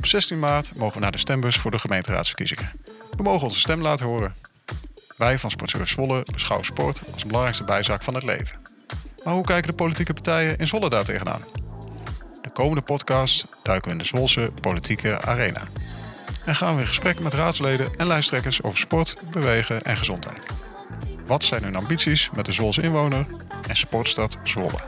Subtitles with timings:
[0.00, 2.72] Op 16 maart mogen we naar de stembus voor de gemeenteraadsverkiezingen.
[3.16, 4.34] We mogen onze stem laten horen.
[5.16, 8.58] Wij van Sportservice Zwolle beschouwen sport als belangrijkste bijzaak van het leven.
[9.24, 11.44] Maar hoe kijken de politieke partijen in Zwolle daar tegenaan?
[12.42, 15.62] De komende podcast duiken we in de Zwolse politieke arena.
[16.44, 20.46] En gaan we in gesprek met raadsleden en lijsttrekkers over sport, bewegen en gezondheid.
[21.26, 23.26] Wat zijn hun ambities met de Zwolse inwoner
[23.68, 24.80] en sportstad Zwolle?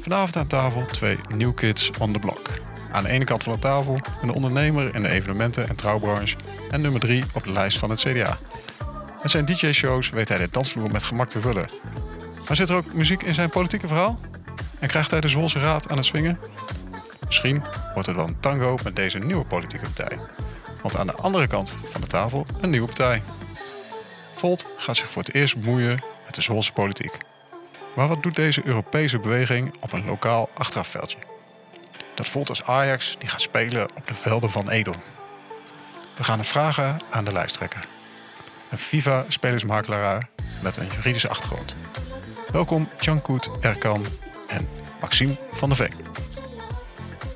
[0.00, 2.69] Vanavond aan tafel twee new kids on the block.
[2.92, 6.36] Aan de ene kant van de tafel een ondernemer in de evenementen- en trouwbranche
[6.70, 8.38] en nummer drie op de lijst van het CDA.
[9.22, 11.68] Met zijn DJ-shows weet hij de dansvloer met gemak te vullen.
[12.46, 14.20] Maar zit er ook muziek in zijn politieke verhaal?
[14.78, 16.38] En krijgt hij de Zwolse raad aan het swingen?
[17.26, 17.62] Misschien
[17.94, 20.18] wordt het wel een tango met deze nieuwe politieke partij.
[20.82, 23.22] Want aan de andere kant van de tafel een nieuwe partij.
[24.36, 27.16] Volt gaat zich voor het eerst bemoeien met de Zwolse politiek.
[27.94, 31.29] Maar wat doet deze Europese beweging op een lokaal achterafveldje?
[32.20, 34.94] Dat voelt als Ajax die gaat spelen op de velden van Edom.
[36.16, 37.84] We gaan het vragen aan de lijsttrekker.
[38.70, 40.28] Een FIFA-spelersmakelaar
[40.62, 41.74] met een juridische achtergrond.
[42.52, 44.06] Welkom Jankut Erkan
[44.48, 44.68] en
[45.00, 46.29] Maxime van der Veen.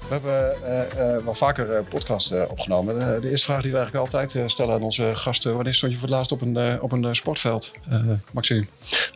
[0.08, 3.20] We hebben uh, wel vaker uh, podcasts opgenomen.
[3.20, 6.08] de eerste vraag die we eigenlijk altijd stellen aan onze gasten: wanneer stond je voor
[6.08, 7.72] het laatst op een, op een sportveld,
[8.32, 8.66] Maxime?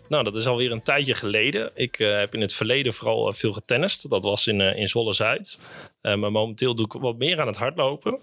[0.09, 1.71] Nou, dat is alweer een tijdje geleden.
[1.75, 4.11] Ik heb in het verleden vooral veel getennist.
[4.11, 5.59] Dat was in, in Zwolle Zuid.
[6.01, 8.19] maar momenteel doe ik wat meer aan het hardlopen.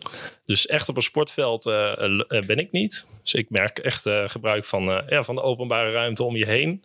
[0.46, 1.64] Dus echt op een sportveld
[2.28, 3.08] ben ik niet.
[3.22, 6.84] Dus ik merk echt gebruik van, ja, van de openbare ruimte om je heen.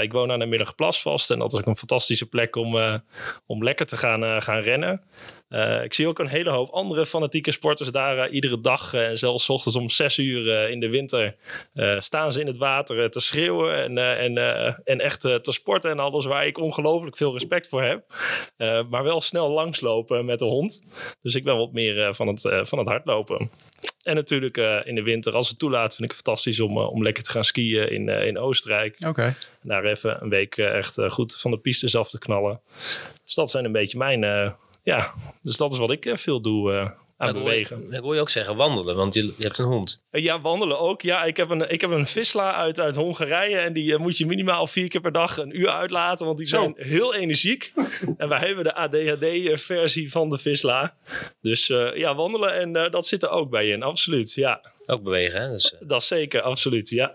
[0.00, 3.00] ik woon aan de Middelplas vast en dat is ook een fantastische plek om,
[3.46, 5.02] om lekker te gaan, gaan rennen.
[5.82, 9.76] Ik zie ook een hele hoop andere fanatieke sporters daar iedere dag en zelfs ochtends
[9.76, 11.36] om zes uur in de winter
[11.98, 14.36] staan ze in het water te schreeuwen en, en,
[14.84, 18.04] en echt te sporten en alles waar ik ongelooflijk veel respect voor heb.
[18.88, 20.82] maar wel snel langslopen met de hond.
[21.22, 23.50] Dus ik ben wat meer van, het, van het hardlopen.
[24.02, 27.22] En natuurlijk in de winter, als het toelaat, vind ik het fantastisch om, om lekker
[27.22, 28.94] te gaan skiën in, in Oostenrijk.
[28.98, 29.08] Oké.
[29.08, 29.34] Okay.
[29.62, 32.60] Daar even een week echt goed van de pistes af te knallen.
[33.24, 36.94] Dus dat zijn een beetje mijn ja, dus dat is wat ik veel doe.
[37.18, 37.90] Aan bewegen.
[37.90, 40.04] Dat hoor je ook zeggen, wandelen, want je, je, hebt een hond.
[40.10, 41.02] Ja, wandelen ook.
[41.02, 44.18] Ja, ik heb een, ik heb een visla uit, uit Hongarije en die uh, moet
[44.18, 46.88] je minimaal vier keer per dag een uur uitlaten, want die zijn Zo.
[46.88, 47.72] heel energiek.
[48.16, 50.94] en wij hebben de ADHD-versie van de visla.
[51.40, 54.60] Dus uh, ja, wandelen en dat zit er ook bij in, absoluut, ja.
[54.86, 55.50] Ook bewegen, hè?
[55.50, 57.14] Dus, dat zeker, absoluut, ja.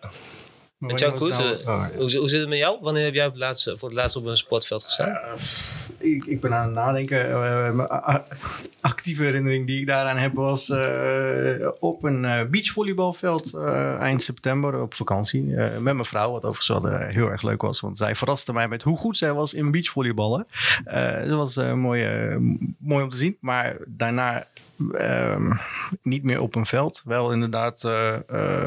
[0.80, 2.78] En Jan Koes, nou, oh, hoe, hoe, zit het met jou?
[2.82, 5.20] Wanneer heb jij op het laatste, voor het laatst op een sportveld gestaan?
[6.04, 7.30] Ik, ik, ben aan het nadenken.
[7.30, 7.90] Uh, mijn
[8.82, 13.54] actieve herinnering die ik daaraan heb was uh, op een beachvolleybalveld
[14.00, 15.44] eind september op vakantie.
[15.44, 17.80] met mijn vrouw, wat overigens wel heel erg leuk was.
[17.80, 20.46] Want zij verraste mij met hoe goed zij was in beachvolleyballen.
[21.28, 22.08] dat was mooi,
[22.78, 23.38] mooi om te zien.
[23.40, 24.46] Maar daarna
[25.00, 25.60] Um,
[26.02, 27.02] niet meer op een veld.
[27.06, 27.82] Wel inderdaad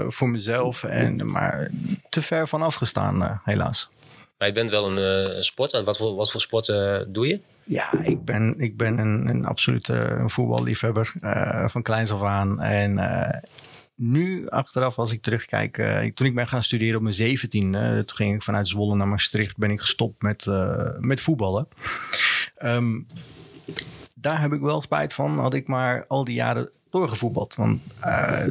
[0.09, 1.71] voor mezelf, en, maar
[2.09, 3.91] te ver van afgestaan, helaas.
[4.39, 5.85] Maar je bent wel een sporter.
[5.85, 6.67] Wat voor, wat voor sport
[7.09, 7.41] doe je?
[7.65, 11.13] Ja, ik ben, ik ben een, een absolute voetballiefhebber
[11.67, 12.61] van kleins af aan.
[12.61, 13.01] En
[13.95, 15.75] nu, achteraf, als ik terugkijk,
[16.15, 19.57] toen ik ben gaan studeren op mijn 17, toen ging ik vanuit Zwolle naar Maastricht,
[19.57, 20.47] ben ik gestopt met,
[20.99, 21.69] met voetballen.
[22.63, 23.07] Um,
[24.27, 25.39] daar heb ik wel spijt van.
[25.39, 27.55] Had ik maar al die jaren doorgevoetbald.
[27.55, 28.45] Want uh,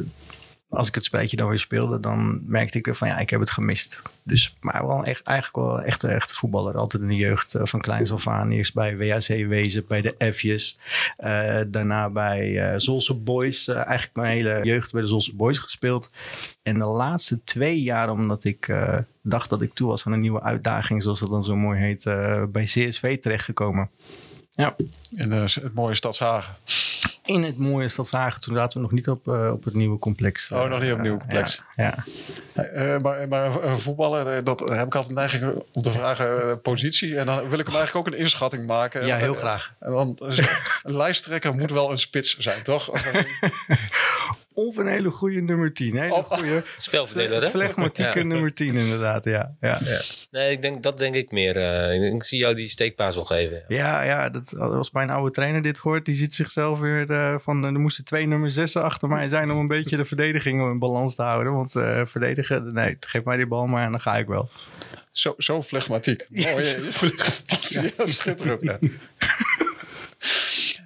[0.68, 3.50] als ik het spelletje dan weer speelde, dan merkte ik van ja, ik heb het
[3.50, 4.02] gemist.
[4.22, 6.76] Dus, maar wel echt, eigenlijk wel echt een echte voetballer.
[6.76, 8.50] Altijd in de jeugd uh, van kleins af aan.
[8.50, 10.78] Eerst bij WAC wezen, bij de F'jes.
[11.18, 13.68] Uh, daarna bij uh, Zolse Boys.
[13.68, 16.10] eigenlijk mijn hele jeugd bij de Zolse Boys gespeeld.
[16.62, 18.74] En de laatste twee jaar, omdat ik
[19.22, 22.04] dacht dat ik toe was aan een nieuwe uitdaging, zoals dat dan zo mooi heet,
[22.52, 23.90] bij CSV terechtgekomen.
[24.56, 24.74] Ja.
[25.16, 26.54] In uh, het mooie Stadshagen.
[27.24, 28.40] In het mooie Stadshagen.
[28.40, 30.50] Toen zaten we nog niet op, uh, op het nieuwe complex.
[30.50, 31.62] Oh, nog niet op het nieuwe complex.
[31.76, 32.04] Ja.
[32.54, 32.98] ja.
[32.98, 37.18] Maar, maar een voetballer, dat heb ik altijd neiging om te vragen positie.
[37.18, 39.06] En dan wil ik hem eigenlijk ook een inschatting maken.
[39.06, 39.74] Ja, heel graag.
[39.78, 40.16] En dan,
[40.82, 42.90] een lijsttrekker moet wel een spits zijn, toch?
[44.56, 45.96] of een hele goede nummer 10.
[45.96, 47.50] Hele oh, goede spelverdeler, hè?
[47.50, 49.24] Flegmatieke nummer 10, inderdaad.
[49.24, 49.80] Ja, ja.
[49.84, 50.00] ja.
[50.30, 51.56] Nee, ik denk, dat denk ik meer.
[51.56, 53.64] Uh, ik zie jou die steekpaas wel geven.
[53.68, 57.64] Ja, ja dat, als mijn oude trainer dit hoort, die ziet zichzelf weer uh, van.
[57.64, 61.14] er moesten twee nummer 6 achter mij zijn om een beetje de verdediging in balans
[61.14, 61.52] te houden.
[61.52, 64.50] Want uh, verdedigen, nee, geef mij die bal maar en dan ga ik wel.
[65.10, 66.26] Zo, zo flegmatiek.
[66.28, 66.64] Mooi,
[67.68, 68.62] ja, schitterend.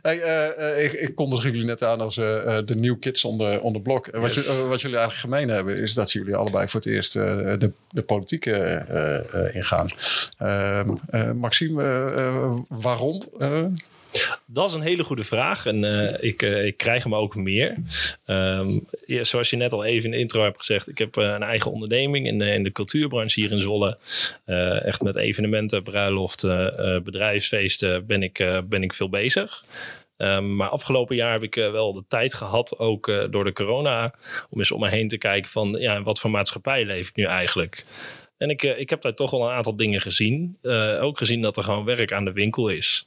[0.02, 3.38] Hey, uh, uh, ik, ik kondigde jullie net aan als uh, de new kids on
[3.38, 4.06] the, on the block.
[4.06, 4.46] Yes.
[4.46, 8.02] Wat, wat, jullie eigenlijk gemeen hebben, is dat jullie allebei voor het eerst de, de
[8.02, 8.46] politiek
[9.52, 9.90] ingaan.
[10.38, 10.88] Ehm,
[11.36, 13.22] Maxime, waarom?
[14.46, 17.74] Dat is een hele goede vraag en uh, ik, uh, ik krijg hem ook meer.
[19.06, 21.42] Ja, zoals je net al even in de intro hebt gezegd, ik heb uh, een
[21.42, 23.98] eigen onderneming in, in de cultuurbranche hier in Zwolle.
[24.84, 29.64] echt met evenementen, bruiloften, bedrijfsfeesten ben ik, ben ik veel bezig.
[30.16, 34.14] Um, maar afgelopen jaar heb ik wel de tijd gehad, ook door de corona,
[34.50, 37.24] om eens om me heen te kijken van ja, wat voor maatschappij leef ik nu
[37.24, 37.84] eigenlijk.
[38.36, 40.58] En ik, ik heb daar toch wel een aantal dingen gezien.
[41.00, 43.06] ook gezien dat er gewoon werk aan de winkel is.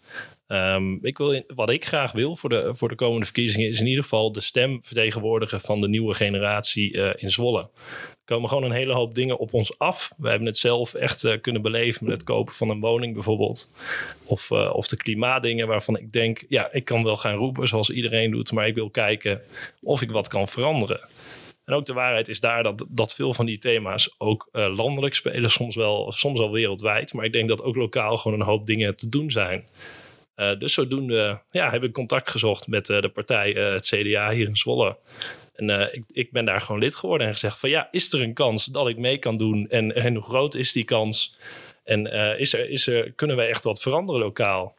[0.54, 3.88] Um, ik wil, wat ik graag wil voor de, voor de komende verkiezingen is in
[3.88, 7.60] ieder geval de stem vertegenwoordigen van de nieuwe generatie uh, in Zwolle.
[7.60, 10.14] Er komen gewoon een hele hoop dingen op ons af.
[10.18, 13.74] We hebben het zelf echt uh, kunnen beleven met het kopen van een woning bijvoorbeeld.
[14.24, 17.90] Of, uh, of de klimaatdingen waarvan ik denk, ja, ik kan wel gaan roepen zoals
[17.90, 19.42] iedereen doet, maar ik wil kijken
[19.82, 21.00] of ik wat kan veranderen.
[21.66, 25.52] En ook de waarheid is daar dat, dat veel van die thema's ook landelijk spelen,
[25.52, 27.14] soms wel, soms wel wereldwijd.
[27.14, 29.66] Maar ik denk dat ook lokaal gewoon een hoop dingen te doen zijn.
[30.36, 34.32] Uh, dus zodoende ja, heb ik contact gezocht met uh, de partij, uh, het CDA
[34.32, 34.98] hier in Zwolle.
[35.56, 38.34] En ik, ik, ben daar gewoon lid geworden en gezegd van ja, is er een
[38.34, 39.68] kans dat ik mee kan doen?
[39.70, 41.38] En, en hoe groot is die kans?
[41.84, 42.06] En
[42.38, 44.76] is er, is er, kunnen wij echt wat veranderen lokaal?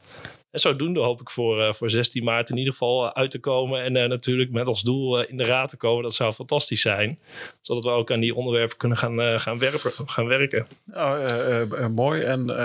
[0.54, 3.38] En zodoende hoop ik voor, uh, voor 16 maart in ieder geval eh, uit te
[3.38, 3.82] komen.
[3.82, 6.02] En uh, natuurlijk met als doel in de raad te komen.
[6.02, 7.18] Dat zou fantastisch zijn.
[7.60, 10.66] Zodat we ook aan die onderwerpen kunnen gaan, gaan, werpen, gaan werken.
[10.92, 12.22] Oh, mooi.
[12.22, 12.64] En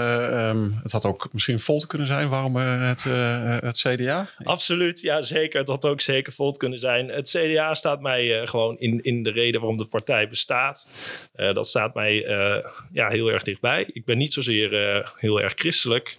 [0.50, 2.30] um, het had ook misschien Volt kunnen zijn.
[2.30, 3.04] Waarom het,
[3.64, 4.30] het CDA?
[4.44, 5.60] Absoluut, ja zeker.
[5.60, 7.08] Het had ook zeker Volt kunnen zijn.
[7.08, 10.88] Het CDA staat mij gewoon in, in de reden waarom de partij bestaat.
[11.36, 12.16] dat staat mij
[12.92, 13.90] ja, heel erg dichtbij.
[13.94, 14.70] Ik ben niet zozeer
[15.16, 16.18] heel erg christelijk.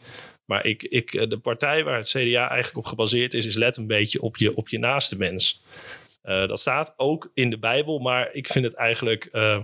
[0.50, 3.76] Maar ik, ik, eh, de partij waar het CDA eigenlijk op gebaseerd is, is let
[3.76, 5.62] een beetje op je, op je naaste mens.
[6.24, 9.58] Uh, dat staat ook in de Bijbel, maar ik vind het eigenlijk uh,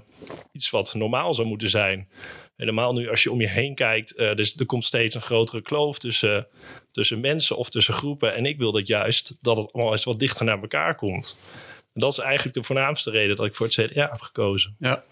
[0.53, 2.09] iets wat normaal zou moeten zijn.
[2.57, 5.99] Helemaal nu als je om je heen kijkt, dus er komt steeds een grotere kloof
[5.99, 6.47] tussen,
[6.93, 8.35] tussen mensen of tussen groepen.
[8.35, 11.39] En ik wil dat juist dat het allemaal eens wat dichter naar elkaar komt.
[11.95, 14.77] En dat is eigenlijk de voornaamste reden dat ik voor het CDA heb gekozen.
[14.79, 15.05] Ja.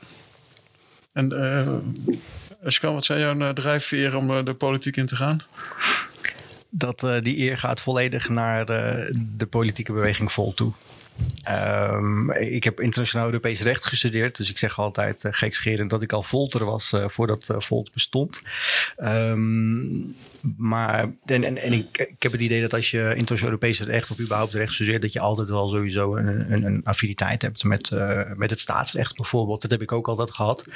[1.13, 1.29] En
[2.65, 5.43] als je kan, wat zijn jouw uh, drijfveren om uh, de politiek in te gaan?
[6.71, 10.73] Dat uh, die eer gaat volledig naar de politieke beweging vol toe.
[11.51, 16.23] Um, ik heb internationaal Europees recht gestudeerd, dus ik zeg altijd uh, dat ik al
[16.23, 18.43] Volter was voordat uh, Volt bestond.
[19.03, 20.17] Um,
[20.57, 24.53] maar en, en, ik, heb het idee dat als je internationaal Europees recht of überhaupt
[24.53, 27.91] recht studeert, dat je altijd wel sowieso een, een, een affiniteit hebt met,
[28.37, 29.63] met het staatsrecht bijvoorbeeld.
[29.63, 30.69] Dat heb ik ook altijd gehad.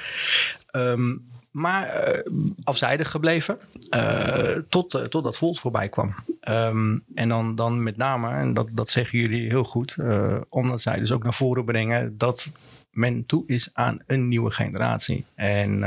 [0.72, 2.20] Um, maar uh,
[2.62, 3.58] afzijdig gebleven
[3.90, 6.14] uh, tot, uh, totdat Volt voorbij kwam.
[6.48, 9.96] Um, en dan, dan met name, en dat, dat zeggen jullie heel goed,
[10.48, 12.52] omdat zij dus ook naar voren brengen dat
[12.90, 15.24] men toe is aan een nieuwe generatie.
[15.34, 15.80] En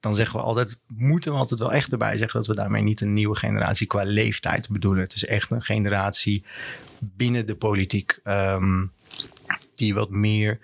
[0.00, 3.00] dan zeggen we altijd, moeten we altijd wel echt erbij zeggen dat we daarmee niet
[3.00, 5.02] een nieuwe generatie qua leeftijd bedoelen.
[5.02, 6.44] Het is echt een generatie
[6.98, 8.20] binnen de politiek.
[8.24, 8.92] Um,
[9.76, 10.58] die wat meer,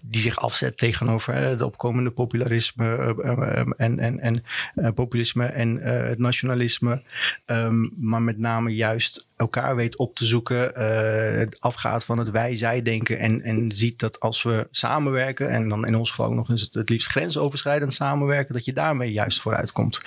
[0.00, 4.44] die zich afzet tegenover het opkomende popularisme uh, en, en, en
[4.74, 7.02] uh, populisme en het nationalisme.
[7.46, 10.72] Um, maar met name juist elkaar weet op te zoeken,
[11.38, 15.86] het afgaat van het wij-zij denken en, en ziet dat als we samenwerken, en dan
[15.86, 20.00] in ons geval nog eens het, liefst grensoverschrijdend samenwerken, dat je daarmee juist vooruit komt.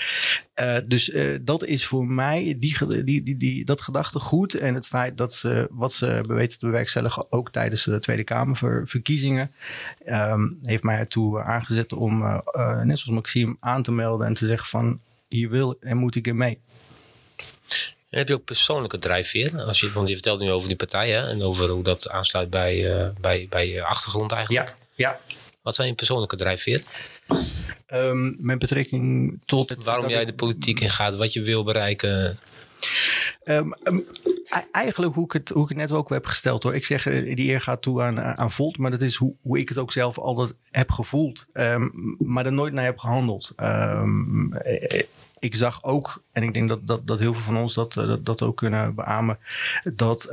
[0.85, 5.33] dus dat is voor mij die, die, die, die, dat gedachtegoed en het feit dat
[5.33, 9.51] ze wat ze weten te bewerkstelligen ook tijdens de Tweede Kamer Kamerverkiezingen.
[10.07, 14.33] Um, heeft mij ertoe aangezet om, uh, uh, net zoals Maxime, aan te melden en
[14.33, 14.99] te zeggen van
[15.29, 16.59] hier wil en moet ik in mee.
[18.09, 19.61] En heb je ook persoonlijke drijfveer?
[19.61, 22.49] Als je, want je vertelt nu over die partij hè, en over hoe dat aansluit
[22.49, 24.67] bij, uh, bij, bij je achtergrond eigenlijk.
[24.67, 25.19] Ja, ja.
[25.61, 26.83] Wat zijn je persoonlijke drijfveer?
[27.93, 29.75] Um, met betrekking tot...
[29.83, 32.39] Waarom jij de politiek in gaat, wat je wil bereiken?
[33.43, 34.05] Um, um,
[34.71, 36.75] eigenlijk hoe ik, het, hoe ik het net ook heb gesteld hoor.
[36.75, 39.33] Ik zeg, eh, die eer gaat toe aan, eh, aan Volt, maar dat is hoe,
[39.41, 41.47] hoe ik het ook zelf altijd heb gevoeld.
[41.53, 43.53] Um, maar er nooit naar heb gehandeld.
[43.55, 44.03] Eh,
[45.39, 48.41] ik zag ook, en ik denk dat, dat, dat heel veel van ons dat, dat,
[48.41, 49.37] ook kunnen beamen,
[49.83, 50.29] dat,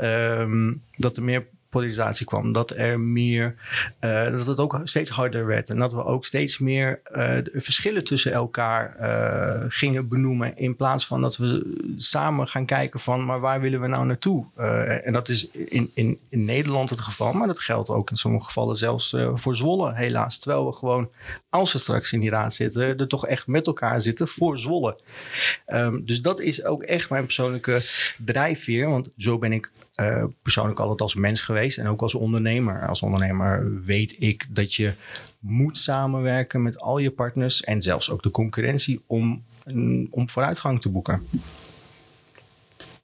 [0.96, 2.52] dat er meer polarisatie kwam.
[2.52, 3.54] Dat er meer,
[4.00, 5.70] uh, dat het ook steeds harder werd.
[5.70, 10.56] En dat we ook steeds meer de verschillen tussen elkaar uh, gingen benoemen.
[10.56, 14.46] In plaats van dat we samen gaan kijken van, maar waar willen we nou naartoe?
[15.04, 18.44] en dat is in, in, in Nederland het geval, maar dat geldt ook in sommige
[18.44, 20.38] gevallen zelfs voor Zwolle, helaas.
[20.38, 21.10] Terwijl we gewoon,
[21.50, 25.00] als we straks in die raad zitten, er toch echt met elkaar zitten voor Zwolle.
[25.66, 27.82] Um, dus dat is ook echt mijn persoonlijke
[28.24, 28.88] drijfveer.
[28.88, 29.70] Want zo ben ik
[30.00, 32.88] uh, persoonlijk altijd als mens geweest en ook als ondernemer.
[32.88, 34.92] Als ondernemer weet ik dat je
[35.38, 39.42] moet samenwerken met al je partners en zelfs ook de concurrentie om,
[40.10, 41.26] om vooruitgang te boeken.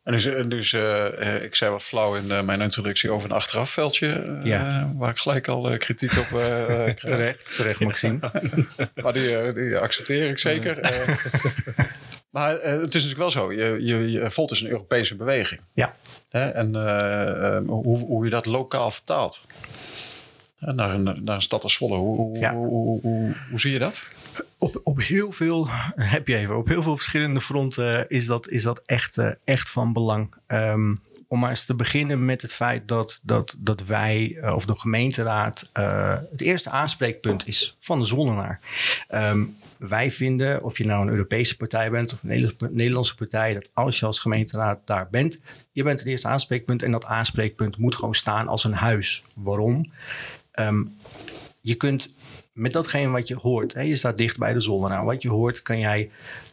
[0.03, 3.31] En dus, en dus eh, eh, ik zei wat flauw in eh, mijn introductie over
[3.31, 4.09] een achterafveldje.
[4.13, 4.93] eh, Ja.
[4.97, 6.95] Waar ik gelijk al eh, kritiek op eh, eh, kreeg.
[6.97, 8.19] Terecht, terecht Maxime.
[9.03, 10.79] Maar die, eh, die accepteer ik zeker.
[12.39, 13.53] Eh, maar het is natuurlijk wel zo.
[13.53, 15.61] Je, je, je Volt is een Europese beweging.
[15.73, 15.95] Ja.
[16.29, 16.49] Hè?
[16.49, 19.41] En eh, eh, hoe, hoe je dat lokaal vertaalt.
[20.59, 21.97] Hè, Naar een, naar een stad als Zwolle.
[21.97, 22.55] Hoe, hoe, Ja.
[22.55, 24.07] hoe, hoe, hoe- hoe zie je dat?
[24.59, 28.63] Op, op heel veel, heb je even, op heel veel verschillende fronten is dat, is
[28.63, 30.35] dat echt, eh, echt van belang.
[30.47, 30.95] Ehm,
[31.31, 35.69] om maar eens te beginnen met het feit dat, dat, dat wij, of de gemeenteraad,
[35.73, 38.61] eh, het eerste aanspreekpunt is van de Zwollenaar.
[39.09, 39.45] Ehm,
[39.79, 43.99] wij vinden, of je nou een Europese partij bent of een Nederlandse- partij, dat als
[43.99, 45.41] je als gemeenteraad daar bent,
[45.73, 49.25] je bent het eerste aanspreekpunt en dat aanspreekpunt moet gewoon staan als een huis.
[49.35, 49.93] Waarom?
[50.51, 50.85] Ehm,
[51.61, 52.15] je kunt
[52.53, 54.89] met datgene wat je hoort, hè, je staat dicht bij de zon.
[54.89, 56.11] Nou, wat je hoort, kan jij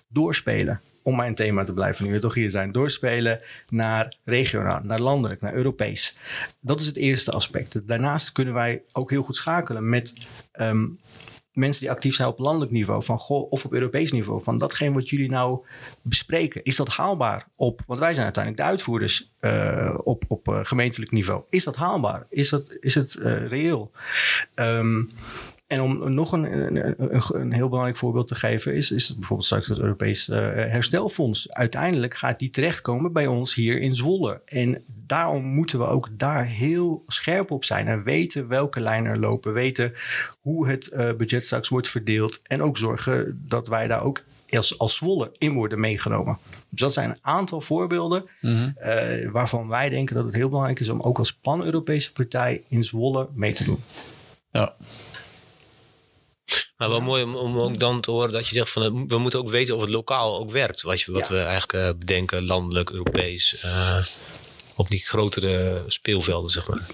[0.08, 0.82] doorspelen.
[1.02, 3.40] Om mijn thema te blijven, nu we toch hier zijn, doorspelen
[3.70, 6.18] naar regionaal, naar landelijk, naar Europees.
[6.60, 7.88] Dat is het eerste aspect.
[7.88, 10.14] Daarnaast kunnen wij ook heel goed schakelen met
[10.52, 10.86] ehm,
[11.56, 14.44] mensen die actief zijn op landelijk niveau, van goh, of op Europees niveau.
[14.44, 15.66] Van datgene wat jullie nou
[16.02, 17.82] bespreken, is dat haalbaar op?
[17.88, 21.44] Want wij zijn uiteindelijk de uitvoerders eh, op, op eh, gemeentelijk niveau.
[21.50, 22.26] Is dat haalbaar?
[22.30, 23.92] Is, dat, is het eh, reëel?
[24.54, 25.04] Ehm,
[25.76, 29.18] en om nog een, een, een, een heel belangrijk voorbeeld te geven, is, is het
[29.18, 31.52] bijvoorbeeld straks het Europees eh, Herstelfonds.
[31.52, 34.42] Uiteindelijk gaat die terechtkomen bij ons hier in Zwolle.
[34.46, 39.20] En daarom moeten we ook daar heel scherp op zijn en weten welke lijnen er
[39.20, 39.94] lopen, weten
[40.42, 44.80] hoe het eh, budget straks wordt verdeeld en ook zorgen dat wij daar ook als,
[44.80, 46.38] als Zwolle in worden meegenomen.
[46.70, 50.90] Dus dat zijn een aantal voorbeelden eh, waarvan wij denken dat het heel belangrijk is
[50.90, 53.80] om ook als pan-Europese partij in Zwolle mee te doen.
[54.52, 54.76] Ja.
[56.78, 59.18] Maar wel mooi om, om ook dan te horen dat je zegt van eh, we
[59.18, 60.82] moeten ook weten of het lokaal ook werkt.
[60.82, 61.34] Wat, je, wat Ja.
[61.34, 64.06] we eigenlijk eh, bedenken, landelijk, Europees, eh,
[64.76, 66.86] op die grotere speelvelden, zeg maar.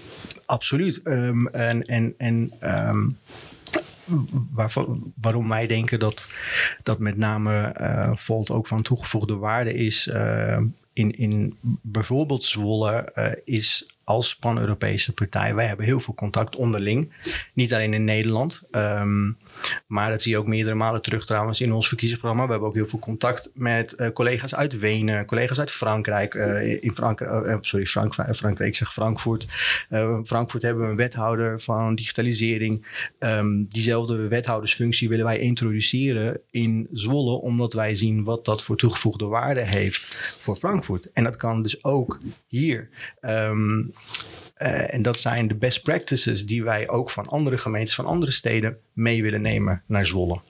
[0.46, 1.02] Absoluut.
[1.02, 3.08] Ehm, en en, en ehm,
[4.52, 6.28] waarvan- waarom wij denken dat,
[6.82, 10.06] dat met name eh Volt ook van toegevoegde waarde is.
[10.06, 10.58] eh,
[10.92, 13.12] in, in bijvoorbeeld Zwolle
[13.44, 15.54] is als pan-Europese partij.
[15.54, 17.12] Wij hebben heel veel contact onderling.
[17.52, 18.62] Niet alleen in Nederland.
[18.70, 19.30] ehm,
[19.86, 22.46] maar dat zie je ook meerdere malen terug trouwens in ons verkiezingsprogramma.
[22.46, 26.34] We hebben ook heel veel contact met eh, collega's uit Wenen, collega's uit Frankrijk.
[26.34, 29.46] eh, in Frankrijk, eh, sorry, Frank, Frankrijk, ik zeg Frankfurt.
[30.24, 32.86] Frankfurt hebben we een wethouder van digitalisering.
[33.18, 39.24] Ehm, diezelfde wethoudersfunctie willen wij introduceren in Zwolle, omdat wij zien wat dat voor toegevoegde
[39.24, 40.04] waarde heeft
[40.40, 41.12] voor Frankfurt.
[41.12, 42.88] En dat kan dus ook hier.
[43.20, 43.82] Ehm,
[44.62, 48.32] eh, en dat zijn de best practices die wij ook van andere gemeentes, van andere
[48.32, 50.40] steden mee willen nemen naar Zwolle.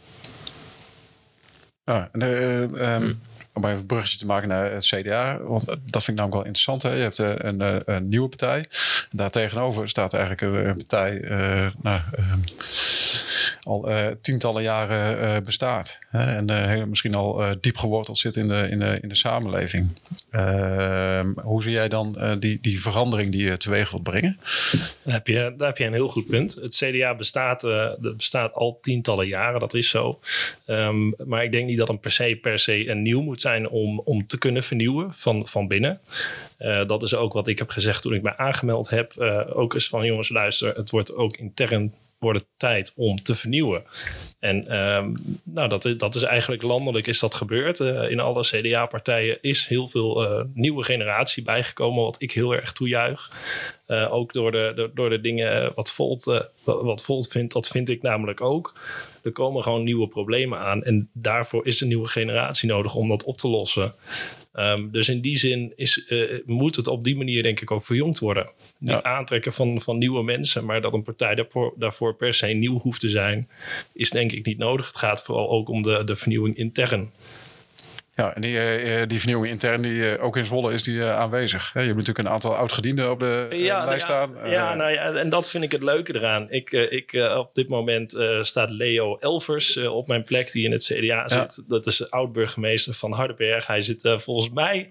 [1.84, 3.12] En, eh, ehm,
[3.54, 5.38] Om even een bruggetje te maken naar het CDA.
[5.42, 6.82] Want dat vind ik namelijk wel interessant.
[6.82, 6.92] Hè?
[6.92, 8.64] Je hebt eh, een, eh, een nieuwe partij.
[9.10, 12.38] Daartegenover staat eigenlijk een, een partij eh, nou, ehm,
[13.60, 15.98] al eh, tientallen jaren eh, bestaat.
[16.08, 16.36] Hè?
[16.36, 19.88] En eh, heel, misschien al diep geworteld zit in de, in de, in de samenleving.
[20.30, 24.38] Ehm, hoe zie jij dan die, die verandering die je teweeg wilt brengen?
[25.02, 26.54] Daar heb, je, daar heb je een heel goed punt.
[26.54, 27.66] Het CDA bestaat,
[28.00, 30.20] bestaat al tientallen jaren, dat is zo.
[30.66, 33.68] Ehm, maar ik denk niet dat een per se per se een nieuw moet zijn
[33.68, 36.00] om, om te kunnen vernieuwen van, van binnen.
[36.86, 39.18] Dat is ook wat ik heb gezegd toen ik mij aangemeld heb.
[39.54, 43.82] Ook eens van jongens, luister, het wordt ook intern wordt het tijd om te vernieuwen.
[44.38, 45.12] En ehm,
[45.42, 47.80] nou, dat, dat is eigenlijk landelijk is dat gebeurd.
[47.80, 52.72] Eh, in alle CDA-partijen is heel veel eh, nieuwe generatie bijgekomen, wat ik heel erg
[52.72, 53.30] toejuich.
[53.86, 58.02] Eh, ook door de, door, de dingen wat Volt, wat Volt vindt, dat vind ik
[58.02, 58.72] namelijk ook.
[59.22, 60.82] Er komen gewoon nieuwe problemen aan.
[60.82, 63.94] En daarvoor is een nieuwe generatie nodig om dat op te lossen.
[64.52, 67.84] Ehm, dus in die zin is, eh, moet het op die manier denk ik ook
[67.84, 68.50] verjongd worden.
[68.78, 69.02] Niet Ja.
[69.02, 73.00] aantrekken van, van nieuwe mensen, maar dat een partij daarvoor, daarvoor per se nieuw hoeft
[73.00, 73.48] te zijn,
[73.92, 74.86] is denk ik niet nodig.
[74.86, 77.10] Het gaat vooral ook om de, de vernieuwing intern.
[78.14, 81.04] Ja, en die, eh, eh, die vernieuwing intern, die, eh, ook in Zwolle, is die
[81.04, 81.72] aanwezig.
[81.72, 84.50] Je hebt natuurlijk een aantal oud-gedienden op de Ja, lijst nou ja, staan.
[84.50, 86.50] ja, nou ja, en dat vind ik het leuke eraan.
[86.50, 91.28] Ik, ik, op dit moment staat Leo Elvers op mijn plek die in het CDA
[91.28, 91.62] zit.
[91.68, 93.66] Dat is oud-burgemeester van Hardenberg.
[93.66, 94.90] Hij zit volgens mij,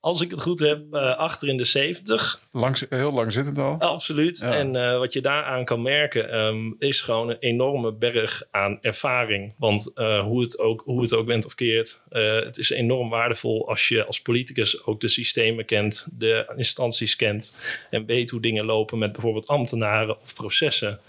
[0.00, 2.40] als ik het goed heb, achter in de 70.
[2.52, 3.76] langs, heel lang zittend al.
[3.78, 4.40] Absoluut.
[4.40, 9.54] En wat je daaraan kan merken, ehm, is gewoon een enorme berg aan ervaring.
[9.58, 13.88] Want hoe, het ook, hoe het ook bent of keert, het, is enorm waardevol als
[13.88, 17.56] je als politicus ook de systemen kent, de instanties kent
[17.90, 21.00] en weet hoe dingen lopen met bijvoorbeeld ambtenaren of processen.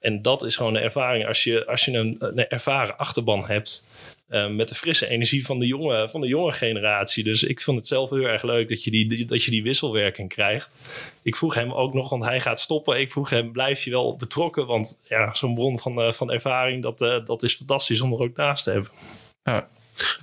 [0.00, 1.26] En dat is gewoon de ervaring.
[1.26, 3.86] Als je, als je een, een ervaren achterban hebt,
[4.28, 7.24] uh, met de frisse energie van de, jonge, van de jonge generatie.
[7.24, 10.28] Dus ik vond het zelf heel erg leuk dat je, die, dat je die wisselwerking
[10.28, 10.76] krijgt.
[11.22, 13.00] Ik vroeg hem ook nog, want hij gaat stoppen.
[13.00, 14.66] Ik vroeg hem, blijf je wel betrokken?
[14.66, 18.18] Want ja, zo'n bron van, uh, van ervaring, dat, uh, dat is fantastisch om er
[18.18, 18.90] ook naast te hebben.
[19.42, 19.68] Ja.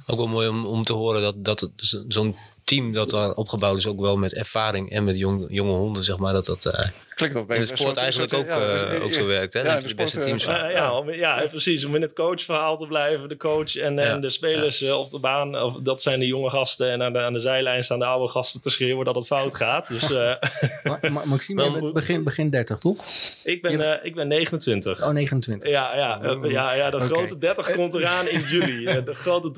[0.07, 1.69] Ook wel mooi om, om te horen dat, dat
[2.07, 6.03] zo'n team dat daar opgebouwd is, ook wel met ervaring en met jong, jonge honden,
[6.03, 9.25] zeg maar, dat dat uh, Klinkt dat het sport eigenlijk ook, ja, uh, ook zo
[9.25, 9.53] werkt.
[9.53, 9.61] Hè?
[9.61, 10.47] Ja, de, de beste teams.
[10.47, 11.85] Uh, ja, om, ja, precies.
[11.85, 13.29] Om in het coachverhaal te blijven.
[13.29, 16.91] De coach en, en de spelers op de baan, of, dat zijn de jonge gasten.
[16.91, 19.55] En aan de, aan de zijlijn staan de oude gasten te schreeuwen dat het fout
[19.55, 19.87] gaat.
[19.87, 20.09] Dus,
[20.83, 23.05] Ma Ma Maxime, je bent begin, begin 30, toch?
[23.43, 25.03] Ik ben, ik ben 29.
[25.03, 25.69] Oh, 29.
[25.69, 27.07] Ja, ja, ja, ja de okay.
[27.07, 29.03] grote 30 komt eraan in juli.
[29.03, 29.51] de grote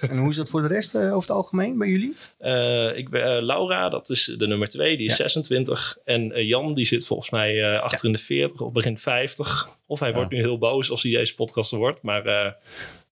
[0.00, 0.10] 3-0.
[0.10, 2.16] En hoe is dat voor de rest over het algemeen bij jullie?
[2.40, 5.16] Uh, ik ben uh, Laura, dat is de nummer 2, die is ja.
[5.16, 5.98] 26.
[6.04, 9.68] En uh, Jan, die zit volgens mij achter in de 40 of begin 50.
[9.86, 12.02] Of hij wordt nu heel boos als hij deze podcast wordt.
[12.02, 12.24] Maar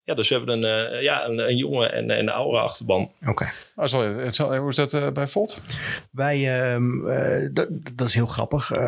[0.05, 3.03] ja, dus we hebben een, ja, een, een jonge en, en een oude achterban.
[3.21, 3.31] Oké.
[3.31, 3.49] Okay.
[3.79, 5.61] Oh, sorry, het, hoe is dat bij Volt?
[6.11, 8.73] Wij, uh, dat, dat is heel grappig.
[8.73, 8.79] Uh,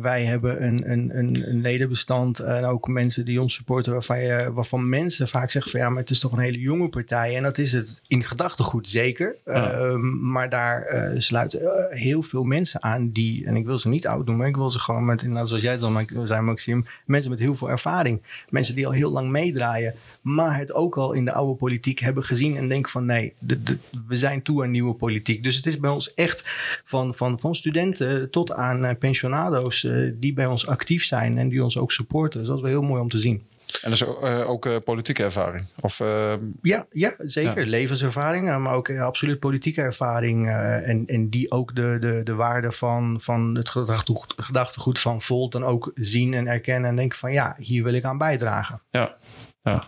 [0.00, 4.52] wij hebben een, een, een, een, ledenbestand en ook mensen die ons supporten, waarvan, je,
[4.52, 7.36] waarvan mensen vaak zeggen van ja, maar het is toch een hele jonge partij.
[7.36, 9.36] En dat is het in gedachtegoed zeker.
[9.44, 9.96] Ja.
[10.20, 14.46] maar daar sluiten heel veel mensen aan die, en ik wil ze niet oud noemen,
[14.46, 17.56] ik wil ze gewoon met, inderdaad zoals jij het al zei Maxime, mensen met heel
[17.56, 18.22] veel ervaring.
[18.48, 22.24] Mensen die al heel lang meedraaien, maar het ook al in de oude politiek hebben
[22.24, 25.42] gezien en denken van nee, de, de, we zijn toe aan nieuwe politiek.
[25.42, 26.44] Dus het is bij ons echt
[26.84, 31.48] van, van, van studenten tot aan uh, pensionado's uh, die bij ons actief zijn en
[31.48, 32.38] die ons ook supporten.
[32.38, 33.42] Dus dat is wel heel mooi om te zien.
[33.82, 35.66] En dus uh, ook uh, politieke ervaring?
[35.80, 36.32] Of, uh,
[36.62, 37.64] ja, ja, zeker.
[37.64, 37.70] Ja.
[37.70, 40.48] Levenservaring, maar ook absoluut politieke ervaring.
[40.48, 45.52] en, en die ook de, de, de waarde van, van het gedachtegoed, gedachtegoed van Volt
[45.52, 48.80] dan ook zien en erkennen en denken van ja, hier wil ik aan bijdragen.
[48.90, 49.16] Ja,
[49.62, 49.86] ja.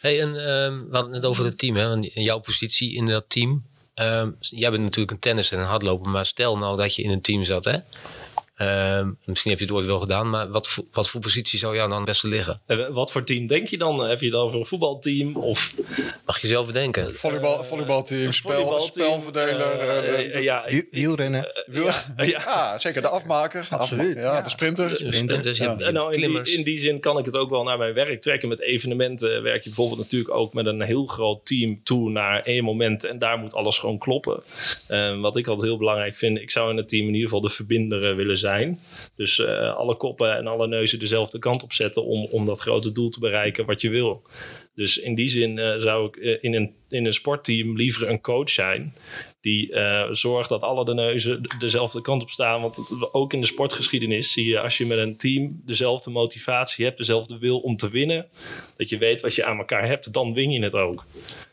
[0.00, 1.90] Hey, en um, we hadden het net over het team, hè?
[1.92, 3.68] En jouw positie in dat team.
[3.94, 7.20] Um, jij bent natuurlijk een tennisser en hardloper, maar stel nou dat je in een
[7.20, 7.78] team zat, hè?
[8.62, 11.74] Um, misschien heb je het ooit wel gedaan, maar wat voor, wat voor positie zou
[11.74, 12.60] jou dan het beste liggen?
[12.66, 14.08] Uh, wat voor team denk je dan?
[14.08, 15.36] Heb je het over een voetbalteam?
[15.36, 15.74] Of...
[16.26, 17.16] Mag je zelf bedenken.
[17.16, 20.34] Volleybal, volleybalteam, uh, spel, volleybalteam, spelverdeler.
[20.34, 21.64] Uh, ja, wielrennen.
[21.66, 21.84] Wiel,
[22.16, 22.78] ja.
[22.78, 23.02] zeker.
[23.02, 23.66] De afmaker.
[23.70, 24.16] Absoluut.
[24.16, 24.88] Ja, de sprinter.
[24.88, 25.74] De sprinters, ja.
[25.78, 25.90] ja.
[25.90, 28.48] Nou, in, die, in die zin kan ik het ook wel naar mijn werk trekken.
[28.48, 32.64] Met evenementen werk je bijvoorbeeld natuurlijk ook met een heel groot team toe naar één
[32.64, 33.04] moment.
[33.04, 34.42] En daar moet alles gewoon kloppen.
[35.20, 37.48] wat ik altijd heel belangrijk vind, ik zou in het team in ieder geval de
[37.48, 38.80] verbinder willen zijn zijn.
[39.16, 42.92] Dus uh, alle koppen en alle neuzen dezelfde kant op zetten om, om dat grote
[42.92, 44.22] doel te bereiken wat je wil.
[44.74, 48.20] Dus in die zin uh, zou ik uh, in, een, in een sportteam liever een
[48.20, 48.94] coach zijn
[49.40, 49.74] die
[50.10, 52.60] zorgt dat alle de neuzen dezelfde kant op staan.
[52.60, 52.78] Want
[53.12, 57.38] ook in de sportgeschiedenis zie je als je met een team dezelfde motivatie hebt, dezelfde
[57.38, 58.26] wil om te winnen,
[58.76, 61.04] dat je weet wat je aan elkaar hebt, dan win je het ook.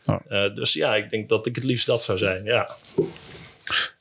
[0.06, 0.56] Oh.
[0.56, 2.44] dus ja, ik denk dat ik het liefst dat zou zijn.
[2.44, 2.70] Ja.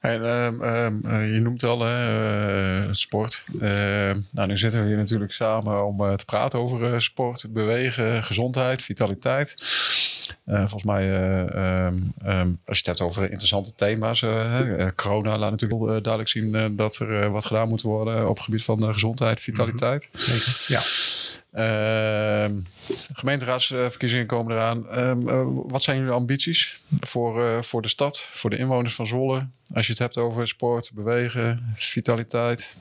[0.00, 3.44] En, um, um, uh, je noemt al uh, sport.
[3.54, 3.62] Uh,
[4.30, 8.82] nou, nu zitten we hier natuurlijk samen om uh, te praten over sport, bewegen, gezondheid,
[8.82, 9.54] vitaliteit.
[10.46, 11.10] volgens mij,
[11.84, 12.12] um,
[12.64, 14.24] als je het hebt over interessante thema's,
[14.94, 18.64] corona laat natuurlijk heel duidelijk zien dat er wat gedaan moet worden op het gebied
[18.64, 20.08] van gezondheid, vitaliteit.
[20.12, 20.34] -hmm.
[20.66, 20.80] Ja.
[21.56, 22.44] Uh,
[23.12, 24.86] gemeenteraadsverkiezingen komen eraan.
[24.88, 29.06] Uh, uh, wat zijn jullie ambities voor, uh, voor de stad, voor de inwoners van
[29.06, 29.48] Zwolle?
[29.74, 32.76] Als je het hebt over sport, bewegen, vitaliteit.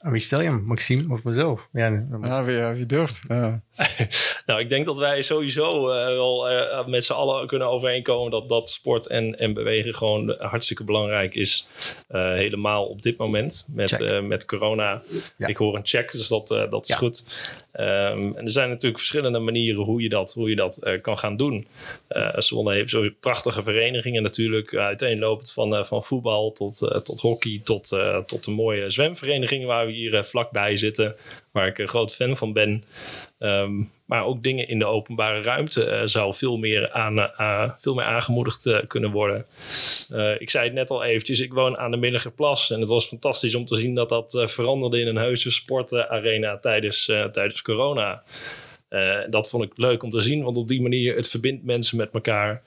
[0.00, 0.62] Aan wie stel je hem?
[0.64, 1.68] Maxime of mezelf?
[1.72, 3.20] Ja, ja wie, wie durft.
[3.28, 3.60] Ja.
[4.46, 8.48] nou, ik denk dat wij sowieso uh, wel uh, met z'n allen kunnen overeenkomen dat,
[8.48, 11.68] dat sport en, en bewegen gewoon hartstikke belangrijk is.
[12.10, 15.02] Uh, helemaal op dit moment met, met corona.
[15.36, 15.46] Ja.
[15.46, 16.96] Ik hoor een check, dus dat, dat is ja.
[16.96, 17.24] goed.
[17.72, 21.36] Um, en er zijn natuurlijk verschillende manieren hoe je dat, hoe je dat kan gaan
[21.36, 21.66] doen.
[22.36, 27.88] Zwolle heeft zo prachtige verenigingen natuurlijk, uiteenlopend van, van voetbal tot, tot hockey tot,
[28.26, 31.16] tot de mooie zwemverenigingen waar we hier vlakbij zitten
[31.56, 32.84] waar ik een groot fan van ben.
[33.38, 37.94] Um, maar ook dingen in de openbare ruimte uh, zou veel meer, aan, uh, veel
[37.94, 39.46] meer aangemoedigd uh, kunnen worden.
[40.38, 42.70] ik zei het net al eventjes, ik woon aan de Middelgerplas.
[42.70, 47.04] En het was fantastisch om te zien dat dat veranderde in een heuse sportarena tijdens,
[47.32, 48.22] tijdens corona.
[49.30, 52.10] dat vond ik leuk om te zien, want op die manier het verbindt mensen met
[52.12, 52.62] elkaar.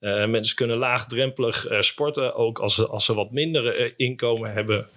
[0.00, 4.52] Uh, mensen kunnen laagdrempelig uh, sporten, ook als ze, als ze wat minder uh, inkomen
[4.52, 4.88] hebben.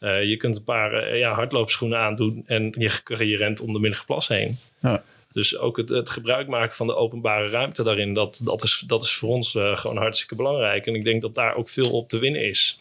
[0.00, 4.58] je kunt een paar ja, hardloopschoenen aandoen en je, je rent om de Middelplas heen.
[4.80, 5.02] Ja.
[5.32, 9.02] Dus ook het, het gebruik maken van de openbare ruimte daarin, dat, dat, is, dat
[9.02, 10.86] is voor ons gewoon hartstikke belangrijk.
[10.86, 12.78] En ik denk dat daar ook veel op te winnen is.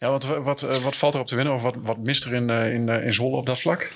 [0.00, 2.32] Ja, wat, wat, eh, wat valt er op te winnen of wat, wat mist er
[2.32, 3.92] in, in, in Zwolle op dat vlak?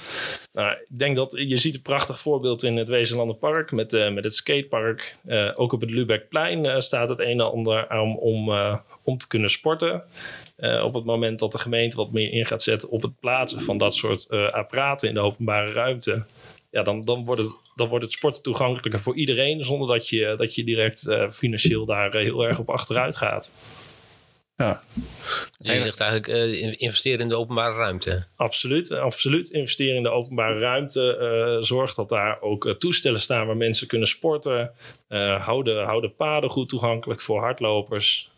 [0.52, 4.34] Nou, ik denk dat je ziet een prachtig voorbeeld in het Wezenlandenpark met, met het
[4.34, 5.16] skatepark.
[5.54, 7.90] Ook op het Lubekplein staat het een en ander
[8.20, 8.50] om,
[9.04, 10.02] om te kunnen sporten.
[10.82, 13.78] op het moment dat de gemeente wat meer in gaat zetten op het plaatsen van
[13.78, 16.24] dat soort apparaten in de openbare ruimte.
[16.70, 19.64] Ja, dan, dan, wordt het, dan wordt het sporten toegankelijker voor iedereen.
[19.64, 23.52] Zonder dat je, dat je direct financieel daar heel erg op achteruit gaat.
[24.56, 24.82] Ja.
[25.58, 28.26] Dus je zegt eigenlijk uh, investeren in de openbare ruimte.
[28.36, 29.50] Absoluut, absoluut.
[29.50, 31.18] Investeren in de openbare ruimte.
[31.20, 34.72] Uh, zorg dat daar ook uh, toestellen staan waar mensen kunnen sporten.
[35.38, 38.30] houden, houden paden goed toegankelijk voor hardlopers.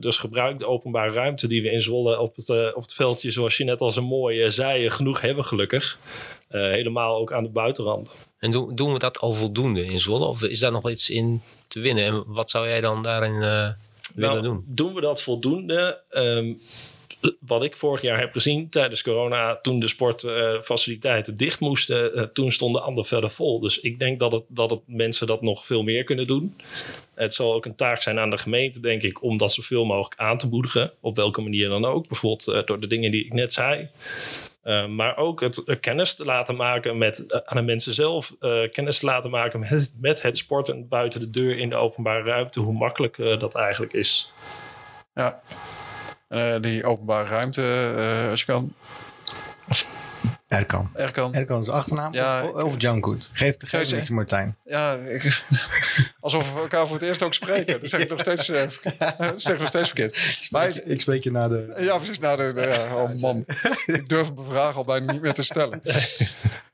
[0.00, 3.56] dus gebruik de openbare ruimte die we in Zwolle op het, op het veldje, zoals
[3.56, 5.98] je net al zo mooi zei, genoeg hebben gelukkig.
[6.48, 8.10] helemaal ook aan de buitenrand.
[8.38, 10.26] En doen, doen we dat al voldoende in Zwolle?
[10.26, 12.04] Of is daar nog iets in te winnen?
[12.04, 13.74] En wat zou jij dan daarin
[14.14, 14.64] nou, doen?
[14.66, 16.00] Doen we dat voldoende?
[16.10, 16.60] Um,
[17.38, 22.22] wat ik vorig jaar heb gezien tijdens corona, toen de sportfaciliteiten uh, dicht moesten, uh,
[22.22, 23.60] toen stonden anderen verder vol.
[23.60, 26.56] Dus ik denk dat, het, dat het mensen dat nog veel meer kunnen doen.
[27.14, 30.20] Het zal ook een taak zijn aan de gemeente, denk ik, om dat zoveel mogelijk
[30.20, 30.92] aan te moedigen.
[31.00, 32.08] Op welke manier dan ook.
[32.08, 33.88] Bijvoorbeeld uh, door de dingen die ik net zei.
[34.62, 38.34] Uh, maar ook het uh, kennis te laten maken met uh, aan de mensen zelf.
[38.72, 42.60] kennis te laten maken met, met het sporten buiten de deur in de openbare ruimte.
[42.60, 44.32] Hoe makkelijk dat eigenlijk is.
[45.14, 45.40] Ja,
[46.60, 47.94] die openbare ruimte,
[48.30, 48.74] als je kan.
[50.50, 50.90] Erkan.
[50.94, 51.34] Erkan.
[51.34, 53.30] Erkan is achternaam Ja, of, of Jankoet.
[53.32, 54.56] Geef het Geef Martijn.
[54.64, 55.42] Ja, ik,
[56.20, 57.80] alsof we elkaar voor het eerst ook spreken.
[57.80, 58.62] Dat zeg ik nog steeds, eh,
[59.18, 60.48] dat zeg ik nog steeds verkeerd.
[60.50, 61.74] Maar hij- Ik spreek je naar de...
[61.78, 62.18] Ja, precies.
[62.18, 63.44] De, de- ja, oh man.
[63.86, 65.80] Ik durf mijn vraag al bijna niet meer te stellen.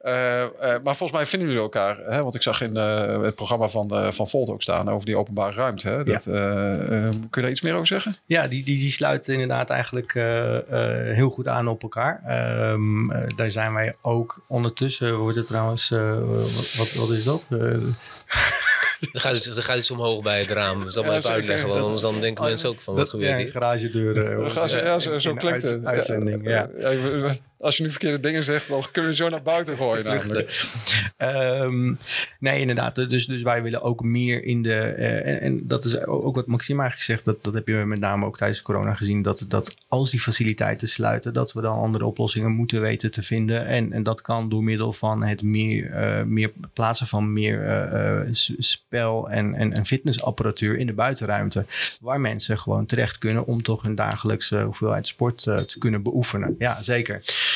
[0.06, 1.98] Eh, eh, maar volgens mij vinden jullie elkaar.
[2.04, 2.22] Hè?
[2.22, 5.16] Want ik zag in eh, het programma van, eh, van Volt ook staan over die
[5.16, 5.88] openbare ruimte.
[5.88, 6.04] Hè?
[6.04, 6.32] Dat, kun
[7.30, 8.16] je daar iets meer over zeggen?
[8.26, 12.22] Ja, die, die, die sluiten inderdaad eigenlijk eh, eh, heel goed aan op elkaar.
[12.26, 17.24] Ehm, eh, daar zijn wij ook ondertussen, wordt het trouwens, eh, wat, wat, wat is
[17.24, 17.46] dat?
[17.50, 17.58] Eh,
[19.12, 20.82] Er gaat, iets, er gaat iets omhoog bij het raam.
[20.84, 21.62] Dat zal Ja, maar even uitleggen.
[21.68, 23.50] Want Dat- anders dan denken mensen ook van wat dat- gebeurt ja, hier.
[23.50, 24.14] garagedeur.
[24.36, 25.84] Dan gaan ze- ja, zo, in zo de klinkt het.
[25.84, 26.68] Uitzending, ja.
[27.58, 30.04] Als je nu verkeerde dingen zegt, dan kunnen we zo naar buiten gooien.
[30.14, 30.64] Namelijk.
[31.16, 31.94] Ehm,
[32.38, 32.94] nee, inderdaad.
[32.94, 34.74] Dus, dus wij willen ook meer in de.
[34.74, 37.24] eh, en, en dat is ook wat Maxime eigenlijk zegt.
[37.24, 39.22] Dat, dat heb je met name ook tijdens corona gezien.
[39.22, 43.66] Dat, dat als die faciliteiten sluiten, dat we dan andere oplossingen moeten weten te vinden.
[43.66, 48.20] En, en dat kan door middel van het meer, eh, meer plaatsen van meer eh,
[48.58, 51.64] spel en, en, en fitnessapparatuur in de buitenruimte.
[52.00, 56.54] Waar mensen gewoon terecht kunnen om toch hun dagelijkse hoeveelheid sport te kunnen beoefenen.
[56.58, 57.20] Ja, zeker.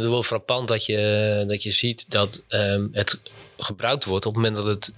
[0.00, 3.20] vind het wel frappant dat je, dat je ziet dat ehm, het
[3.58, 4.92] gebruikt wordt op het moment dat het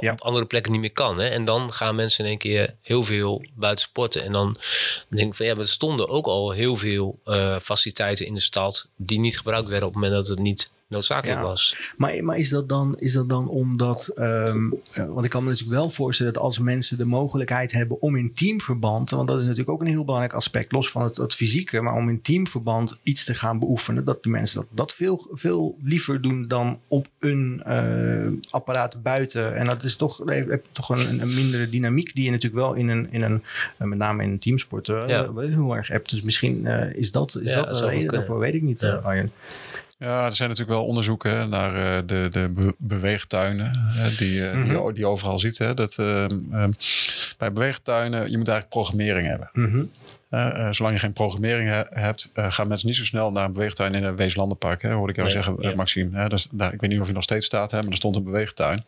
[0.00, 0.12] Ja.
[0.12, 1.18] op andere plekken niet meer kan.
[1.18, 1.26] Hè?
[1.28, 4.22] En dan gaan mensen in één keer heel veel buiten sporten.
[4.24, 4.56] En dan
[5.08, 8.40] denk ik van ja, maar er stonden ook al heel veel eh, faciliteiten in de
[8.40, 11.44] stad die niet gebruikt werden op het moment dat het niet noodzakelijk Ja.
[11.46, 11.76] was.
[11.96, 14.08] Maar, maar is, dat dan, is dat dan omdat...
[14.16, 18.00] ehm, eh, want ik kan me natuurlijk wel voorstellen dat als mensen de mogelijkheid hebben
[18.02, 19.10] om in teamverband...
[19.10, 21.80] want dat is natuurlijk ook een heel belangrijk aspect, los van het, het fysieke...
[21.80, 24.04] maar om in teamverband iets te gaan beoefenen...
[24.04, 29.56] dat de mensen dat, dat veel, veel liever doen dan op een eh, apparaat buiten.
[29.56, 32.14] En dat is toch, heb je toch een, een mindere dynamiek...
[32.14, 33.42] die je natuurlijk wel in een, in een
[33.78, 34.88] eh, met name in een teamsport...
[34.88, 35.32] eh, Ja.
[35.32, 36.10] wel heel erg hebt.
[36.10, 38.96] Dus misschien eh, is dat, is Ja, dat dat daarvoor, weet ik niet, Ja.
[38.96, 39.32] eh, Arjen.
[39.98, 44.46] Ja, er zijn natuurlijk wel onderzoeken hè, naar eh, de, de be- beweegtuinen hè, die,
[44.48, 45.58] eh, die, je, die je overal ziet.
[45.58, 46.70] Hè, dat, ehm, ehm,
[47.38, 49.50] bij beweegtuinen, je moet eigenlijk programmering hebben.
[49.52, 49.76] Mhm.
[49.76, 49.86] Eh, eh,
[50.70, 53.94] zolang je geen programmering he- hebt, eh, gaan mensen niet zo snel naar een beweegtuin
[53.94, 54.82] in een Weeslandenpark.
[54.82, 55.76] Hè, hoorde ik jou Nee, zeggen, eh, ja.
[55.76, 56.18] Maxime.
[56.18, 58.16] Hè, dus, daar, ik weet niet of je nog steeds staat, hè, maar er stond
[58.16, 58.84] een beweegtuin.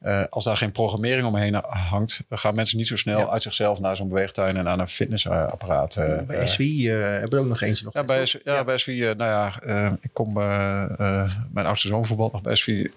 [0.00, 3.28] Eh, als daar geen programmering omheen hangt, dan gaan mensen niet zo snel Ja.
[3.28, 5.96] uit zichzelf naar zo'n beweegtuin en aan een fitnessapparaat.
[5.96, 6.46] eh, Bij eh,
[6.90, 7.94] eh, hebben we er ook nog eentje nog.
[7.94, 8.78] ja, bij, S- ja, bij
[9.10, 12.90] eh, nou ja, eh, ik kom, eh, eh, mijn oudste zoon voetbalt nog bij SVI.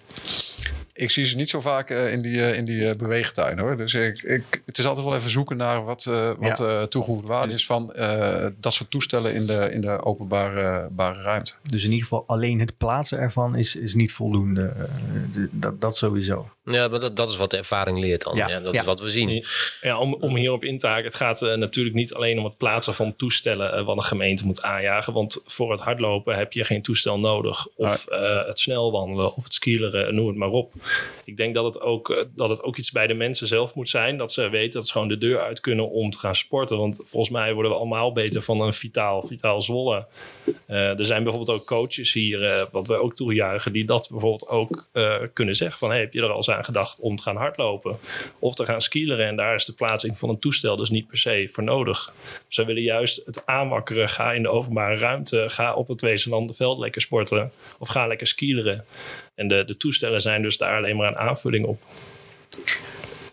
[0.98, 3.76] Ik zie ze niet zo vaak eh, in die, eh, in die eh, beweegtuin hoor.
[3.76, 6.04] Dus ik, ik, het is altijd wel even zoeken naar wat,
[6.38, 7.86] wat eh, toegevoegde waarde is van
[8.60, 11.54] dat soort toestellen in de, in de openbare bare ruimte.
[11.62, 14.72] Dus in ieder geval alleen het plaatsen ervan is, is niet voldoende.
[15.32, 16.48] De- dat, dat sowieso.
[16.72, 18.36] Ja, maar dat, dat is wat de ervaring leert dan.
[18.36, 18.80] Ja, Ja, dat ja.
[18.80, 19.44] is wat we zien.
[19.80, 21.04] Ja, om, om hierop in te haken.
[21.04, 24.46] Het gaat eh, natuurlijk niet alleen om het plaatsen van toestellen eh, wat een gemeente
[24.46, 25.12] moet aanjagen.
[25.12, 27.66] Want voor het hardlopen heb je geen toestel nodig.
[27.76, 30.72] Of eh, het snel wandelen of het skileren, noem het maar op.
[31.24, 34.16] Ik denk dat het, ook, dat het ook iets bij de mensen zelf moet zijn.
[34.16, 36.78] Dat ze weten dat ze gewoon de deur uit kunnen om te gaan sporten.
[36.78, 40.06] Want volgens mij worden we allemaal beter van een vitaal, vitaal Zwolle.
[40.66, 44.88] Eh, er zijn bijvoorbeeld ook coaches hier, wat we ook toejuichen, die dat bijvoorbeeld ook
[44.92, 45.78] eh, kunnen zeggen.
[45.78, 47.98] Van hey, heb je er al eens aan gedacht om te gaan hardlopen
[48.38, 49.26] of te gaan skileren?
[49.26, 52.14] En daar is de plaatsing van een toestel dus niet per se voor nodig.
[52.48, 54.08] Ze willen juist het aanwakkeren.
[54.08, 58.84] Ga in de openbare ruimte, ga op het Wezenlandenveld lekker sporten of ga lekker skileren.
[59.34, 61.82] En de, de toestellen zijn dus daar alleen maar een aanvulling op.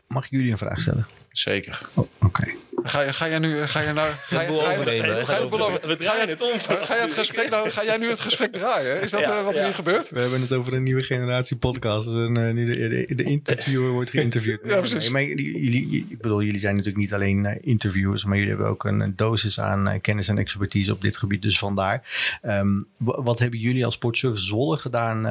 [0.07, 1.05] Mag ik jullie een vraag stellen?
[1.31, 1.81] Zeker.
[1.93, 2.53] Oh, Oké.
[2.83, 3.67] Ga, je, ga jij nu...
[3.67, 4.09] Ga je nou...
[4.21, 5.25] Ga je, boel ga je- overnemen, hè?
[5.25, 6.59] ga je het We draaien het om.
[6.59, 9.01] Ga, je het gesprek nou, ga jij nu het gesprek draaien?
[9.01, 9.65] Is dat Ja, eh, wat er ja.
[9.65, 10.09] hier gebeurt?
[10.09, 12.07] We hebben het over een nieuwe generatie podcast.
[12.07, 14.59] En eh, nu de, de, de interviewer wordt geïnterviewd.
[14.69, 15.01] Ja, precies.
[15.03, 18.69] Nee, maar jullie, ik bedoel, jullie zijn natuurlijk niet alleen eh, interviewers, maar jullie hebben
[18.69, 21.41] ook een, een dosis aan kennis en expertise op dit gebied.
[21.41, 22.03] Dus vandaar.
[22.41, 25.23] Ehm, wa- wat hebben jullie als Sportservice Zwolle gedaan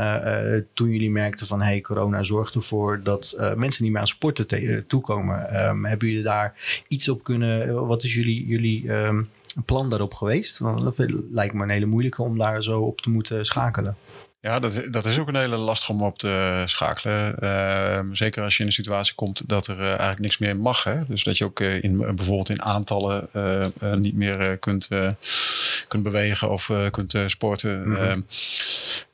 [0.75, 4.47] toen jullie merkten van hey, corona zorgt ervoor dat eh, mensen niet meer aan sporten
[4.47, 5.49] te- toekomen?
[5.51, 6.55] Ehm, hebben jullie daar
[6.89, 7.33] iets op kunnen?
[7.87, 9.23] Wat is jullie, jullie ehm,
[9.65, 10.59] plan daarop geweest?
[10.59, 10.95] Want dat
[11.31, 13.97] lijkt me een hele moeilijke om daar zo op te moeten schakelen.
[14.45, 17.39] Ja, dat, dat is ook een hele lastig om op te schakelen.
[17.39, 20.85] Ehm, zeker als je in een situatie komt dat er eh, eigenlijk niks meer mag.
[20.85, 21.01] Hè?
[21.09, 24.89] Dus dat je ook eh, in, bijvoorbeeld in aantallen eh, niet meer kunt,
[25.89, 27.89] kunt bewegen of kunt sporten.
[27.89, 28.03] Mhm.
[28.03, 28.21] Ehm,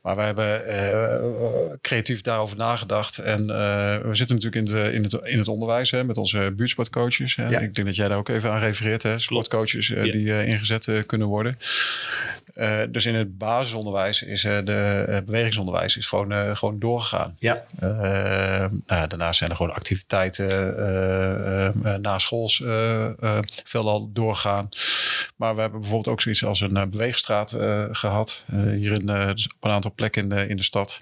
[0.01, 3.17] maar we hebben creatief daarover nagedacht.
[3.17, 3.47] En
[4.07, 7.35] we zitten natuurlijk in, de, in, het, in het onderwijs hè, met onze buurtsportcoaches.
[7.35, 7.47] Hè.
[7.47, 7.59] Ja.
[7.59, 9.03] Ik denk dat jij daar ook even aan refereert.
[9.03, 9.19] Hè?
[9.19, 10.03] Sportcoaches Ja.
[10.03, 11.55] die ingezet kunnen worden.
[12.53, 17.35] Eh, dus in het basisonderwijs is eh, de eh, bewegingsonderwijs is gewoon, gewoon doorgegaan.
[17.39, 17.63] Ja.
[17.79, 20.47] Nou, daarnaast zijn er gewoon activiteiten
[22.01, 22.63] na schools
[23.63, 24.69] veelal doorgaan.
[25.35, 28.43] Maar we hebben bijvoorbeeld ook zoiets als een beweegstraat eh, gehad.
[28.47, 30.97] eh, hier in, dus op een aantal plekken in de, in de stad.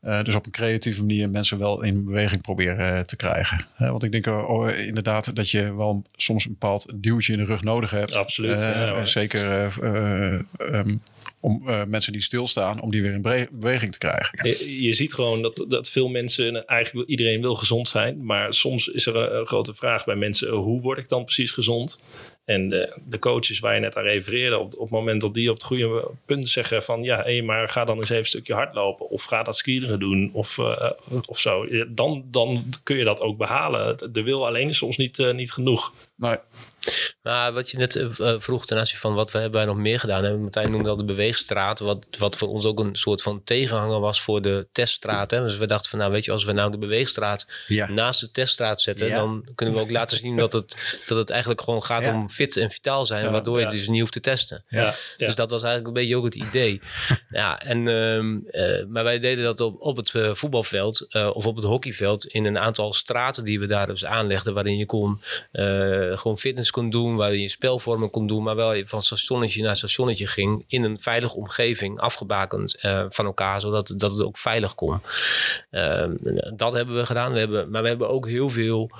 [0.00, 3.66] Eh, dus op een creatieve manier mensen wel in beweging proberen eh, te krijgen.
[3.88, 7.44] Want ik denk eh, oh, inderdaad dat je wel soms een bepaald duwtje in de
[7.44, 8.16] rug nodig hebt.
[8.16, 10.96] Absoluut, ja, zeker eh, eh, ehm,
[11.40, 14.48] om mensen die stilstaan, om die weer in beweging te krijgen.
[14.48, 18.24] Je, je ziet gewoon dat, dat veel mensen, eigenlijk iedereen wil gezond zijn.
[18.24, 21.50] Maar soms is er een, een grote vraag bij mensen, hoe word ik dan precies
[21.50, 22.00] gezond?
[22.50, 25.50] En de, de coaches waar je net aan refereerde, op, op het moment dat die
[25.50, 28.54] op het goede punt zeggen van ja, hé, maar ga dan eens even een stukje
[28.54, 30.90] hardlopen of ga dat skileren doen of, eh,
[31.26, 31.66] of zo.
[31.88, 34.12] Dan, dan kun je dat ook behalen.
[34.12, 35.92] De wil alleen is soms niet, eh, niet genoeg.
[36.14, 36.38] Nou,
[37.22, 39.78] Maar wat je net eh, eh, vroeg ten aanzien van wat we hebben wij nog
[39.78, 40.22] meer gedaan.
[40.22, 40.42] Hebben.
[40.42, 41.78] Martijn noemde al de beweegstraat.
[41.78, 45.30] Wat, wat voor ons ook een soort van tegenhanger was voor de teststraat.
[45.30, 45.42] Hè.
[45.42, 47.90] Dus we dachten van nou weet je, als we nou de beweegstraat Ja.
[47.90, 49.06] naast de teststraat zetten.
[49.06, 49.16] Ja.
[49.16, 52.14] Dan kunnen we ook laten zien dat het, dat het eigenlijk gewoon gaat Ja.
[52.14, 53.24] om fit en vitaal zijn.
[53.24, 53.70] Ja, waardoor ja.
[53.70, 54.64] je dus niet hoeft te testen.
[54.68, 55.26] Ja, ja.
[55.26, 56.80] Dus dat was eigenlijk een beetje ook het idee.
[57.30, 61.56] ja, en, ehm, eh, maar wij deden dat op, op het voetbalveld eh, of op
[61.56, 64.54] het hockeyveld in een aantal straten die we daar dus aanlegden.
[64.54, 65.20] Waarin je kon,
[65.52, 65.64] eh,
[66.18, 68.42] gewoon fitness kon doen, waarin je spelvormen kon doen.
[68.42, 73.24] Maar wel je van stationnetje naar stationnetje ging in een veilige omgeving, afgebakend eh, van
[73.24, 75.00] elkaar, zodat dat het ook veilig kon.
[75.70, 76.12] Ehm,
[76.56, 77.32] dat hebben we gedaan.
[77.32, 78.90] We hebben, maar we hebben ook heel veel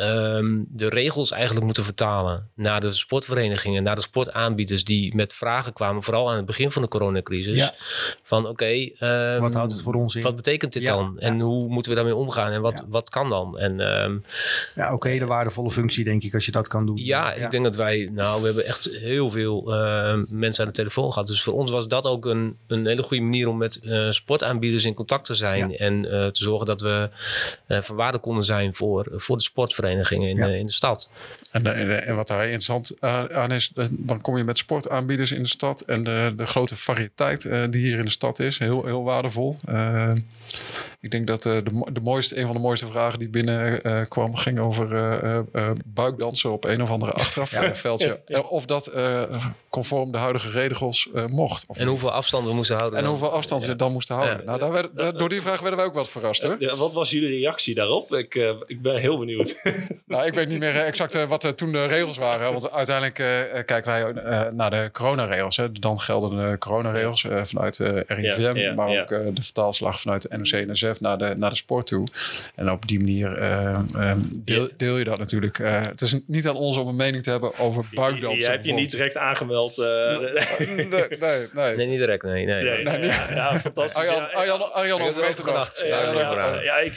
[0.00, 5.72] ehm, de regels eigenlijk moeten vertalen naar de sportverenigingen, naar de sportaanbieders die met vragen
[5.72, 7.58] kwamen, vooral aan het begin van de coronacrisis.
[7.58, 7.74] Ja.
[8.22, 8.64] Van oké,
[8.98, 10.22] ehm, Wat houdt het voor ons in?
[10.22, 11.18] wat betekent dit Ja, dan?
[11.18, 12.52] En hoe moeten we daarmee omgaan?
[12.52, 13.58] En wat, wat kan dan?
[13.58, 14.16] En ehm,
[14.74, 16.96] Ja, oké, de waardevolle functie denk ik als je dat kan doen.
[16.96, 19.62] ja, ik denk dat wij, nou, we hebben echt heel veel
[20.28, 21.28] mensen aan de telefoon gehad.
[21.28, 24.84] Dus voor ons was dat ook een, een hele goede manier om met eh, sportaanbieders
[24.84, 25.76] in contact te zijn.
[25.76, 27.08] En eh, te zorgen dat we
[27.66, 29.42] eh, van waarde konden zijn voor, voor de
[29.90, 30.46] sportverenigingen in, Ja.
[30.46, 31.08] de, in de stad.
[31.50, 35.42] En, en, en wat daar interessant aan aan is, dan kom je met sportaanbieders in
[35.42, 35.80] de stad.
[35.80, 39.56] En de, de grote variëteit eh, die hier in de stad is, heel, heel waardevol.
[39.64, 40.12] Eh,
[41.00, 44.00] ik denk dat eh, de, de mooiste, een van de mooiste vragen die binnen eh,
[44.08, 48.08] kwam, ging over eh, eh, eh, buikdansen op een of andere achterafveldje.
[48.26, 51.64] Eh, Of dat eh, conform de huidige regels eh, mocht.
[51.66, 51.90] Of En niet.
[51.90, 52.98] hoeveel afstand we moesten houden.
[52.98, 53.12] en dan.
[53.14, 54.36] hoeveel afstand ze dan moesten houden.
[54.38, 54.44] Ja.
[54.44, 56.56] Nou, daar werd, daar- door die vraag werden wij ook wat verrast hoor.
[56.58, 58.14] Ja, wat was jullie reactie daarop?
[58.14, 59.60] Ik, eh, ik ben heel benieuwd.
[60.06, 62.52] nou, ik weet niet meer exact eh, wat eh, toen de regels waren.
[62.52, 65.56] Want uiteindelijk eh, eh, kijken wij eh, naar de coronaregels.
[65.56, 65.72] Hè.
[65.72, 68.40] Dan gelden de coronaregels eh, vanuit eh RIVM.
[68.40, 71.86] Ja, ja, maar ook eh, de vertaalslag vanuit de NOC-NSF naar de, naar de sport
[71.86, 72.06] toe.
[72.54, 75.58] En op die manier eh, eh, deel, deel je dat natuurlijk.
[75.58, 78.40] Eh, het is niet aan ons om een mening te hebben over buikdansen.
[78.40, 79.78] Je hebt je niet direct aangemeld.
[79.78, 79.86] eh,
[80.18, 81.48] Nee, nee, nee.
[81.76, 82.22] Nee, niet direct.
[82.22, 82.62] Nee, nee.
[82.62, 84.00] nee, nee, ja, ja, fantastisch.
[84.00, 85.76] Arjan, Ja, Arjan, Arjan Ik heb overweegt erover het nog.
[85.76, 85.80] gedacht.
[85.80, 86.92] Ja, Ja, ja, dat- ja, ja, ik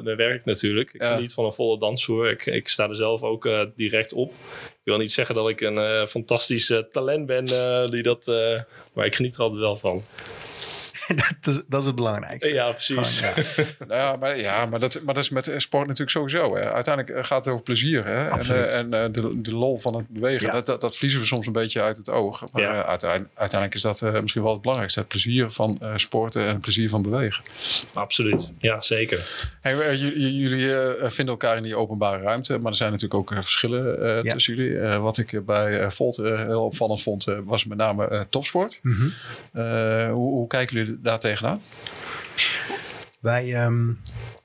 [0.00, 0.92] ervan, eh met mijn werk natuurlijk.
[0.92, 2.30] Ik geniet van een volle dansvloer.
[2.30, 4.30] Ik, ik sta er zelf ook eh, direct op.
[4.64, 7.44] Ik wil niet zeggen dat ik een eh, fantastisch talent ben,
[7.90, 8.26] die dat,
[8.94, 10.02] maar ik geniet er altijd wel van.
[11.40, 12.52] dat, is, dat is het belangrijkste.
[12.52, 13.18] Ja, precies.
[13.18, 13.64] Gewoon, ja.
[13.88, 16.56] Nou ja, maar, ja maar, dat, maar dat is met sport natuurlijk sowieso.
[16.56, 16.72] Hè.
[16.72, 18.04] Uiteindelijk eh, gaat het over plezier.
[18.04, 18.24] Hè.
[18.26, 18.64] En, Absoluut.
[18.66, 20.52] eh, en eh, de, de lol van het bewegen, Ja.
[20.52, 22.44] dat, dat, dat verliezen we soms een beetje uit het oog.
[22.52, 22.84] Maar Ja.
[22.84, 25.00] uiteindelijk, uiteindelijk is dat misschien wel het belangrijkste.
[25.00, 27.42] Het plezier van sporten en het plezier van bewegen.
[27.92, 28.52] Absoluut.
[28.58, 29.48] Ja, zeker.
[29.60, 30.74] Hey, jullie
[31.10, 32.58] vinden elkaar in die openbare ruimte.
[32.58, 34.78] Maar er zijn natuurlijk ook verschillen tussen jullie.
[34.98, 38.80] Wat ik bij Volt heel opvallend vond, was met name topsport.
[38.82, 39.08] Mhm.
[40.10, 41.60] Hoe, hoe kijken jullie daar tegenaan?
[43.20, 43.92] Wij, ehm,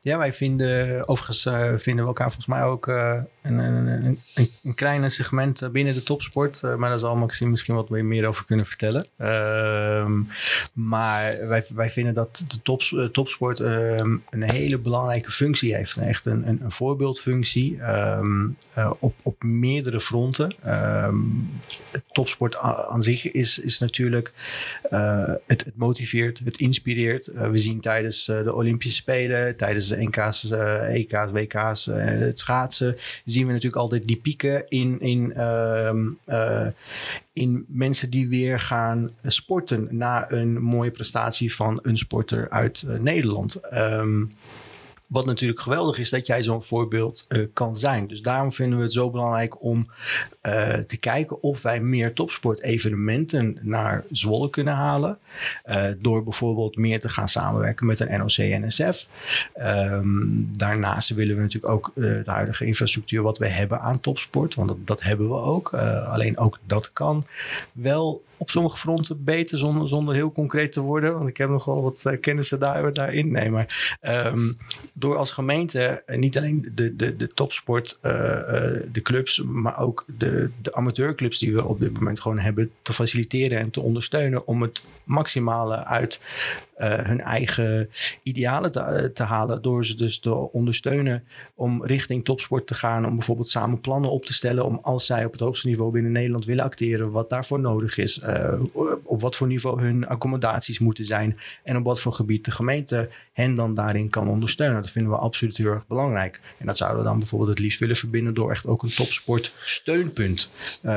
[0.06, 4.18] ja, wij vinden, overigens eh, vinden we elkaar volgens mij ook eh, een, een, een,
[4.63, 6.62] een, kleine segment eh, binnen de topsport.
[6.62, 9.06] maar daar zal Maxime misschien wat meer over kunnen vertellen.
[9.18, 10.22] Ehm,
[10.74, 15.98] maar wij, wij vinden dat de tops, topsport ehm, een hele belangrijke functie heeft.
[15.98, 20.54] Echt een, een, voorbeeldfunctie ehm, eh, op, op meerdere fronten.
[22.12, 22.58] Topsport
[22.89, 24.34] aan zich is, is natuurlijk
[25.46, 27.26] het, het motiveert, het inspireert.
[27.26, 32.98] We zien tijdens de Olympische Spelen, tijdens de NK's, eh, EK's, WK's, eh, het schaatsen,
[33.24, 36.68] zien we natuurlijk altijd die pieken in, in, ehm, eh,
[37.34, 43.56] in mensen die weer gaan sporten na een mooie prestatie van een sporter uit Nederland.
[43.56, 44.24] Ehm,
[45.15, 48.08] wat natuurlijk geweldig is dat jij zo'n voorbeeld eh, kan zijn.
[48.08, 49.88] Dus daarom vinden we het zo belangrijk om
[50.41, 55.17] eh, te kijken of wij meer topsportevenementen naar Zwolle kunnen halen.
[55.63, 59.08] Eh, door bijvoorbeeld meer te gaan samenwerken met een NOC-NSF.
[59.54, 64.56] Ehm, daarnaast willen we natuurlijk ook de huidige infrastructuur wat we hebben aan topsport.
[64.56, 65.73] Want dat, hebben we ook.
[65.73, 67.25] Alleen ook dat kan
[67.71, 71.17] wel op sommige fronten beter zonder, zonder heel concreet te worden.
[71.17, 73.32] Want ik heb nog wel wat kennissen daar, daarin.
[73.32, 74.51] Nee, maar ehm,
[75.06, 79.80] door als gemeente eh, niet alleen de, de, de topsport, eh, eh, de clubs, maar
[79.80, 83.82] ook de, de amateurclubs die we op dit moment gewoon hebben te faciliteren en te
[83.82, 86.20] ondersteunen om het maximale uit
[86.78, 87.90] hun eigen
[88.24, 89.62] idealen te, te halen.
[89.62, 91.24] Door ze dus te ondersteunen
[91.56, 93.06] om richting topsport te gaan.
[93.06, 94.66] Om bijvoorbeeld samen plannen op te stellen.
[94.66, 97.12] Om als zij op het hoogste niveau binnen Nederland willen acteren.
[97.12, 98.20] Wat daarvoor nodig is.
[98.20, 98.54] eh,
[99.04, 101.40] op wat voor niveau hun accommodaties moeten zijn.
[101.64, 104.82] En op wat voor gebied de gemeente hen dan daarin kan ondersteunen.
[104.82, 106.40] Dat vinden we absoluut heel erg belangrijk.
[106.58, 108.34] En dat zouden we dan bijvoorbeeld het liefst willen verbinden.
[108.34, 110.50] Door echt ook een topsport steunpunt
[110.82, 110.94] eh,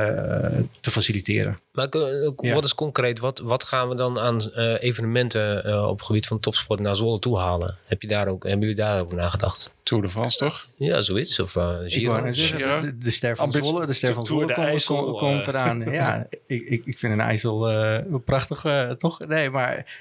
[0.80, 1.58] te faciliteren.
[1.72, 3.18] Maar eh, wat is concreet?
[3.18, 6.96] Wat, wat gaan we dan aan eh, evenementen eh, op het gebied van topsport naar
[6.96, 7.76] Zwolle toe halen?
[7.84, 9.72] Heb je daar ook, hebben jullie daarover nagedacht?
[9.82, 10.68] Tour de France, toch?
[10.76, 11.40] Ja, zoiets.
[11.40, 12.80] Of eh Ik Giro?
[12.80, 15.46] de, de ster van Zwolle, de ster van Tour Zwolle de komt, IJssel, komt, eh.
[15.46, 15.80] eraan.
[15.80, 19.26] ja, ik, ik, ik vind een IJssel eh, wel prachtig, eh, toch?
[19.26, 20.00] Nee, maar...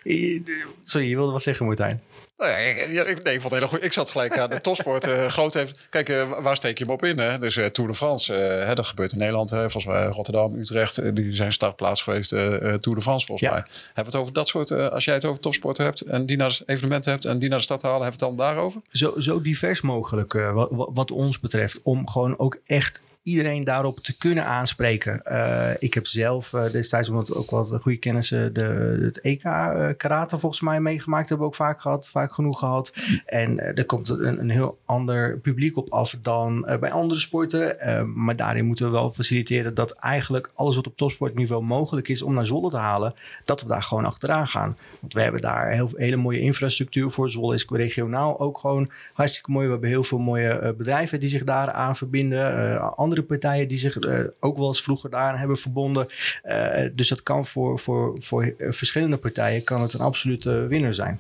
[0.84, 2.02] Sorry, je wilde wat zeggen, Martijn.
[2.38, 3.84] Nou ja, ik, nee, ik vond het heel goed.
[3.84, 5.08] Ik zat gelijk aan de topsport.
[5.08, 5.88] eh, groot heeft.
[5.90, 7.20] Kijk, eh, waar steek je hem op in?
[7.20, 7.40] Hè?
[7.40, 9.50] Dus eh, Tour de France, hè, dat gebeurt in Nederland.
[9.50, 9.60] Hè?
[9.60, 12.30] Volgens mij Rotterdam, Utrecht, die zijn startplaats geweest.
[12.30, 13.54] Tour de France, volgens Ja.
[13.54, 13.64] mij.
[13.86, 16.60] Hebben we het over dat soort, als jij het over topsport hebt en die naar
[16.66, 18.82] evenementen hebt en die naar de stad halen, hebben we het dan daarover?
[18.92, 21.80] Zo, zo divers mogelijk wat, wat ons betreft.
[21.84, 25.26] Om gewoon ook echt iedereen daarop te kunnen aanspreken.
[25.26, 29.88] Eh, ik heb zelf eh, destijds, omdat ook wat goede kennissen, de, het EK eh,
[29.98, 31.30] karate volgens mij meegemaakt.
[31.30, 32.94] Hebben ook vaak gehad, vaak genoeg gehad.
[33.26, 37.78] En er komt een, een heel ander publiek op af dan bij andere sporten.
[38.16, 42.34] Maar daarin moeten we wel faciliteren dat eigenlijk alles wat op topsportniveau mogelijk is om
[42.34, 43.14] naar Zwolle te halen,
[43.46, 44.78] dat we daar gewoon achteraan gaan.
[45.00, 47.30] Want we hebben daar heel, hele mooie infrastructuur voor.
[47.30, 49.66] Zwolle is regionaal ook gewoon hartstikke mooi.
[49.66, 52.76] We hebben heel veel mooie bedrijven die zich daaraan verbinden.
[52.76, 56.08] Eh, andere partijen die zich eh, ook wel eens vroeger daaraan hebben verbonden.
[56.44, 60.94] Eh, dus dat kan voor, voor, voor eh, verschillende partijen kan het een absolute winnaar
[60.94, 61.20] zijn.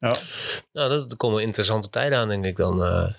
[0.00, 0.16] Ja,
[0.72, 2.84] Nou, dat, komen interessante tijden aan, denk ik dan.
[2.84, 3.12] eh,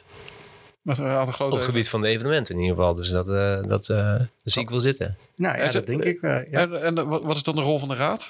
[0.81, 2.95] met een aantal op grote het gebied van de evenementen in ieder geval.
[2.95, 5.17] Dus dat, eh, dat, eh, dat zie ik wel zitten.
[5.35, 6.21] Nou ja, dat denk ik.
[6.21, 6.43] ja.
[6.49, 8.29] En, en wat, wat is dan de rol van de raad?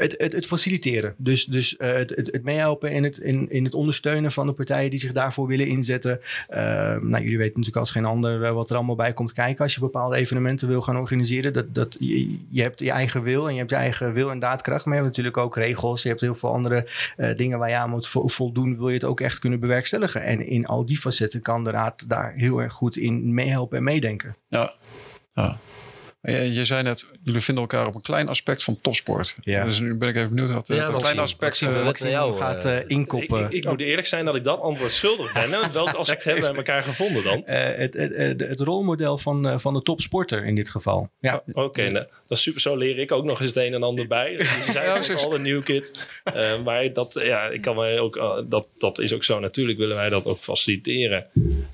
[0.00, 1.14] Het, het, faciliteren.
[1.16, 4.90] Dus, dus uh, het, het, meehelpen in het, in, in het ondersteunen van de partijen
[4.90, 6.20] die zich daarvoor willen inzetten.
[6.50, 6.56] Uh,
[6.96, 9.74] nou, jullie weten natuurlijk als geen ander uh, wat er allemaal bij komt kijken als
[9.74, 11.52] je bepaalde evenementen wil gaan organiseren.
[11.52, 14.38] Dat, dat, je, je hebt je eigen wil en je hebt je eigen wil en
[14.38, 14.84] daadkracht.
[14.84, 16.02] Maar je hebt natuurlijk ook regels.
[16.02, 16.88] Je hebt heel veel andere
[17.36, 18.78] dingen waar je aan moet voldoen.
[18.78, 20.22] Wil je het ook echt kunnen bewerkstelligen.
[20.22, 23.84] En in al die facetten kan de raad daar heel erg goed in meehelpen en
[23.84, 24.36] meedenken.
[24.48, 24.72] Ja,
[25.34, 25.58] ja.
[26.22, 29.36] Je, je zei net, jullie vinden elkaar op een klein aspect van topsport.
[29.40, 29.64] Ja.
[29.64, 32.64] Dus nu ben ik even benieuwd wat ja, dat kleine aspect uh, wat jou gaat
[32.64, 33.38] uh, inkoppen.
[33.38, 35.72] Ik, ik, ik moet eerlijk zijn dat ik dat antwoord schuldig ben.
[35.72, 37.42] Welk aspect hebben we elkaar gevonden dan?
[37.46, 41.10] Uh, het, het, het, rolmodel van, van de topsporter in dit geval.
[41.20, 41.34] Ja.
[41.34, 42.60] Oh, Oké, okay, nou, dat is super.
[42.60, 44.34] Zo leer ik ook nog eens het een en ander bij.
[44.36, 45.92] Dus je zei ja, al een nieuw kid.
[46.64, 49.40] maar dat, ja, ik kan mij ook, dat, dat is ook zo.
[49.40, 51.26] Natuurlijk willen wij dat ook faciliteren.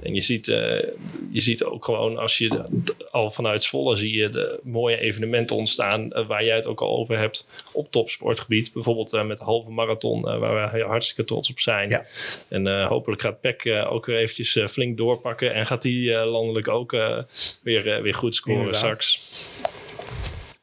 [0.02, 2.62] En je ziet, je ziet ook gewoon als je
[3.10, 7.18] al vanuit Zwolle zie je de mooie evenementen ontstaan waar jij het ook al over
[7.18, 8.72] hebt op topsportgebied.
[8.72, 11.88] Bijvoorbeeld met de halve marathon, waar we hartstikke trots op zijn.
[11.88, 12.06] Ja.
[12.48, 16.90] En hopelijk gaat PEC ook weer eventjes flink doorpakken en gaat die landelijk ook
[17.62, 18.82] weer, weer goed scoren Inderdaad.
[18.82, 19.30] straks.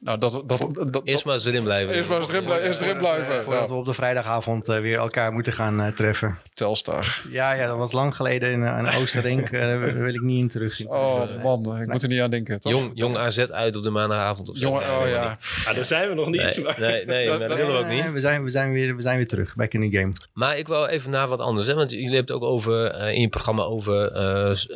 [0.04, 1.94] Nou, dat, dat, dat, eerst maar eens erin blijven.
[1.94, 2.66] Eerst maar erin, blijven.
[2.66, 3.44] Eerst erin blijven.
[3.44, 6.38] Voordat we op de vrijdagavond uh, weer elkaar moeten gaan uh, treffen.
[6.54, 7.22] Telstar.
[7.30, 9.50] Ja, ja, dat was lang geleden in, uh, in Oosterrink.
[9.50, 10.86] daar wil ik niet in terug.
[10.86, 12.60] Oh man, ik moet er niet aan denken.
[12.60, 12.72] Toch?
[12.72, 14.48] Jong, jong AZ uit op de maandagavond.
[14.48, 15.38] Of jong, oh ja.
[15.66, 16.62] Ah, daar zijn we nog niet.
[16.78, 18.12] Nee, nee, nee dat, dat willen we ook niet.
[18.12, 20.12] we, zijn, we, zijn weer, we zijn weer terug, back in the game.
[20.32, 21.66] Maar ik wil even naar wat anders.
[21.66, 21.74] Hè?
[21.74, 24.12] Want jullie hebben het ook over, in je programma over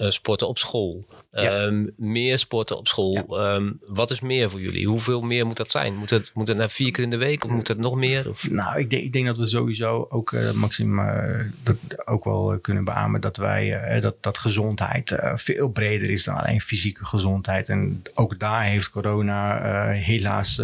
[0.08, 1.04] sporten op school.
[1.30, 1.62] Ja.
[1.62, 3.24] Um, meer sporten op school.
[3.28, 3.54] Ja.
[3.54, 4.86] Um, wat is meer voor jullie?
[4.86, 5.96] Hoeveel meer moet dat zijn?
[5.96, 8.30] Moet het, moet het naar vier keer in de week of moet het nog meer?
[8.50, 10.62] Nou, ik denk, ik denk dat we sowieso ook, uh,
[11.62, 16.36] dat ook wel uh, kunnen beamen dat wij dat, dat gezondheid veel breder is dan
[16.36, 17.68] alleen fysieke gezondheid.
[17.68, 20.56] En ook daar heeft corona helaas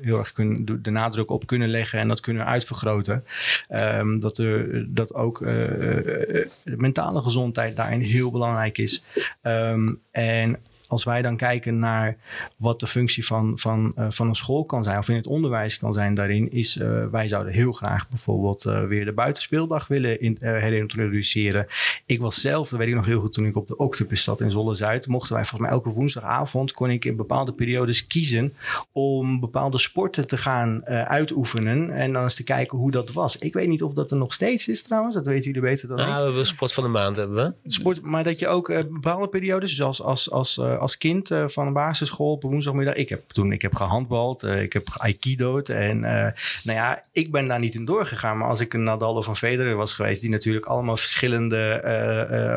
[0.00, 3.24] heel erg kun, de nadruk op kunnen leggen en dat kunnen uitvergroten.
[3.70, 9.04] Um, dat, er, dat ook de mentale gezondheid daarin heel belangrijk is.
[9.42, 10.56] Um, en
[10.92, 12.16] als wij dan kijken naar
[12.56, 15.78] wat de functie van, van, uh, van een school kan zijn, of in het onderwijs
[15.78, 20.20] kan zijn daarin, is uh, wij zouden heel graag bijvoorbeeld uh, weer de buitenspeeldag willen
[20.20, 21.66] in, herintroduceren.
[22.06, 24.40] Ik was zelf, dat weet ik nog heel goed, toen ik op de Octopus zat
[24.40, 28.54] in Zolle-Zuid, mochten wij volgens mij elke woensdagavond, kon ik in bepaalde periodes kiezen
[28.92, 33.38] om bepaalde sporten te gaan uitoefenen en dan eens te kijken hoe dat was.
[33.38, 35.96] Ik weet niet of dat er nog steeds is trouwens, dat weten jullie beter dan
[35.96, 36.16] ja, ik.
[36.16, 37.70] we hebben sport van de maand, hebben we.
[37.70, 41.66] Sport, maar dat je ook bepaalde periodes, zoals als, als, als als kind uh, van
[41.66, 42.94] een basisschool op woensdagmiddag.
[42.94, 45.68] Ik heb toen ik heb gehandbald, uh, ik heb aikido'd.
[45.68, 46.26] En uh,
[46.64, 48.38] nou ja, ik ben daar niet in doorgegaan.
[48.38, 51.50] Maar als ik een Nadal of een Federer was geweest, die natuurlijk allemaal verschillende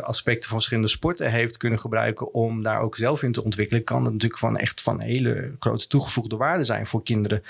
[0.05, 4.03] aspecten van verschillende sporten heeft kunnen gebruiken om daar ook zelf in te ontwikkelen, kan
[4.03, 7.43] het natuurlijk van echt van hele grote toegevoegde waarde zijn voor kinderen.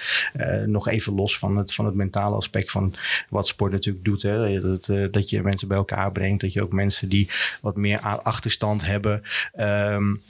[0.65, 2.93] nog even los van het, van het mentale aspect van
[3.30, 4.21] wat sport natuurlijk doet.
[4.21, 4.61] Hè?
[4.61, 6.41] Dat, dat je mensen bij elkaar brengt.
[6.41, 7.30] Dat je ook mensen die
[7.61, 9.23] wat meer achterstand hebben.
[9.59, 10.21] Um,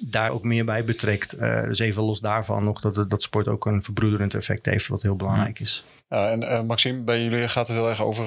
[0.00, 1.40] daar ook meer bij betrekt.
[1.40, 5.02] Uh, dus even los daarvan nog dat, dat sport ook een verbroederend effect heeft, wat
[5.02, 5.84] heel belangrijk is.
[6.08, 8.26] Ja, en uh, Maxime, bij jullie gaat het heel erg over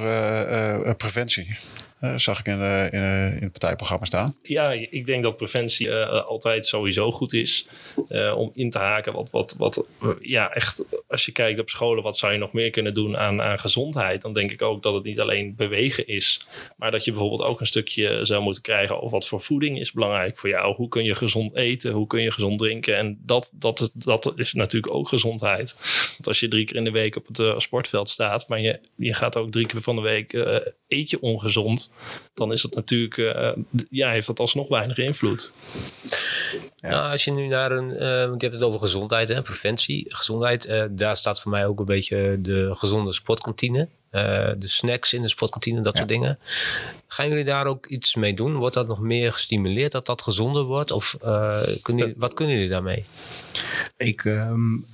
[0.85, 1.57] uh, preventie.
[2.01, 4.35] Uh, zag ik in, de, in, de, in, het partijprogramma staan.
[4.41, 7.67] Ja, ik denk dat preventie altijd sowieso goed is
[8.35, 9.13] om in te haken.
[9.13, 9.87] Wat, wat, wat,
[10.21, 13.43] ja, echt, als je kijkt op scholen, wat zou je nog meer kunnen doen aan,
[13.43, 14.21] aan gezondheid?
[14.21, 16.47] Dan denk ik ook dat het niet alleen bewegen is,
[16.77, 19.91] maar dat je bijvoorbeeld ook een stukje zou moeten krijgen of wat voor voeding is
[19.91, 20.75] belangrijk voor jou.
[20.75, 21.91] Hoe kun je gezond eten?
[21.91, 22.97] Hoe kun je gezond drinken?
[22.97, 25.75] En dat, dat, dat is natuurlijk ook gezondheid.
[26.11, 29.13] Want als je drie keer in de week op het sportveld staat, maar je, je
[29.13, 30.33] gaat ook drie keer van de week
[30.91, 31.89] eet je ongezond
[32.33, 33.51] dan is het natuurlijk, uh,
[33.89, 35.51] ja, heeft dat alsnog weinig invloed.
[36.75, 36.89] Ja.
[36.89, 40.05] Nou, als je nu naar een, uh, want je hebt het over gezondheid, hè, preventie,
[40.07, 40.67] gezondheid.
[40.67, 43.87] Uh, daar staat voor mij ook een beetje de gezonde sportkantine.
[44.11, 46.39] de snacks in de sportkantine, dat soort dingen.
[47.07, 48.55] Gaan jullie daar ook iets mee doen?
[48.55, 50.91] Wordt dat nog meer gestimuleerd, dat dat gezonder wordt?
[50.91, 51.17] Of
[51.81, 53.05] kunnen, wat kunnen jullie daarmee?
[53.97, 54.85] Ik, um,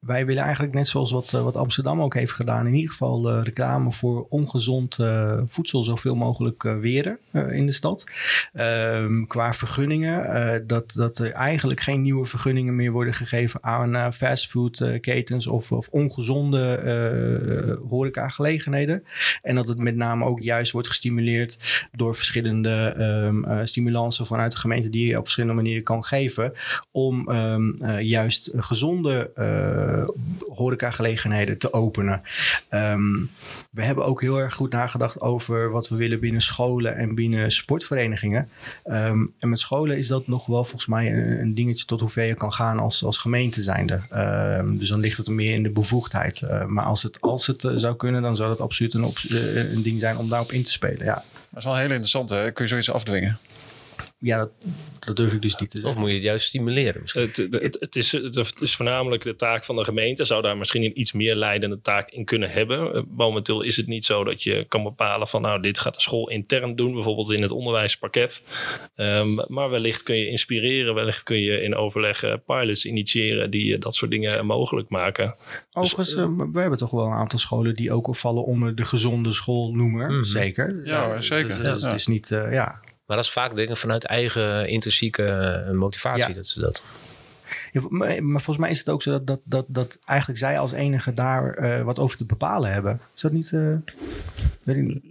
[0.00, 3.30] wij willen eigenlijk net zoals wat, eh, wat Amsterdam ook heeft gedaan, in ieder geval
[3.30, 8.06] uh, reclame voor ongezond uh, voedsel zoveel mogelijk uh, weren in de stad.
[8.52, 15.46] Um, qua vergunningen, dat, dat er eigenlijk geen nieuwe vergunningen meer worden gegeven aan fastfoodketens
[15.46, 19.04] of, of ongezonde horecagelegenheden.
[19.42, 21.58] En dat het met name ook juist wordt gestimuleerd
[21.92, 26.52] door verschillende um, stimulansen vanuit de gemeente die je op verschillende manieren kan geven
[26.90, 29.30] om um, juist gezonde
[30.54, 32.22] horecagelegenheden te openen.
[32.68, 33.12] Ehm,
[33.70, 37.52] we hebben ook heel erg goed nagedacht over wat we willen binnen scholen en binnen
[37.52, 38.48] sportverenigingen.
[38.84, 42.34] Ehm, en met scholen is dat nog wel volgens mij een, dingetje tot hoever je
[42.34, 44.00] kan gaan als, als gemeente zijnde.
[44.60, 46.40] Um, dus dan ligt het meer in de bevoegdheid.
[46.44, 49.14] Uh, maar als het, als het uh, zou kunnen, dan zou dat absoluut een,
[49.72, 51.04] een ding zijn om daarop in te spelen.
[51.04, 51.24] Ja.
[51.50, 52.30] Dat is wel heel interessant.
[52.30, 52.50] Hè?
[52.50, 53.38] Kun je zoiets afdwingen?
[54.22, 54.50] Ja, dat,
[54.98, 55.94] dat, durf ik dus niet te zeggen.
[55.94, 57.02] Of moet je het juist stimuleren?
[57.04, 60.24] Het, het, het, is, het is voornamelijk de taak van de gemeente.
[60.24, 63.06] Zou daar misschien een iets meer leidende taak in kunnen hebben.
[63.16, 66.30] Momenteel is het niet zo dat je kan bepalen van nou dit gaat de school
[66.30, 66.94] intern doen.
[66.94, 68.44] Bijvoorbeeld in het onderwijspakket.
[68.96, 70.94] Um, maar wellicht kun je inspireren.
[70.94, 75.36] Wellicht kun je in overleg pilots initiëren die dat soort dingen mogelijk maken.
[75.72, 78.74] Overigens, dus, uh, we hebben toch wel een aantal scholen die ook al vallen onder
[78.74, 80.08] de gezonde schoolnoemer.
[80.08, 80.24] Mm -hmm.
[80.24, 80.80] Zeker.
[80.82, 81.56] Ja, ja zeker.
[81.56, 81.88] Dus, dus ja.
[81.88, 82.80] Het is niet, uh, ja...
[83.10, 86.34] Maar dat is vaak dingen vanuit eigen intrinsieke motivatie ja.
[86.34, 86.82] dat ze dat.
[87.72, 90.58] Ja, maar, maar, volgens mij is het ook zo dat, dat, dat, dat eigenlijk zij
[90.58, 93.00] als enige daar uh, wat over te bepalen hebben.
[93.14, 93.50] Is dat niet?
[93.50, 93.76] Uh,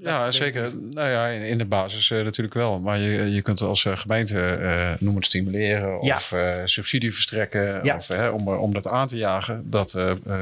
[0.04, 0.76] ja, zeker.
[0.76, 2.80] Nou ja, in, in de basis uh, natuurlijk wel.
[2.80, 6.16] Maar je, je kunt als gemeente noem het stimuleren ja.
[6.16, 6.36] of
[6.66, 7.80] subsidie verstrekken.
[7.84, 7.96] Ja.
[7.96, 9.90] Of om, om dat aan te jagen dat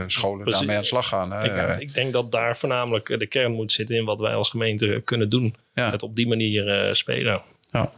[0.08, 0.58] scholen Precies.
[0.58, 1.44] daarmee aan de slag gaan.
[1.44, 5.02] Ik, ik, denk dat daar voornamelijk de kern moet zitten in wat wij als gemeente
[5.06, 5.56] kunnen doen.
[5.74, 5.92] Ja.
[5.92, 7.42] Het op die manier spelen.
[7.72, 7.92] Ja.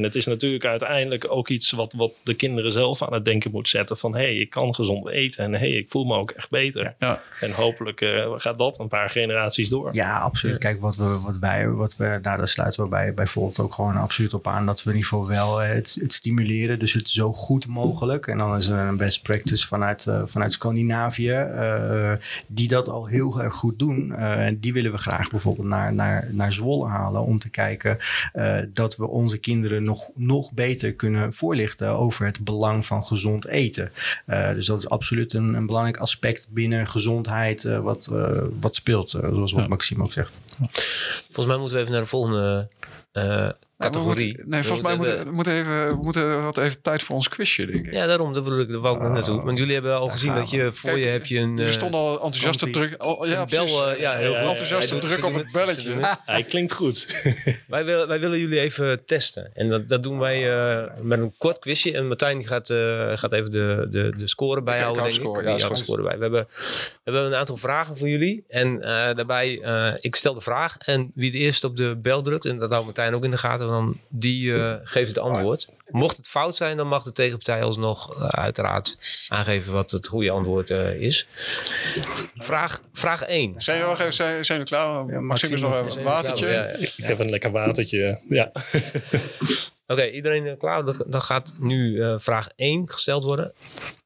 [0.00, 3.50] En het is natuurlijk uiteindelijk ook iets wat, wat de kinderen zelf aan het denken
[3.50, 3.96] moet zetten.
[3.96, 6.50] Van hé, hey, ik kan gezond eten en hé, hey, ik voel me ook echt
[6.50, 6.94] beter.
[6.98, 7.22] Ja.
[7.40, 9.94] En hopelijk uh, gaat dat een paar generaties door.
[9.94, 10.58] Ja, absoluut.
[10.58, 13.96] Kijk, wat we, wat wij, wat we, nou, daar sluiten we bij, bijvoorbeeld ook gewoon
[13.96, 14.66] absoluut op aan.
[14.66, 16.78] Dat we in ieder geval wel het, het stimuleren.
[16.78, 18.26] Dus het zo goed mogelijk.
[18.26, 21.30] En dan is er een best practice vanuit, uh, vanuit Scandinavië.
[21.30, 22.12] Uh,
[22.46, 24.14] die dat al heel erg goed doen.
[24.14, 27.22] en die willen we graag bijvoorbeeld naar, naar, naar Zwolle halen.
[27.22, 27.98] Om te kijken
[28.72, 33.92] dat we onze kinderen nog, nog beter kunnen voorlichten over het belang van gezond eten.
[34.26, 38.74] Uh, dus dat is absoluut een, een, belangrijk aspect binnen gezondheid uh, wat, uh, wat
[38.74, 39.68] speelt, zoals wat ja.
[39.68, 40.40] Maxime ook zegt.
[41.24, 42.68] Volgens mij moeten we even naar de volgende
[43.80, 44.26] categorie.
[44.26, 47.28] Moeten, nee, volgens mij moeten we moeten even, we moeten wat even tijd voor ons
[47.28, 47.92] quizje, denk ik.
[47.92, 49.42] Ja, daarom, dat bedoel ik, daar wou ik nog naartoe.
[49.42, 51.56] Want jullie hebben al gezien dat je voor Kijk, je heb je een...
[51.56, 53.04] Je stond al enthousiast te druk.
[53.04, 56.16] Oh, ja, bel, uh, ja, heel ja, enthousiast te druk op het belletje.
[56.24, 57.06] Hij klinkt goed.
[57.68, 59.50] wij, wil, wij willen jullie even testen.
[59.54, 61.92] En dat, dat doen wij uh, met een kort quizje.
[61.92, 65.60] En Martijn gaat, uh, gaat even de, de, de score bijhouden, denk score, ik.
[65.60, 66.16] Ja, score bij.
[66.16, 68.44] We hebben, we hebben een aantal vragen voor jullie.
[68.48, 69.52] En daarbij,
[70.00, 70.76] ik stel de vraag.
[70.78, 73.38] En wie het eerst op de bel drukt, en dat houdt Martijn ook in de
[73.38, 75.68] gaten, dan die uh, geeft het antwoord.
[75.88, 78.96] Mocht het fout zijn, dan mag de tegenpartij alsnog uh, uiteraard
[79.28, 81.26] aangeven wat het goede antwoord uh, is.
[82.34, 83.54] Vraag, vraag 1.
[83.56, 85.06] Zijn jullie nog even zijn, zijn jullie klaar?
[85.06, 86.46] Ja, Maxime is nog even een watertje.
[86.46, 86.76] Ja, ja.
[86.76, 88.20] Ik heb een lekker watertje.
[88.28, 88.50] Ja.
[89.86, 90.84] Oké, okay, iedereen klaar?
[90.84, 93.52] Dan, dan gaat nu vraag 1 gesteld worden.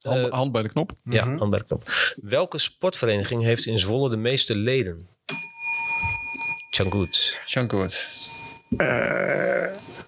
[0.02, 0.92] Hand, hand, bij de knop.
[1.02, 1.38] Ja, mm -hmm.
[1.38, 1.92] hand bij de knop.
[2.22, 5.08] Welke sportvereniging heeft in Zwolle de meeste leden?
[6.74, 7.38] Tjangoed.
[7.46, 8.08] Tjangoed.
[8.76, 9.66] Uh,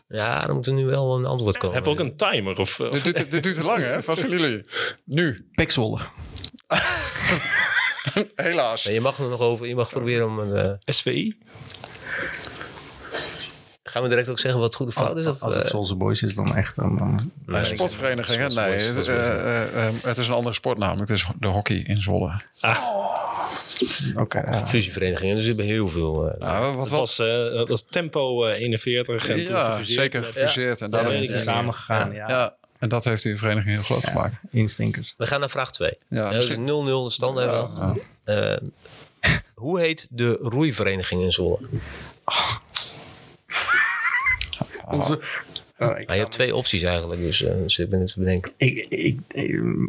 [0.08, 1.76] ja, dan moet er nu wel een antwoord komen.
[1.76, 2.58] Heb je ook een timer?
[2.58, 3.02] Of, of?
[3.02, 4.02] Dit, duurt, dit duurt te lang, hè?
[4.02, 4.64] Vinden jullie?
[5.04, 5.48] Nu.
[5.54, 6.00] Pexwolle.
[8.34, 8.84] Helaas.
[8.84, 9.66] Nee, je mag er nog over.
[9.66, 10.66] Je mag proberen om een...
[10.66, 10.72] Uh...
[10.84, 11.38] SVI?
[13.96, 15.26] Gaan we direct ook zeggen wat goed of fout is?
[15.26, 16.76] Of, als het Solse Boys is, dan echt...
[16.76, 17.32] Dan, dan...
[17.46, 18.46] Nee, sportvereniging, hè?
[18.46, 19.14] Nee, het, uh,
[19.74, 21.08] uh, het is een andere sport namelijk.
[21.08, 22.40] Het is de hockey in Zwolle.
[22.60, 22.78] Ah.
[24.10, 24.20] Oké.
[24.20, 24.66] Okay, ja.
[24.66, 26.26] Fusieverenigingen, dus we hebben heel veel.
[26.26, 29.28] Uh, nou, wat, wat was, uh, was Tempo uh, 41.
[29.28, 30.80] En ja, zeker gefuseerd.
[30.80, 32.12] En daar zijn samen gegaan.
[32.12, 32.28] Ja.
[32.28, 32.54] ja.
[32.78, 34.40] En dat heeft die vereniging heel groot ja, gemaakt.
[34.50, 35.14] Instinkers.
[35.16, 35.98] We gaan naar vraag 2.
[36.08, 37.68] Ja, dat is 0-0 de stand hebben
[38.24, 38.58] ja.
[39.54, 41.58] Hoe heet de roeivereniging in Zwolle?
[42.24, 42.56] Oh.
[44.86, 45.20] Onze,
[45.78, 48.52] Oh, maar je hebt twee opties eigenlijk, dus, uh, dus ik ben het te bedenken.
[48.56, 49.18] Ik, ik,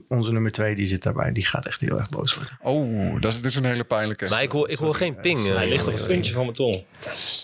[0.08, 2.58] onze nummer twee die zit daarbij, die gaat echt heel erg boos worden.
[2.62, 4.30] Oh, dat is, een hele pijnlijke.
[4.30, 5.40] Maar ik hoor, ik hoor geen ping.
[5.40, 6.84] Uh, Hij ligt op het puntje van mijn tong.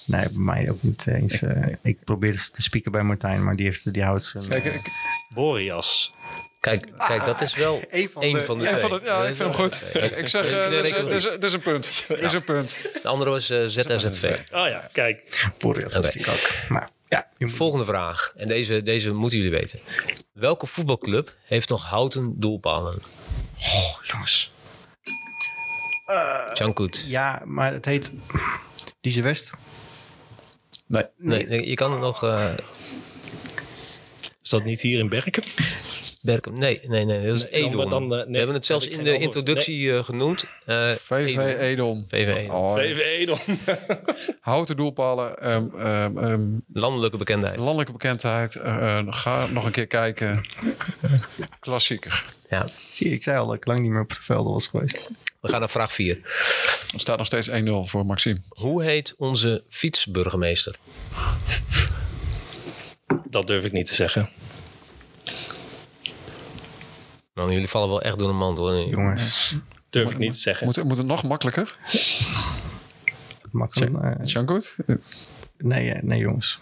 [0.06, 1.42] Nee, bij mij ook niet eens.
[1.42, 4.48] Uh, ik probeer te spieken bij Martijn, maar die, heeft, die houdt zijn...
[4.48, 4.92] Kijk, ik,
[5.34, 6.14] Boreas.
[6.60, 8.90] Kijk, kijk, dat is wel een van de, een van de ja, twee.
[8.90, 9.88] Van ja, ik vind hem goed.
[10.18, 12.06] ik zeg, uh, dit, is, dit, is, een punt.
[12.08, 12.82] Is een punt.
[13.02, 14.24] De andere was uh, ZSZV.
[14.52, 15.50] Oh ja, kijk.
[15.58, 16.12] Boreas okay.
[16.14, 16.70] ik ook.
[16.70, 18.34] Maar, ja, Volgende vraag.
[18.36, 19.80] En deze, deze moeten jullie weten.
[20.32, 23.02] Welke voetbalclub heeft nog houten doelpalen?
[23.60, 24.52] Oh, jongens.
[26.54, 27.06] Chankut.
[27.08, 28.12] Ja, maar het heet
[29.02, 29.52] Diese West.
[30.88, 31.04] Nee.
[31.18, 31.48] nee.
[31.48, 32.24] nee je kan het nog...
[32.24, 32.54] Uh...
[34.44, 35.44] Is dat niet hier in Berken?
[36.24, 37.26] Nee, nee, nee.
[37.26, 40.46] Dat is Nee, dan, eh, nee, We hebben het zelfs in de introductie eh, genoemd.
[40.66, 41.58] Eh, VV Edon.
[41.60, 42.06] Edon.
[42.10, 42.56] VV Edon.
[42.56, 43.40] Oh, VVE dan.
[44.40, 45.38] houten doelpalen.
[45.40, 47.58] ehm, ehm, ehm, Landelijke bekendheid.
[47.58, 48.58] landelijke bekendheid.
[49.08, 50.48] ga nog een keer kijken.
[51.60, 52.24] Klassieker.
[52.50, 52.66] Ja.
[52.90, 55.10] Zie ik zei al dat ik lang niet meer op de velden was geweest.
[55.40, 56.20] We gaan naar vraag 4.
[56.94, 57.54] Er staat nog steeds 1-0
[57.86, 58.40] voor Maxime.
[58.50, 60.76] Hoe heet onze fietsburgemeester?
[63.30, 64.30] Dat durf ik niet te zeggen.
[67.34, 68.90] Man, jullie vallen wel echt door de mand hoor.
[68.90, 69.56] Jongens,
[69.90, 70.66] Durf ik niet te zeggen.
[70.66, 71.78] Moet, moet het nog makkelijker?
[74.04, 74.76] eh, Is Jan goed?
[75.58, 76.60] nee, eh, nee, jongens.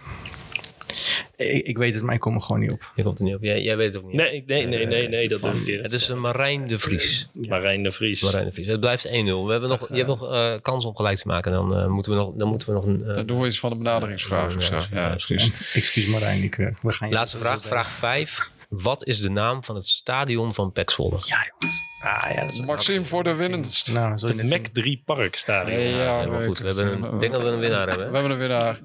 [1.36, 2.92] Ik, ik weet het, maar ik kom er gewoon niet op.
[2.96, 3.44] Je komt er niet op.
[3.44, 4.16] Jij, jij weet het ook niet.
[4.16, 5.82] Nee, nee, nee, nee, nee, dat durf ik niet.
[5.82, 7.30] Het is een Marijn de Vries.
[7.48, 8.22] Marijn de Vries.
[8.22, 8.68] Marijn de Vries.
[8.68, 9.12] Het blijft 1-0.
[9.12, 11.52] We hebben nog, je hebt nog eh, kans om gelijk te maken.
[11.52, 13.04] Dan, eh, moeten, we nog, dan moeten we nog een...
[13.08, 14.82] eh, Dan doen we iets van de benaderingsvraag of zo.
[14.92, 15.52] Ja, precies.
[15.74, 18.52] Excuus Marijn, ik, eh, we gaan je- laatste vraag, vraag 5.
[18.72, 20.90] Wat is de naam van het stadion van Pek?
[20.90, 21.91] Ja, jongens.
[22.04, 23.94] Ah, ja, dat Maxime voor de winnendst.
[23.94, 25.80] Nou, zo net Mac 3 Park Stadion.
[25.80, 26.60] Ja, Helemaal goed.
[26.60, 28.08] We hebben een, ik denk dat we een winnaar hebben.
[28.12, 28.80] We hebben een winnaar.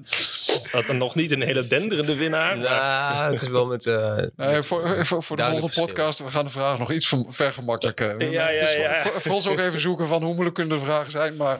[0.71, 2.57] Dat nog niet een hele denderende winnaar.
[2.57, 3.85] maar- het is wel met...
[3.85, 7.25] eh, Nee, voor, voor, voor de volgende podcast, we gaan de vraag nog iets ver-
[7.29, 8.29] vergemakkelijken.
[8.31, 9.01] Ja, ja, Dus voor- ja.
[9.01, 11.35] Voor, voor ons ook even zoeken van hoe moeilijk kunnen de vragen zijn.
[11.35, 11.59] Maar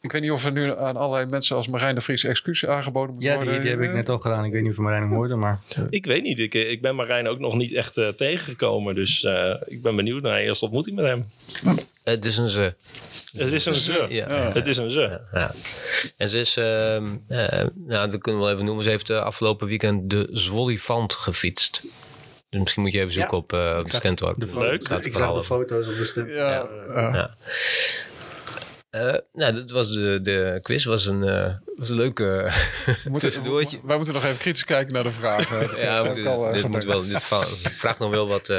[0.00, 3.14] ik weet niet of er nu aan allerlei mensen als Marijn de Vries excuus aangeboden
[3.14, 3.52] moet Ja, worden.
[3.52, 4.44] die, die heb ik net al gedaan.
[4.44, 5.58] Ik weet niet of Marijn hem hoorde, maar...
[5.76, 6.38] eh, Ik weet niet.
[6.38, 8.94] Ik, ik ben Marijn ook nog niet echt eh, tegengekomen.
[8.94, 11.30] Dus eh, ik ben benieuwd naar eerste ontmoeting met hem.
[12.02, 12.74] het is een ze.
[13.32, 14.06] Het is een ze.
[14.08, 14.28] Ja.
[14.52, 15.20] Het is een ze.
[15.32, 15.54] Ja.
[16.16, 18.84] En ze is, ehm, eh, nou, dat kunnen we wel even noemen.
[18.84, 21.82] Ze heeft uh, afgelopen weekend de Zwolifant gefietst.
[22.50, 23.42] Dus misschien moet je even zoeken Ja.
[23.42, 24.34] op, uh, op de Stentor.
[24.38, 24.88] De Leuk.
[24.88, 26.28] ik zag de foto's op de stem.
[26.28, 27.14] Ja, ja.
[27.14, 27.36] Ja.
[28.90, 30.84] Eh, nou, dat was de, de quiz.
[30.84, 32.24] was een, eh, was een leuke
[32.84, 33.80] We moeten, tussendoortje.
[33.84, 35.80] wij moeten nog even kritisch kijken naar de vragen.
[35.80, 38.52] Ja, we al, eh, dit, moet wel, dit vraagt nog wel wat.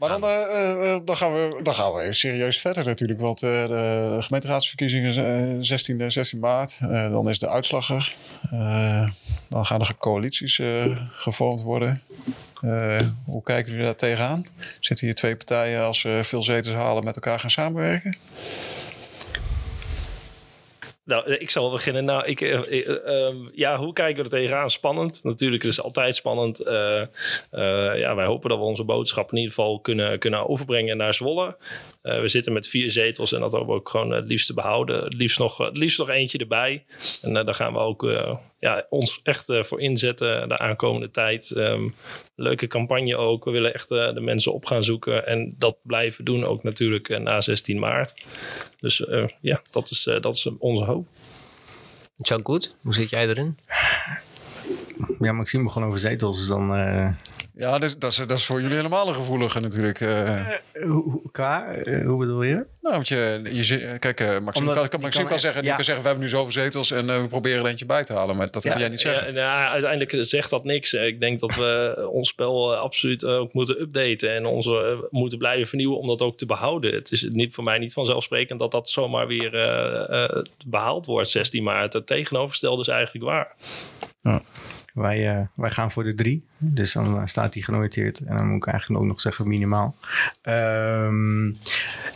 [0.00, 3.20] Maar dan, eh, eh, eh, dan, gaan we, dan gaan we even serieus verder natuurlijk.
[3.20, 6.78] Want de gemeenteraadsverkiezingen zijn eh, 16, eh, 16 maart.
[6.90, 8.14] Dan is de uitslag er.
[9.48, 10.60] Dan gaan er coalities
[11.12, 12.02] gevormd worden.
[13.24, 14.46] Hoe kijken jullie daar tegenaan?
[14.80, 18.16] Zitten hier twee partijen als ze veel zetels halen met elkaar gaan samenwerken?
[21.10, 22.04] Nou, eh, ik zal beginnen.
[22.04, 24.70] Nou, ik, eh, eh, ehm, ja, hoe kijken we er tegenaan?
[24.70, 25.20] Spannend.
[25.24, 26.60] Natuurlijk, het is altijd spannend.
[27.50, 31.56] Ja, wij hopen dat we onze boodschap in ieder geval kunnen, kunnen overbrengen naar Zwolle.
[32.02, 35.04] We zitten met vier zetels en dat hebben we ook gewoon het liefst behouden.
[35.04, 36.84] Het liefst nog, het liefst nog eentje erbij.
[37.22, 38.02] En daar gaan we ook
[38.60, 41.50] ja, ons echt eh, voor inzetten de aankomende tijd.
[41.50, 41.88] Ehm,
[42.34, 43.44] leuke campagne ook.
[43.44, 45.26] We willen echt eh, de mensen op gaan zoeken.
[45.26, 48.24] En dat blijven doen ook natuurlijk eh, na 16 maart.
[48.80, 51.06] Dus eh, ja, dat is, eh, dat is onze hoop.
[52.22, 53.58] Chuck Good, hoe zit jij erin?
[55.18, 56.68] Ja, Maxime begon over zetels, dus dan...
[57.60, 60.00] Ja, dat is, dat, is, dat is voor jullie helemaal een gevoelige natuurlijk.
[60.00, 60.46] eh.
[60.82, 62.54] hoe, hoe- qua, eh, hoe bedoel je?
[62.82, 65.74] nou, want je, je kijk, eh, Maxime, Omdat kan, Maxime kan- kan, zeggen, ja.
[65.74, 68.12] kan zeggen, we hebben nu zoveel zetels en eh, we proberen er eentje bij te
[68.12, 68.36] halen.
[68.36, 69.26] Maar dat Ja, kan jij niet zeggen.
[69.26, 70.92] Ja, nou, uiteindelijk zegt dat niks.
[70.92, 75.98] Ik denk dat we ons spel absoluut ook moeten updaten en onze moeten blijven vernieuwen
[75.98, 76.94] om dat ook te behouden.
[76.94, 81.30] Het is niet, voor mij niet vanzelfsprekend dat dat zomaar weer eh, eh, behaald wordt
[81.30, 81.92] 16 maart.
[81.92, 83.54] Het tegenovergestelde is eigenlijk waar.
[85.00, 86.44] Wij, eh, wij gaan voor de drie.
[86.58, 88.18] Dus dan eh, staat die genoteerd.
[88.18, 89.96] En dan moet ik eigenlijk ook nog zeggen minimaal.
[90.42, 91.48] Ehm,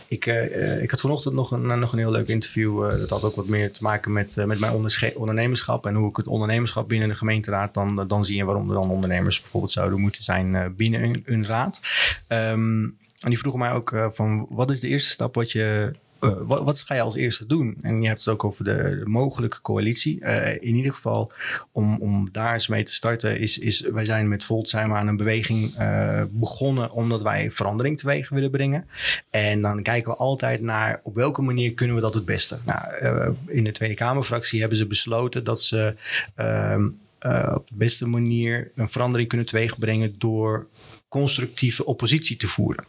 [0.09, 2.91] ik, eh, ik had vanochtend nog een, nog een heel leuk interview.
[2.91, 4.73] dat had ook wat meer te maken met, met mijn
[5.15, 5.87] ondernemerschap.
[5.87, 7.75] En hoe ik het ondernemerschap binnen de gemeenteraad...
[7.75, 11.81] dan, dan zie je waarom er dan ondernemers bijvoorbeeld zouden moeten zijn binnen een, raad.
[12.27, 12.83] Ehm,
[13.21, 14.47] en die vroegen mij ook van...
[14.51, 15.95] wat is de eerste stap wat je...
[16.25, 17.77] eh, wat, wat ga je als eerste doen?
[17.83, 20.21] En je hebt het ook over de, mogelijke coalitie.
[20.21, 21.33] Eh, in ieder geval,
[21.73, 24.95] om, om daar eens mee te starten, is, is wij zijn met Volt zijn we
[24.95, 28.89] aan een beweging eh, begonnen omdat wij verandering teweeg willen brengen.
[29.31, 32.59] En dan kijken we altijd naar op welke manier kunnen we dat het beste.
[32.65, 35.95] Nou, in de Tweede Kamerfractie hebben ze besloten dat ze
[36.35, 36.87] ehm,
[37.25, 40.67] eh, op de beste manier een verandering kunnen teweegbrengen door
[41.15, 42.85] constructieve oppositie te voeren.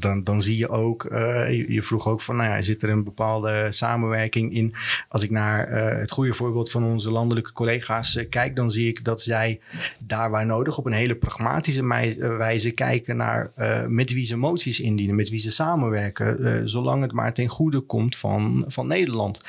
[0.00, 3.04] Dan, dan, zie je ook, eh, je, vroeg ook van, nou ja, zit er een
[3.04, 4.74] bepaalde samenwerking in?
[5.08, 8.88] Als ik naar eh, het goede voorbeeld van onze landelijke collega's eh, kijk, dan zie
[8.88, 9.60] ik dat zij
[9.98, 11.86] daar waar nodig op een hele pragmatische
[12.36, 13.52] wijze kijken naar
[13.88, 18.16] met wie ze moties indienen, met wie ze samenwerken, zolang het maar ten goede komt
[18.16, 19.44] van, van Nederland.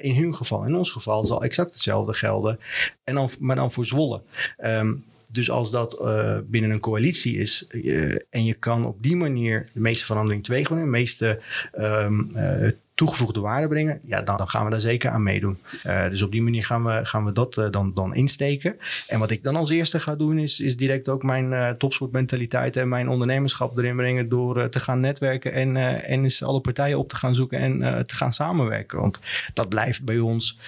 [0.00, 2.58] In hun geval, in ons geval zal exact hetzelfde gelden,
[3.04, 4.22] en dan, maar dan voor Zwolle.
[4.56, 4.92] Ehm,
[5.32, 9.68] dus als dat eh, binnen een coalitie is eh, en je kan op die manier
[9.74, 11.40] de meeste verandering teweegbrengen, de meeste
[11.72, 15.58] eh, toegevoegde waarde brengen, ja, dan, dan gaan we daar zeker aan meedoen.
[15.84, 18.76] Uh, dus op die manier gaan we, gaan we dat uh, dan, dan insteken.
[19.06, 22.76] En wat ik dan als eerste ga doen, is, is direct ook mijn uh, topsportmentaliteit
[22.76, 27.08] en mijn ondernemerschap erin brengen door te gaan netwerken en, en eens alle partijen op
[27.08, 29.00] te gaan zoeken en te gaan samenwerken.
[29.00, 29.20] Want
[29.54, 30.58] dat blijft bij ons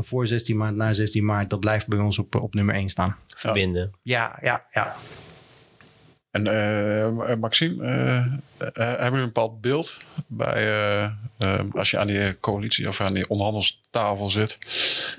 [0.00, 3.16] voor 16 maart, na 16 maart, dat blijft bij ons op, op nummer 1 staan.
[3.26, 3.92] Verbinden.
[4.02, 4.96] Ja, ja, ja.
[6.34, 11.10] En uh, Maxime, uh, hebben jullie een bepaald beeld bij,
[11.72, 13.30] als je aan die coalitie of aan die
[13.94, 14.58] onderhandelstafel zit?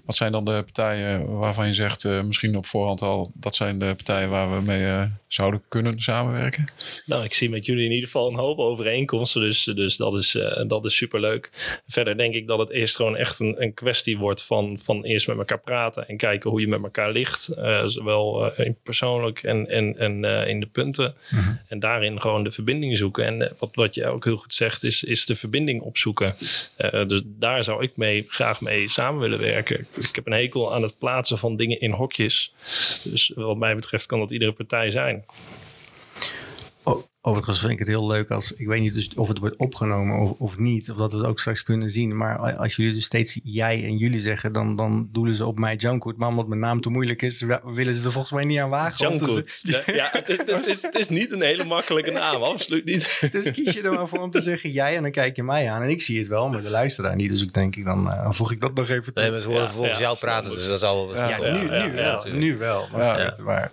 [0.06, 3.94] Wat zijn dan de partijen waarvan je zegt, misschien op voorhand al, dat zijn de
[3.96, 6.66] partijen waar we mee zouden kunnen samenwerken?
[7.06, 10.38] Nou, ik zie met jullie in ieder geval een hoop overeenkomsten, dus, dus dat, is,
[10.68, 11.50] dat is superleuk.
[11.88, 15.28] Verder denk ik dat het eerst gewoon echt een, een kwestie wordt van, van eerst
[15.28, 17.50] met elkaar praten en kijken hoe je met elkaar ligt.
[17.86, 18.54] zowel
[18.84, 21.16] persoonlijk en, en, en in de punten.
[21.30, 21.56] Mhm.
[21.68, 23.26] En daarin gewoon de verbinding zoeken.
[23.26, 26.36] En eh, wat, wat je ook heel goed zegt, is, is de verbinding opzoeken.
[26.78, 29.88] Uh, dus daar zou ik mee, graag mee samen willen werken.
[29.96, 32.54] Ik heb een hekel aan het plaatsen van dingen in hokjes.
[33.04, 35.26] Dus wat mij betreft kan dat iedere partij zijn.
[37.28, 40.20] Overigens vind ik het heel leuk als, ik weet niet dus of het wordt opgenomen
[40.20, 42.18] of, of niet, of dat we het ook straks kunnen zien.
[42.18, 45.76] Maar als jullie dus steeds jij en jullie zeggen, dan, dan doelen ze op mij
[45.76, 46.18] Junkwood.
[46.18, 49.10] Maar omdat mijn naam te moeilijk is, willen ze er volgens mij niet aan wagen.
[49.10, 49.62] Junkwood.
[49.62, 53.04] Ja, ja het, is, het, is, het is niet een hele makkelijke naam, absoluut niet.
[53.32, 55.70] Dus kies je er maar voor om te zeggen jij en dan kijk je mij
[55.70, 55.82] aan.
[55.82, 57.30] En ik zie het wel, maar de luisteraar niet.
[57.30, 59.24] Dus ik denk ik, dan uh, voeg ik dat nog even toe.
[59.24, 61.16] Nee, maar ze horen volgens jou praten, dus dat zal...
[61.16, 62.26] Ja, nu, nu wel.
[62.32, 62.88] Nu wel.
[62.92, 63.72] Maar, maar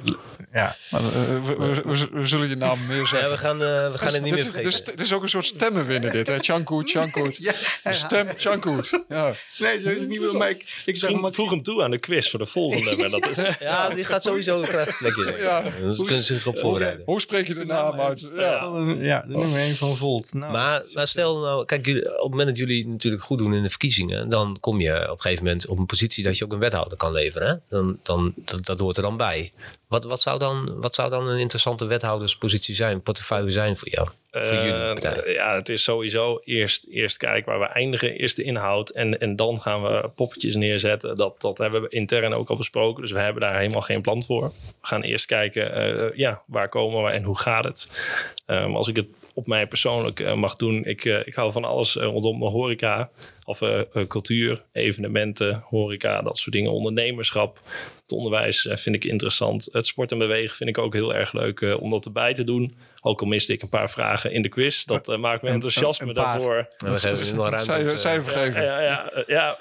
[0.53, 0.77] ja.
[0.91, 4.23] Maar, we, we, we, we, zullen je naam meer zeggen gaan, uh, we gaan het
[4.23, 4.71] niet meer vergeten.
[4.71, 6.39] Dus, dit is ook een soort stemmen winnen dit, hè?
[6.39, 7.37] Chankoet, Chankoet.
[7.85, 9.03] ja, Stem, Chankoet.
[9.09, 9.35] Ja.
[9.59, 10.37] Nee, zo is het niet meer.
[10.37, 11.33] Maar ik, ik zeg maar...
[11.33, 12.97] Voeg hem toe aan de quiz voor de volgende.
[12.97, 15.63] maar dat is, ja, die gaat sowieso een graag plekje ja.
[15.81, 17.03] Dus kunnen ze zich op voorbereiden.
[17.05, 18.29] Hoe spreek je de naam uit?
[18.35, 20.35] Ja, ja de nummer 1 van Volt.
[20.35, 23.63] Nou, maar, maar stel nou, kijk, op het moment dat jullie natuurlijk goed doen in
[23.63, 26.53] de verkiezingen, dan kom je op een gegeven moment op een positie dat je ook
[26.53, 27.49] een wethouder kan leveren.
[27.49, 27.55] Hè?
[27.77, 29.53] Dan, dan, dat, dat hoort er dan bij.
[29.89, 34.09] Wat, wat, zou dan, wat zou dan een interessante wethouderspositie zijn, portefeuille zijn voor jou?
[34.31, 38.43] Voor jullie uh, ja, het is sowieso eerst, eerst kijken waar we eindigen, eerst de
[38.43, 38.91] inhoud.
[38.91, 41.17] En, en dan gaan we poppetjes neerzetten.
[41.17, 43.03] Dat, dat hebben we intern ook al besproken.
[43.03, 44.43] Dus we hebben daar helemaal geen plan voor.
[44.81, 47.91] We gaan eerst kijken, uh, ja, waar komen we en hoe gaat het?
[48.47, 50.85] Um, als ik het op mij persoonlijk uh, mag doen.
[50.85, 53.11] Ik, uh, ik hou van alles uh, rondom de horeca.
[53.61, 56.73] Of cultuur, evenementen, horeca, dat soort dingen.
[56.73, 57.61] Ondernemerschap,
[58.03, 59.69] het onderwijs vind ik interessant.
[59.73, 62.75] Het sport en bewegen vind ik ook heel erg leuk om dat erbij te doen.
[63.05, 64.85] Ook al miste ik een paar vragen in de quiz.
[64.85, 66.69] Dat uh, maakt me enthousiasme een, daarvoor.
[66.79, 67.97] We hebben nog ruimte.
[67.97, 68.63] Cijfer geven.
[68.63, 69.59] Ja, ja, ja,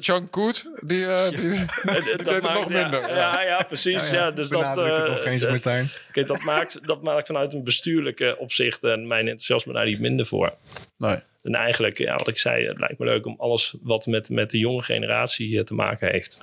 [0.00, 0.32] Chunk,
[0.80, 3.14] die, uh, die, die deed het nog minder.
[3.14, 4.10] Ja, ja, precies.
[4.10, 5.90] Ja, dus dat, uh, nog eens, Martijn.
[6.12, 10.54] Kijk, dat, maakt, dat maakt vanuit een bestuurlijke opzicht mijn enthousiasme daar niet minder voor.
[10.98, 11.18] Nee.
[11.44, 14.50] En eigenlijk, ja, wat ik zei, het lijkt me leuk om alles wat met, met
[14.50, 16.40] de jonge generatie te maken heeft.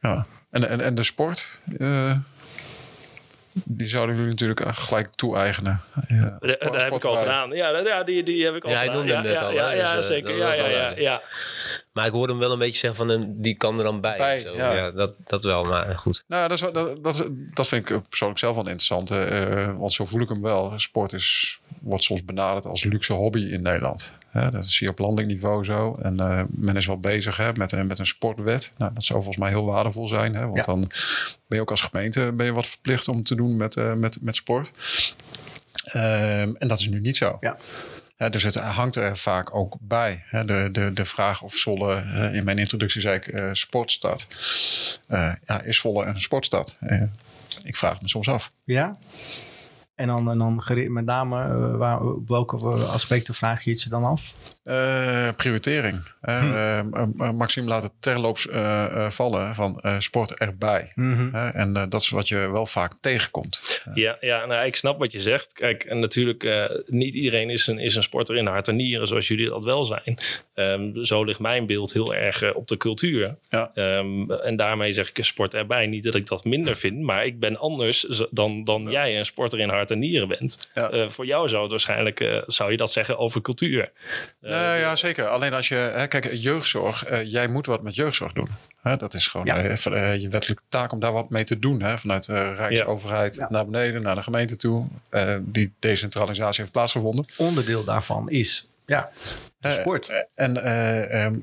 [0.00, 1.62] Ja, en, en, en de sport?
[3.52, 5.80] die zouden jullie natuurlijk gelijk toe-eigenen.
[6.08, 7.50] Ja, daar heb ik al gedaan.
[7.50, 9.06] Ja, ja die, die heb ik al ja, gedaan.
[9.06, 9.52] Ja, net ja, al.
[9.52, 10.36] Ja, ja, dus, zeker.
[10.36, 11.22] Ja, ja, ja, ja.
[11.92, 14.18] Maar ik hoorde hem wel een beetje zeggen van hem, die kan er dan bij.
[14.18, 14.54] bij zo.
[14.54, 14.72] Ja.
[14.72, 14.90] ja.
[14.90, 16.24] dat, dat wel, maar goed.
[16.26, 19.10] Nou, dat, is, dat, dat, dat vind ik persoonlijk zelf wel interessant.
[19.10, 20.72] Uh, want zo voel ik hem wel.
[20.78, 24.12] Sport is, wordt soms benaderd als luxe hobby in Nederland.
[24.32, 25.96] Dat zie je op landelijk niveau zo.
[26.00, 28.72] En uh, men is wel bezig hè, met, een, met een sportwet.
[28.76, 30.34] Nou, dat zou volgens mij heel waardevol zijn.
[30.34, 30.62] Hè, want ja.
[30.62, 30.80] dan
[31.46, 34.18] ben je ook als gemeente ben je wat verplicht om te doen met, uh, met,
[34.20, 34.72] met sport.
[35.94, 37.36] Um, en dat is nu niet zo.
[37.40, 37.56] Ja.
[38.30, 40.24] Dus het hangt er vaak ook bij.
[40.30, 44.26] De, de, de vraag of Zwolle, in mijn introductie zei ik uh, sportstad.
[45.08, 46.78] Uh, ja, is Zwolle een sportstad?
[47.62, 48.50] Ik vraag me soms af.
[48.64, 48.98] Ja?
[49.94, 50.62] En dan, en dan
[50.92, 52.56] met name, waar, welke
[52.86, 54.32] aspecten vraag je het je dan af?
[54.64, 56.02] Uh, prioritering.
[56.22, 56.80] Uh,
[57.18, 58.48] uh, Maxime laat het terloops
[59.08, 60.92] vallen van sport erbij.
[60.94, 61.34] Mm-hmm.
[61.34, 63.82] en dat is wat je wel vaak tegenkomt.
[63.94, 65.52] Ja, ja nou, ik snap wat je zegt.
[65.52, 66.48] Kijk, en natuurlijk,
[66.86, 69.84] niet iedereen is een, is een sporter in hart en nieren zoals jullie dat wel
[69.84, 70.18] zijn.
[70.54, 73.36] Um, zo ligt mijn beeld heel erg op de cultuur.
[73.50, 73.70] Ja.
[73.74, 75.86] Um, en daarmee zeg ik sport erbij.
[75.86, 78.90] Niet dat ik dat minder vind, maar ik ben anders dan, dan ja.
[78.90, 80.70] jij een sporter in hart en nieren bent.
[80.74, 81.10] Ja.
[81.10, 83.90] voor jou zou het waarschijnlijk, zou je dat zeggen over cultuur.
[84.52, 85.26] Uh, ja, zeker.
[85.26, 88.48] Alleen als je, hè, kijk, jeugdzorg, uh, jij moet wat met jeugdzorg doen.
[88.82, 89.64] Hè, dat is gewoon ja.
[89.64, 91.82] uh, je wettelijke taak om daar wat mee te doen.
[91.82, 93.46] Hè, vanuit de Rijksoverheid ja.
[93.50, 94.86] naar beneden, naar de gemeente toe.
[95.40, 97.24] die decentralisatie heeft plaatsgevonden.
[97.36, 99.10] Onderdeel daarvan is ja,
[99.60, 100.26] sport.
[100.34, 100.78] en
[101.24, 101.42] um,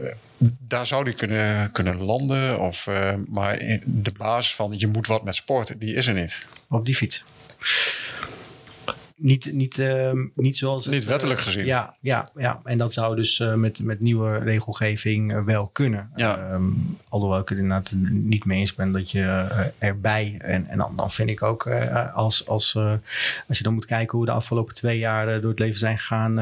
[0.59, 2.59] daar zou die kunnen, kunnen landen.
[2.59, 2.87] Of,
[3.27, 6.45] maar de basis van je moet wat met sport, die is er niet.
[6.69, 7.23] Op die fiets.
[9.19, 10.85] Niet, niet, ehm, niet zoals...
[10.85, 11.65] het, Niet wettelijk eh, gezien.
[11.65, 16.09] Ja, ja, ja, en dat zou dus eh, met, met nieuwe regelgeving eh, wel kunnen.
[16.15, 16.37] Ja.
[16.37, 16.63] Ehm,
[17.09, 19.47] alhoewel ik het inderdaad niet mee eens ben dat je
[19.77, 20.35] erbij...
[20.39, 21.67] En, en dan, dan vind ik ook
[22.13, 22.75] als, als,
[23.47, 26.35] als je dan moet kijken hoe de afgelopen twee jaar door het leven zijn gegaan...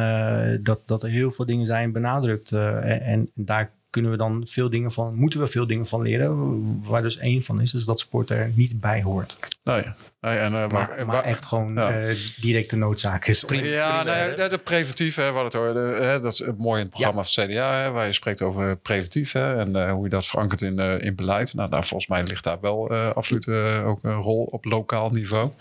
[0.63, 2.51] dat, dat er heel veel dingen zijn benadrukt.
[2.51, 6.83] en, en daar kunnen we dan veel dingen van, moeten we veel dingen van leren.
[6.83, 9.37] Waar dus één van is, is dat sport er niet bij hoort.
[9.63, 9.83] Nee.
[10.21, 11.99] nee en, eh, Maar, echt gewoon ja.
[11.99, 13.43] eh, directe noodzaak is.
[13.47, 16.85] Ja, nou ja, de, de preventief, hè, wat het hoorde, hè, dat is mooi in
[16.85, 20.03] het programma van het CDA, hè, waar je spreekt over preventief hè, en eh, hoe
[20.03, 21.53] je dat verankert in, eh, in beleid.
[21.53, 25.09] Nou, daar, volgens mij ligt daar wel eh, absoluut eh, ook een rol op lokaal
[25.09, 25.51] niveau.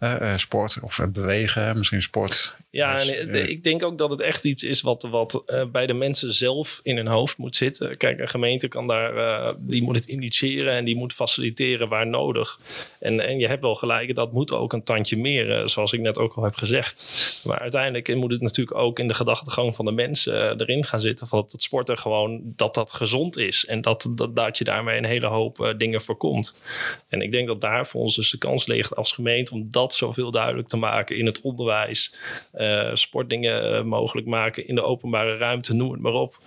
[0.00, 2.56] Eh, eh, sport of bewegen, misschien sport.
[2.70, 5.42] Ja, Dus, en eh, ik denk ook dat het echt iets is wat, wat
[5.72, 7.96] bij de mensen zelf in hun hoofd moet zitten.
[7.96, 12.60] Kijk, een gemeente kan daar, die moet het initiëren en die moet faciliteren waar nodig.
[13.00, 16.18] En, en je hebt wel gelijk, dat moet ook een tandje meer, zoals ik net
[16.18, 17.08] ook al heb gezegd.
[17.44, 21.28] Maar uiteindelijk moet het natuurlijk ook in de gedachtegang van de mensen erin gaan zitten.
[21.28, 23.66] Van dat sporten gewoon, dat dat gezond is.
[23.66, 26.60] En dat, dat, dat je daarmee een hele hoop dingen voorkomt.
[27.08, 29.89] En ik denk dat daar voor ons dus de kans ligt als gemeente om dat
[29.94, 32.14] zoveel duidelijk te maken in het onderwijs
[32.52, 36.38] eh, sportdingen eh, mogelijk maken in de openbare ruimte, noem het maar op.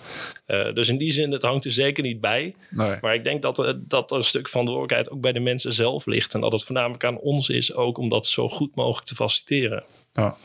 [0.45, 2.55] Eh, dus in die zin, het hangt er zeker niet bij.
[2.69, 2.97] Nee.
[3.01, 6.33] Maar ik denk dat, er- dat een stuk verantwoordelijkheid ook bij de mensen zelf ligt.
[6.33, 9.83] En dat het voornamelijk aan ons is ook om dat zo goed mogelijk te faciliteren.
[10.11, 10.35] Ja.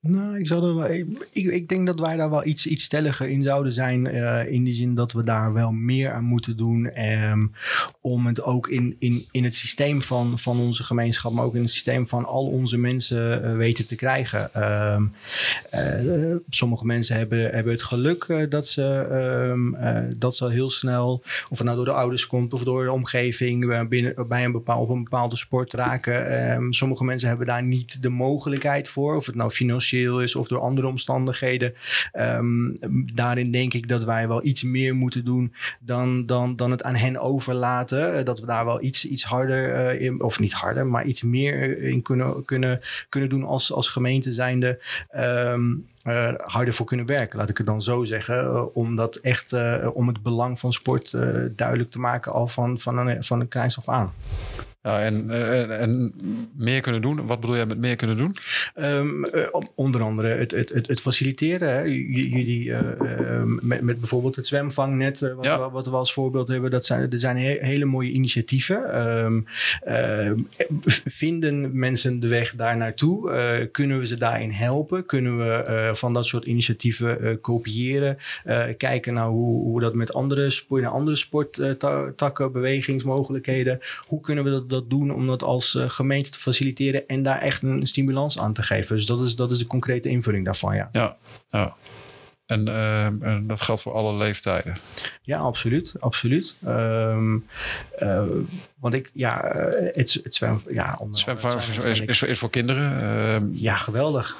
[0.00, 0.90] Nou, ik, zou er wel,
[1.32, 4.06] ik, ik denk dat wij daar wel iets, iets stelliger in zouden zijn.
[4.06, 6.90] eh, in die zin dat we daar wel meer aan moeten doen.
[6.90, 7.46] ehm,
[8.00, 11.60] om het ook in, in, in het systeem van, van onze gemeenschap, maar ook in
[11.60, 14.54] het systeem van al onze mensen eh, weten te krijgen.
[14.54, 15.04] Ehm,
[15.70, 21.22] eh, sommige mensen hebben, hebben het geluk dat, ze, ehm, eh, dat ze heel snel,
[21.50, 24.80] of het nou door de ouders komt of door de omgeving, binnen, bij een bepaal,
[24.80, 26.74] op een bepaalde sport raken.
[26.74, 30.60] Sommige mensen hebben daar niet de mogelijkheid voor, of het nou financieel is of door
[30.60, 31.74] andere omstandigheden.
[32.12, 32.74] Ehm,
[33.14, 36.94] daarin denk ik dat wij wel iets meer moeten doen dan, dan, dan het aan
[36.94, 38.18] hen overlaten.
[38.18, 41.22] Eh, dat we daar wel iets, iets harder, eh, in, of niet harder, maar iets
[41.22, 44.78] meer in kunnen, kunnen, kunnen doen als, als gemeente zijnde.
[46.06, 48.38] Eh, harder voor kunnen werken, laat ik het dan zo zeggen.
[48.38, 49.52] eh, om dat echt,
[49.92, 51.10] om het belang van sport
[51.56, 54.12] duidelijk te maken al van, van, een, van een kleins aan.
[54.86, 56.12] Ja, en, eh, en, en
[56.56, 57.26] meer kunnen doen.
[57.26, 58.36] Wat bedoel jij met meer kunnen doen?
[58.74, 61.68] Ehm, eh, onder andere het, het, het, het faciliteren.
[61.68, 61.80] Hè.
[61.82, 65.64] Jullie eh, eh, met, met bijvoorbeeld het zwemvangnet, wat, Ja.
[65.64, 66.70] we, wat we als voorbeeld hebben.
[66.70, 68.92] Dat zijn, er zijn he- hele mooie initiatieven.
[68.92, 69.40] Ehm,
[69.84, 70.38] ehm,
[71.04, 73.68] vinden mensen de weg daar naartoe?
[73.72, 75.06] Kunnen we ze daarin helpen?
[75.06, 78.18] Kunnen we van dat soort initiatieven kopiëren?
[78.76, 83.80] Kijken naar hoe, hoe dat met andere, andere sporttakken, bewegingsmogelijkheden.
[84.06, 87.40] Hoe kunnen we dat, dat doen om dat als eh, gemeente te faciliteren en daar
[87.40, 88.96] echt een stimulans aan te geven?
[88.96, 90.88] Dus dat is, dat is de concrete invulling daarvan, ja.
[90.92, 91.16] Ja,
[91.50, 91.76] ja.
[92.46, 94.76] En, eh, en dat geldt voor alle leeftijden.
[95.22, 95.94] Ja, absoluut.
[95.98, 96.56] absoluut.
[96.64, 97.36] Ehm,
[97.98, 98.24] eh,
[98.80, 99.40] want ik, ja,
[99.94, 101.32] het, het zwem, ja, andere
[102.06, 103.00] is, is, voor kinderen.
[103.00, 104.36] eh, ja, geweldig.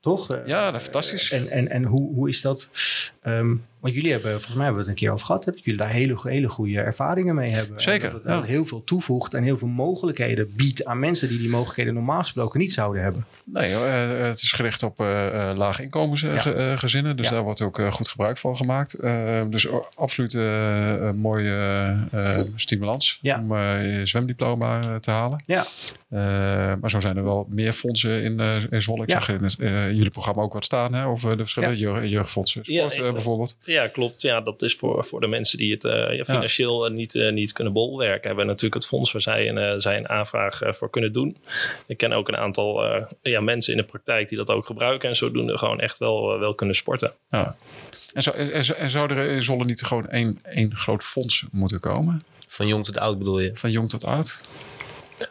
[0.00, 0.38] Toch?
[0.46, 1.30] Ja, dat is fantastisch.
[1.30, 2.70] En, en, en hoe, hoe is dat?
[3.22, 5.80] Ehm, want jullie hebben, volgens mij hebben we het een keer over gehad, dat jullie
[5.80, 7.80] daar hele, hele goede ervaringen mee hebben.
[7.80, 8.42] Zeker, En dat het ja.
[8.42, 12.60] heel veel toevoegt en heel veel mogelijkheden biedt aan mensen die die mogelijkheden normaal gesproken
[12.60, 13.26] niet zouden hebben.
[13.44, 17.16] Nee, eh, het is gericht op eh eh lage inkomensgezinnen.
[17.16, 17.32] dus Ja.
[17.32, 19.00] daar wordt ook goed gebruik van gemaakt.
[19.50, 21.96] Dus absoluut een mooie
[22.54, 25.42] stimulans om je zwemdiploma te halen.
[25.46, 25.66] Ja.
[26.08, 26.18] Eh,
[26.80, 29.02] maar zo zijn er wel meer fondsen in, eh in Zwolle.
[29.02, 29.20] Ik Ja.
[29.20, 32.64] zag in het, eh, jullie programma ook wat staan hè, over de verschillende jeugd- jeugdfondsen.
[32.64, 33.56] Sport bijvoorbeeld.
[33.64, 34.20] Ja, klopt.
[34.22, 37.72] Ja, dat is voor, voor de mensen die het eh, ja, financieel niet, niet kunnen
[37.72, 38.26] bolwerken.
[38.26, 41.36] Hebben we natuurlijk het fonds waar zij een, eh, zij een aanvraag voor kunnen doen.
[41.86, 45.08] Ik ken ook een aantal eh, ja, mensen in de praktijk die dat ook gebruiken.
[45.08, 47.12] En zodoende gewoon echt wel, wel kunnen sporten.
[47.30, 47.56] Ja.
[48.14, 52.24] En, zo, en zou er in Zwolle niet gewoon één, één groot fonds moeten komen?
[52.48, 53.50] Van jong tot oud bedoel je?
[53.54, 54.40] Van jong tot oud?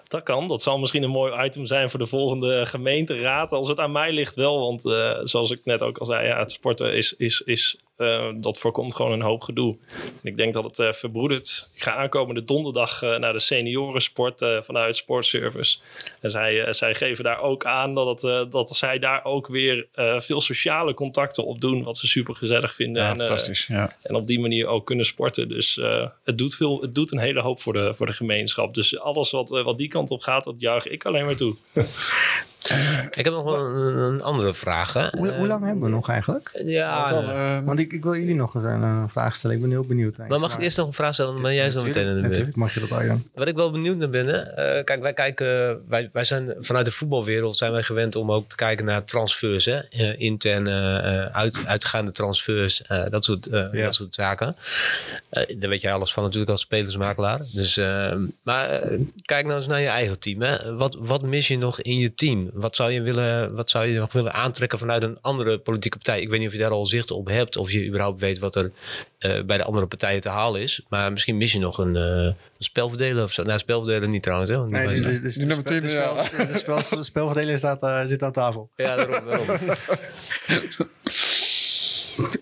[0.07, 0.47] Dat kan.
[0.47, 3.51] Dat zal misschien een mooi item zijn voor de volgende gemeenteraad.
[3.51, 4.59] Als het aan mij ligt wel.
[4.59, 8.29] Want eh, zoals ik net ook al zei, ja, het sporten is, is, is, eh,
[8.37, 9.77] dat voorkomt gewoon een hoop gedoe.
[9.93, 11.71] En ik denk dat het eh verbroedert.
[11.75, 15.77] Ik ga aankomende donderdag eh, naar de seniorensport eh, vanuit Sportservice.
[16.21, 19.87] En zij, zij geven daar ook aan dat, het, eh, dat zij daar ook weer
[19.93, 21.83] eh, veel sociale contacten op doen.
[21.83, 23.01] Wat ze super gezellig vinden.
[23.01, 23.67] Ja, en, eh, fantastisch.
[23.67, 23.91] Ja.
[24.01, 25.49] en op die manier ook kunnen sporten.
[25.49, 28.73] Dus eh, het, doet veel, het doet een hele hoop voor de, voor de gemeenschap.
[28.73, 31.55] Dus alles wat, wat die kant op gaat, dat juich ik alleen maar toe.
[33.11, 34.93] Ik heb nog wel een, een andere vraag.
[34.93, 35.07] Hè.
[35.17, 36.49] Hoe, hoe lang hebben we nog eigenlijk?
[36.65, 39.35] Ja, Want dan, eh, eh, Want ik, ik wil jullie nog eens een, een vraag
[39.35, 39.55] stellen.
[39.55, 40.17] Ik ben heel benieuwd.
[40.17, 41.33] maar mag ik eerst nog een vraag stellen?
[41.33, 42.29] Dan ben jij zo meteen in de beurt.
[42.29, 43.23] Natuurlijk mag je dat, Arjan.
[43.33, 46.91] Wat ik wel benieuwd naar ben, eh, kijk, wij kijken, wij, wij zijn vanuit de
[46.91, 51.63] voetbalwereld zijn wij gewend om ook te kijken naar transfers, hè, Eh, interne, eh, uit,
[51.65, 53.83] uitgaande transfers, eh, dat, soort, eh, Ja.
[53.83, 54.55] dat soort zaken.
[55.29, 57.41] Eh, daar weet jij alles van natuurlijk als spelersmakelaar.
[57.53, 58.13] Dus, eh,
[58.43, 60.41] maar eh, kijk nou eens naar je eigen team.
[60.41, 60.75] Hè.
[60.75, 62.49] Wat, wat mis je nog in je team?
[62.55, 66.21] Wat zou je, willen, wat zou je nog willen aantrekken vanuit een andere politieke partij?
[66.21, 68.55] Ik weet niet of je daar al zicht op hebt, of je überhaupt weet wat
[68.55, 68.71] er
[69.17, 70.81] eh, bij de andere partijen te halen is.
[70.89, 73.43] Maar misschien mis je nog een, eh, een spelverdeler of zo.
[73.43, 74.49] Nou, spelverdeler niet trouwens.
[74.51, 76.23] Hè, Nee, dus, dus, dus nummer de spel- 10, de ja.
[76.23, 78.69] spel- De spel- de spelverdeler staat, eh, zit aan tafel.
[78.75, 79.25] Ja, daarom.
[79.25, 79.47] daarom.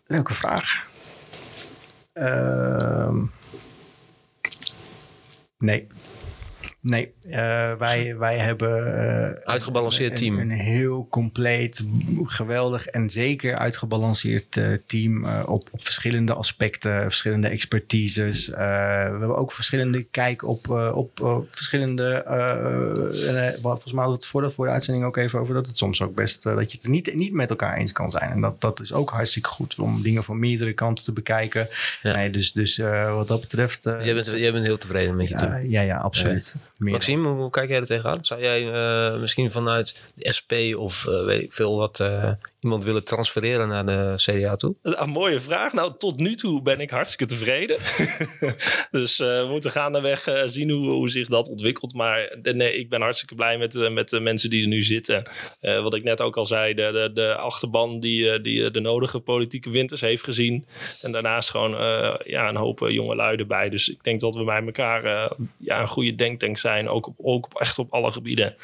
[0.07, 0.87] Leuke vraag.
[2.13, 3.17] Ehm,
[5.57, 5.87] nee.
[6.83, 8.97] Nee, eh, wij, wij hebben...
[9.35, 10.39] eh, Uitgebalanceerd een- team.
[10.39, 11.83] Een, heel compleet,
[12.23, 18.49] geweldig en zeker uitgebalanceerd eh, team eh, op, op verschillende aspecten, verschillende expertises.
[18.49, 18.63] Eh, we
[19.19, 21.19] hebben ook verschillende kijk op, eh, op
[21.51, 22.13] verschillende...
[22.13, 25.17] eh, en, eh, wat- volgens mij hadden we het voor de, voor de uitzending ook
[25.17, 26.43] even over dat het soms ook best...
[26.43, 28.31] dat je het niet, niet met elkaar eens kan zijn.
[28.31, 31.67] En dat, dat is ook hartstikke goed om dingen van meerdere kanten te bekijken.
[32.01, 32.15] Ja.
[32.15, 33.83] Nee, dus, dus eh, wat dat betreft...
[33.83, 35.51] jij, bent, jij bent heel tevreden met je team.
[35.51, 36.55] ja, ja, ja, absoluut.
[36.91, 38.25] Maxime, hoe, hoe kijk jij er tegenaan?
[38.25, 42.31] Zou jij eh, misschien vanuit de SP of eh, weet ik veel wat eh,
[42.63, 44.75] iemand willen transfereren naar de CDA toe?
[44.81, 45.73] Een mooie vraag.
[45.73, 47.77] Nou, tot nu toe ben ik hartstikke tevreden.
[48.91, 51.93] dus eh, we moeten gaandeweg eh zien hoe, hoe zich dat ontwikkelt.
[51.93, 55.29] Maar nee, ik ben hartstikke blij met, eh, met de mensen die er nu zitten.
[55.61, 60.01] Wat ik net ook al zei, de, de, achterban die, die de nodige politieke winters
[60.01, 60.65] heeft gezien.
[61.01, 61.71] En daarnaast gewoon
[62.25, 63.69] ja, een hoop jonge lui erbij.
[63.69, 66.89] Dus ik denk dat we bij elkaar ja, een goede denktank zijn.
[66.89, 68.55] Ook, op, ook echt op alle gebieden.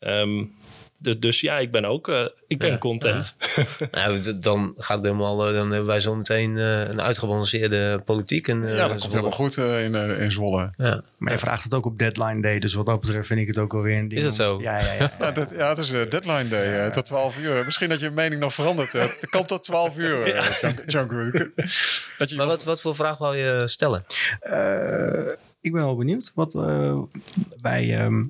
[0.00, 0.44] Ehm,
[0.98, 3.36] dus, dus ja, ik ben ook eh, ik ben Ja, content.
[3.90, 8.48] Nou, dan gaat het helemaal, eh, dan hebben wij zo meteen eh, een uitgebalanceerde politiek.
[8.48, 10.70] En, eh, ja, dat komt helemaal goed eh, in, in Zwolle.
[10.76, 11.02] Ja.
[11.16, 12.58] Maar je vraagt het ook op deadline day.
[12.58, 14.20] Dus wat dat betreft vind ik het ook wel weer een ding.
[14.20, 14.60] Is dat zo?
[14.60, 15.12] Ja, ja, ja.
[15.18, 17.64] Ja, dat, ja, het is deadline day, tot 12 uur.
[17.64, 18.92] Misschien dat je mening nog verandert.
[18.92, 20.44] Het kan tot 12 uur,
[22.36, 24.04] Maar wat, wat voor vraag wou je stellen?
[24.40, 26.32] Eh, ik ben wel benieuwd.
[26.34, 26.98] Wat eh,
[27.60, 28.22] wij, ehm,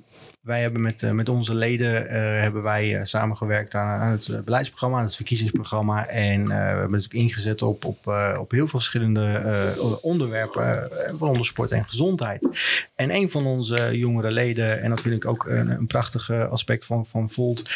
[0.45, 4.99] wij hebben met, eh, met onze leden eh, hebben wij eh, samengewerkt aan, het beleidsprogramma,
[4.99, 6.07] aan het verkiezingsprogramma.
[6.07, 8.07] En we hebben natuurlijk ingezet op, op,
[8.39, 12.49] op heel veel verschillende onderwerpen, waaronder sport en gezondheid.
[12.95, 16.87] En een van onze jongere leden, en dat vind ik ook een, een prachtig aspect
[16.87, 17.71] van, van Volt,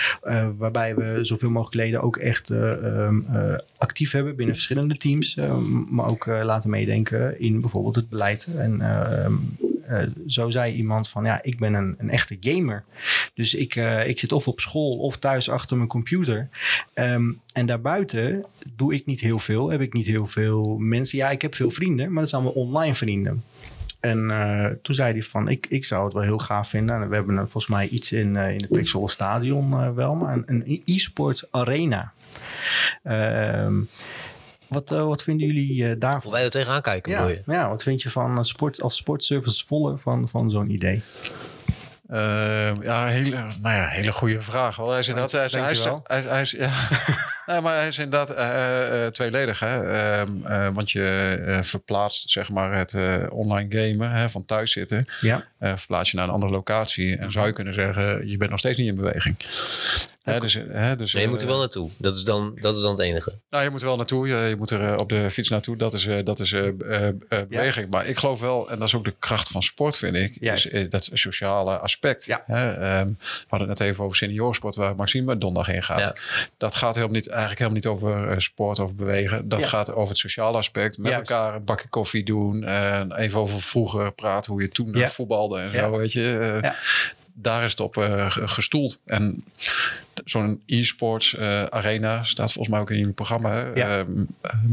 [0.57, 5.39] waarbij we zoveel mogelijk leden ook echt eh, ehm, eh, actief hebben binnen verschillende teams,
[5.91, 8.49] maar ook laten meedenken in bijvoorbeeld het beleid.
[8.57, 8.83] En
[9.89, 12.85] eh, zo zei iemand van, ja, ik ben een, een echte gamer.
[13.35, 16.49] Dus ik, eh, ik zit of op school of thuis achter mijn computer.
[16.95, 18.45] Ehm, en daarbuiten
[18.77, 21.19] doe ik niet heel veel, heb ik niet heel veel mensen.
[21.19, 23.43] Ja, ik heb veel vrienden, maar dat zijn allemaal online vrienden.
[24.01, 27.03] En eh, toen zei hij van, ik, ik zou het wel heel gaaf vinden.
[27.03, 30.33] En we hebben eh, volgens mij iets in, eh, in het Pixel Stadion wel, maar
[30.33, 32.13] een, een e-sport arena.
[33.03, 33.75] Ehm,
[34.69, 36.31] wat, eh, wat vinden jullie eh, Hoe daarvan?
[36.33, 37.53] wij er tegenaan kijken, Ja, bedoel je?
[37.53, 41.03] ja, wat vind je van eh, sport, als sportservice volle van, van zo'n idee?
[42.09, 43.31] Eh, ja, hele,
[43.63, 44.77] nou ja, hele goede vraag.
[44.77, 46.71] Wel, hij is inderdaad, hij is, hij is, hij is, hij is- ja.
[47.49, 49.61] Nee, maar hij is inderdaad eh, eh, tweeledig.
[49.61, 49.83] Hè?
[49.93, 54.73] Ehm, eh, want je eh, verplaatst zeg maar het eh, online gamen hè, van thuis
[54.73, 55.05] zitten.
[55.21, 57.17] Ja, eh, verplaats je naar een andere locatie.
[57.17, 59.37] En zou je kunnen zeggen, je bent nog steeds niet in beweging.
[60.23, 61.91] Hè, dus, hè, dus, Nee, je moet er eh, wel naartoe.
[61.99, 63.33] Dat is dan, dat is dan het enige.
[63.51, 64.29] nou, je moet er wel naartoe.
[64.29, 65.77] Je, je moet er eh, op de fiets naartoe.
[65.77, 67.91] Dat is, eh, dat is eh, eh, eh, beweging.
[67.91, 70.37] Maar ik geloof wel, en dat is ook de kracht van sport, vind ik.
[70.37, 72.25] Is, eh, dat sociale aspect.
[72.25, 72.43] Ja.
[72.47, 72.73] Hè?
[72.73, 75.99] Ehm, we hadden het net even over seniorensport, waar Maxime donderdag heen gaat.
[75.99, 76.15] Ja.
[76.57, 79.49] Dat gaat helemaal niet, eigenlijk helemaal niet over eh, sport, over bewegen.
[79.49, 79.67] Dat Ja.
[79.67, 80.99] gaat over het sociale aspect.
[80.99, 81.31] Met Juist.
[81.31, 82.65] elkaar een bakje koffie doen.
[82.65, 85.09] En even over vroeger praten, hoe je toen Ja.
[85.09, 85.79] voetbalde en Ja.
[85.85, 86.39] zo, weet je.
[86.39, 86.75] Eh, Ja.
[87.41, 88.99] Daar is het op eh, ge- gestoeld.
[89.05, 89.45] En
[90.25, 91.37] zo'n e-sports
[91.71, 93.65] arena staat volgens mij ook in jullie programma.
[93.75, 93.99] Ja.
[93.99, 94.09] Ehm,
[94.41, 94.73] ehm,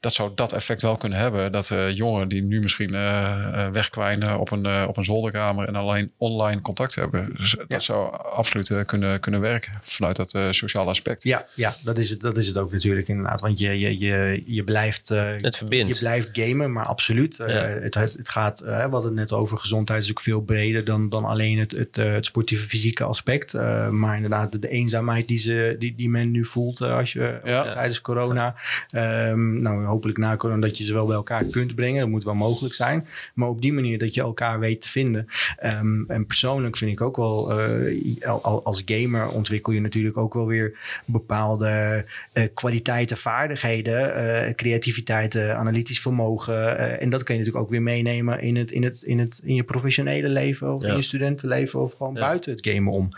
[0.00, 1.52] dat zou dat effect wel kunnen hebben.
[1.52, 5.74] Dat eh, jongeren die nu misschien eh, eh, wegkwijnen op een, op een zolderkamer en
[5.76, 7.30] alleen online contact hebben.
[7.36, 7.64] Dus Ja.
[7.68, 11.22] dat zou absoluut eh, kunnen, kunnen werken vanuit dat eh, sociale aspect.
[11.22, 13.40] ja, ja dat, is het, dat is het ook natuurlijk inderdaad.
[13.40, 15.92] Want je, je, je, je, blijft, eh, Het verbindt.
[15.94, 17.38] je blijft gamen, maar absoluut.
[17.40, 17.62] eh, Ja.
[17.62, 21.08] het, het, het gaat, we hadden het net over gezondheid, is ook veel breder dan,
[21.08, 23.54] dan alleen het, het, eh, het sportieve fysieke aspect.
[23.54, 27.72] Eh, maar inderdaad, de, eenzaamheid die, ze, die, die men nu voelt als je Ja.
[27.72, 28.54] tijdens corona.
[28.90, 32.00] Ehm, nou, we hopelijk na corona dat je ze wel bij elkaar kunt brengen.
[32.00, 33.06] Dat moet wel mogelijk zijn.
[33.34, 35.26] Maar op die manier dat je elkaar weet te vinden.
[35.58, 40.34] Ehm, en persoonlijk vind ik ook wel, eh, al- als gamer ontwikkel je natuurlijk ook
[40.34, 46.78] wel weer bepaalde eh, kwaliteiten, vaardigheden, eh, creativiteit, eh, analytisch vermogen.
[46.78, 49.40] eh, en dat kan je natuurlijk ook weer meenemen in, het, in, het, in, het,
[49.44, 50.88] in je professionele leven of Ja.
[50.88, 52.20] in je studentenleven of gewoon Ja.
[52.20, 53.08] buiten het gamen om.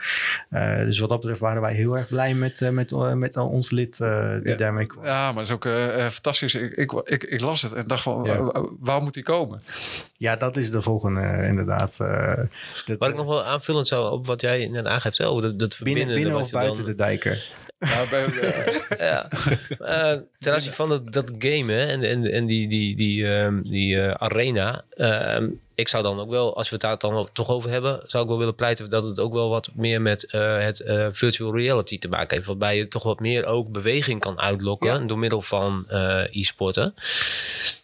[0.50, 3.48] Eh, dus wat dat betreft waren wij heel erg blij met, eh, met, met al
[3.48, 4.56] ons lid eh, die Ja.
[4.56, 5.04] daarmee kwam.
[5.04, 6.12] Ja, maar het is ook eh, eh,
[6.50, 6.54] fantastisch.
[6.54, 8.42] Ik, ik, ik, ik las het en dacht van, Ja.
[8.42, 9.60] wa- wa- waar moet die komen?
[10.16, 12.00] Ja, dat is de volgende eh, inderdaad.
[12.00, 12.36] eh,
[12.86, 15.74] dat, Wat ik nog wel aanvullend zou op wat jij net aangeeft, over dat, dat
[15.74, 16.06] verbinden.
[16.06, 17.44] binnen, binnen wat of je buiten dan, de dijker.
[17.78, 19.28] Nou, bij, eh, Ja.
[19.78, 23.62] Eh, ten aanzien van dat, dat game hè, en, en, en die, die, die, ehm,
[23.62, 24.84] die eh, arena.
[24.90, 25.48] ehm,
[25.82, 28.28] ik zou dan ook wel, als we het daar dan toch over hebben, zou ik
[28.28, 31.98] wel willen pleiten dat het ook wel wat meer met eh, het eh, virtual reality
[31.98, 32.46] te maken heeft.
[32.48, 36.94] Waarbij je toch wat meer ook beweging kan uitlokken door middel van eh, e-sporten.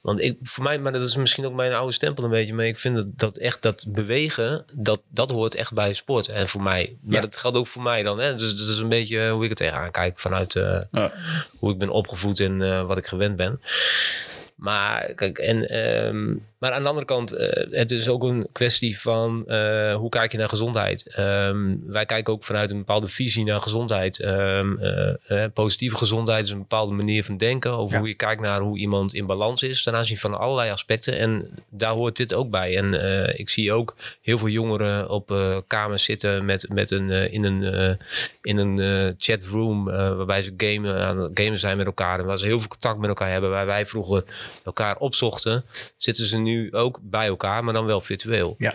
[0.00, 2.66] Want ik, voor mij, maar dat is misschien ook mijn oude stempel een beetje, maar
[2.66, 6.28] ik vind dat, dat echt dat bewegen, dat, dat hoort echt bij sport.
[6.28, 7.20] En voor mij, maar Ja.
[7.20, 8.18] dat geldt ook voor mij dan.
[8.20, 8.36] Hè?
[8.36, 11.12] Dus dat is een beetje hoe ik het tegenaan kijk vanuit Ja.
[11.58, 13.60] hoe ik ben opgevoed en wat ik gewend ben.
[14.54, 19.00] Maar kijk, en, ehm, maar aan de andere kant, eh, het is ook een kwestie
[19.00, 21.06] van eh, hoe kijk je naar gezondheid.
[21.06, 24.20] Ehm, wij kijken ook vanuit een bepaalde visie naar gezondheid.
[24.20, 27.98] Ehm, eh, positieve gezondheid is een bepaalde manier van denken over Ja.
[27.98, 31.18] hoe je kijkt naar hoe iemand in balans is ten aanzien van allerlei aspecten.
[31.18, 32.76] En daar hoort dit ook bij.
[32.76, 32.94] En
[33.38, 35.34] ik zie ook heel veel jongeren op
[35.66, 37.98] kamers zitten met, met een, in een,
[38.42, 42.18] in een chatroom waarbij ze gamen, aan het gamen zijn met elkaar.
[42.18, 43.50] En waar ze heel veel contact met elkaar hebben.
[43.50, 44.24] Waar wij vroeger
[44.64, 45.64] elkaar opzochten,
[45.96, 48.54] zitten ze nu ook bij elkaar, maar dan wel virtueel.
[48.58, 48.74] Ja.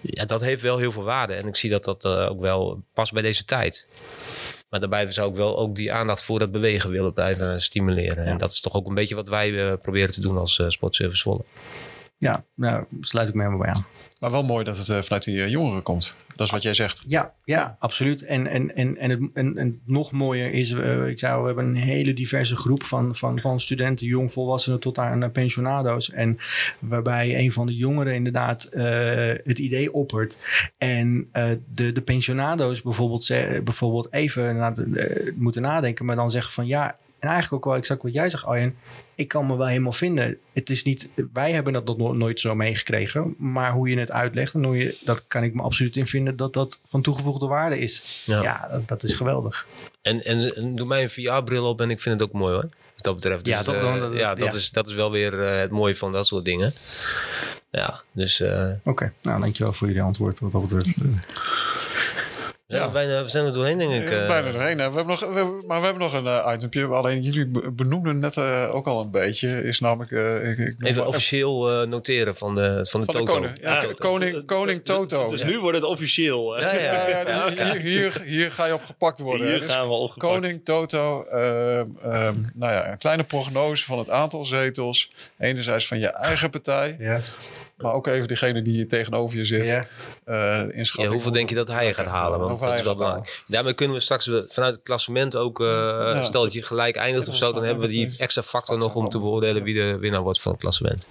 [0.00, 1.34] Ja, dat heeft wel heel veel waarde.
[1.34, 3.86] En ik zie dat dat eh, ook wel past bij deze tijd.
[4.68, 8.24] Maar daarbij zou ik wel ook die aandacht voor dat bewegen willen blijven stimuleren.
[8.24, 8.30] Ja.
[8.30, 10.68] En dat is toch ook een beetje wat wij eh, proberen te doen als eh
[10.68, 11.44] Sportservice Zwolle.
[12.20, 13.86] Ja, nou, sluit ik me helemaal bij aan.
[14.20, 16.16] maar wel mooi dat het eh, vanuit die eh, jongeren komt.
[16.36, 17.04] Dat is wat jij zegt.
[17.06, 18.24] Ja, ja, absoluut.
[18.24, 21.64] En, en, en, en, het, en, en nog mooier is, eh, ik zou, we hebben
[21.64, 26.10] een hele diverse groep van, van, van studenten, jongvolwassenen tot aan pensionado's.
[26.10, 26.38] En
[26.78, 28.68] waarbij een van de jongeren inderdaad
[29.44, 30.38] het idee oppert.
[30.78, 31.28] En
[31.72, 33.28] de, de pensionado's bijvoorbeeld,
[33.64, 34.72] bijvoorbeeld even na
[35.34, 36.98] moeten nadenken, maar dan zeggen van ja.
[37.18, 38.76] En eigenlijk ook wel exact wat jij zegt, Arjen.
[39.14, 40.38] Ik kan me wel helemaal vinden.
[40.52, 43.34] Het is niet, wij hebben dat nog no- nooit zo meegekregen.
[43.38, 46.36] Maar hoe je het uitlegt, en hoe je, dat kan ik me absoluut in vinden
[46.36, 48.22] dat dat van toegevoegde waarde is.
[48.26, 48.42] Ja.
[48.42, 49.66] Ja, dat, dat is geweldig.
[50.02, 52.68] En, en, en doe mij een VR-bril op en ik vind het ook mooi hoor.
[52.94, 53.46] Wat dat betreft.
[53.46, 54.58] Ja, Dus, eh, dat- ja, dat, ja.
[54.58, 56.72] Is, dat is wel weer eh, het mooie van dat soort dingen.
[57.70, 60.98] Ja, dus eh, Oké, nou dankjewel voor jullie antwoord wat dat betreft.
[62.68, 62.96] We zijn, Ja.
[62.98, 64.10] er bijna, we zijn er doorheen denk ik.
[64.10, 64.28] Eh, eh.
[64.28, 64.78] Bijna doorheen.
[64.78, 64.90] hè.
[64.90, 66.86] We hebben nog, we hebben- maar we hebben nog een eh, itempje.
[66.86, 69.62] Alleen jullie be- benoemden net eh, ook al een beetje.
[69.62, 70.10] Is namelijk...
[70.12, 73.32] eh, ik, ik Even maar- officieel eh, noteren van de, van de van de Toto.
[73.32, 73.58] koning.
[73.62, 75.28] Ja, Ja, koning, koning Toto.
[75.28, 76.56] Dus nu wordt het officieel.
[76.56, 76.60] hè?
[76.60, 77.08] Ja, ja.
[77.08, 79.46] Ja, ja, Ja, hier, hier, hier ga je op gepakt worden.
[79.48, 80.32] Hier Dus gaan we opgepakt.
[80.32, 85.10] Koning Toto, ehm, ehm, nou ja, een kleine prognose van het aantal zetels.
[85.38, 87.20] Enerzijds van je eigen partij, Ja,
[87.78, 89.66] maar ook even degene die hier tegenover je zit.
[89.66, 89.84] ja.
[90.24, 91.12] eh Ja, inschatting.
[91.12, 92.40] hoeveel denk je dat hij gaat halen?
[92.40, 93.42] Want dat is wel belangrijk.
[93.46, 97.36] Daarmee kunnen we straks vanuit het klassement ook, eh, stel dat je gelijk eindigt of
[97.36, 100.40] zo, dan hebben we die extra factor nog om te beoordelen wie de winnaar wordt
[100.40, 101.06] van het klassement.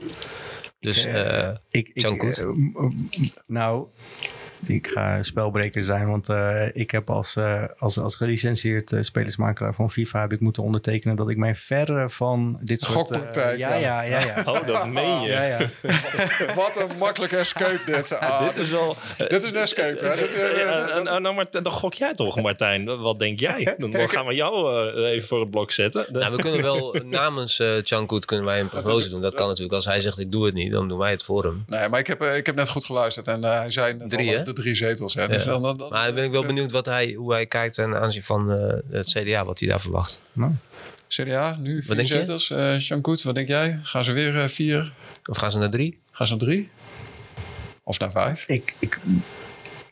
[0.80, 2.46] Dus eh, Ik, ik,
[3.48, 3.86] nou,
[4.66, 9.74] ik ga spelbreker zijn, want eh, ik heb als, eh, als, als gelicentieerd eh, spelersmakelaar
[9.74, 12.94] van FIFA heb ik moeten ondertekenen dat ik mij verre van dit soort...
[12.94, 14.44] Gokpraktijk, ja, ja, ja, ja.
[14.46, 15.30] Oh, dat meen je.
[15.30, 15.58] Ja, ja.
[16.56, 18.16] Wat een makkelijke escape dit.
[18.28, 18.96] Ah, Dit is wel...
[19.18, 20.06] dit is een escape.
[20.06, 20.16] Hè?
[20.16, 22.98] Dit, eh, nou, nou, maar dan gok jij toch, Martijn.
[22.98, 23.76] Wat denk jij?
[23.78, 26.06] Dan gaan we jou eh, even voor het blok zetten.
[26.12, 29.22] Nou, we kunnen wel namens eh Chankut kunnen wij een prognose doen.
[29.22, 29.76] Dat kan natuurlijk.
[29.76, 31.64] Als hij zegt ik doe het niet, dan doen wij het voor hem.
[31.68, 34.44] Nee, maar ik heb, ik heb net goed geluisterd en eh, hij zei Drie, hè?
[34.48, 35.14] De drie zetels.
[35.14, 35.28] Hè?
[35.28, 37.76] Dus dan, dan, dan- Maar dan ben ik wel benieuwd wat hij, hoe hij kijkt
[37.76, 40.22] ten aanzien van eh, het CDA, wat hij daar verwacht.
[40.34, 40.52] Nou,
[41.08, 42.52] CDA, nu vier zetels.
[42.52, 43.80] Eh Koet, wat denk jij?
[43.84, 44.92] Gaan ze weer eh, vier?
[45.26, 46.00] Of gaan ze naar drie?
[46.12, 46.70] Gaan ze naar drie?
[47.84, 48.44] Of naar vijf?
[48.48, 49.00] ik, ik,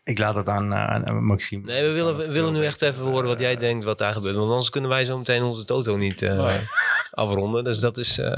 [0.04, 1.66] ik laat het aan, eh, aan Maxime.
[1.66, 4.36] Nee, we willen, we willen nu echt even horen wat jij denkt wat daar gebeurt.
[4.36, 6.56] Want anders kunnen wij zo meteen onze Toto niet eh,
[7.12, 7.64] afronden.
[7.64, 8.18] Dus dat is...
[8.20, 8.36] eh,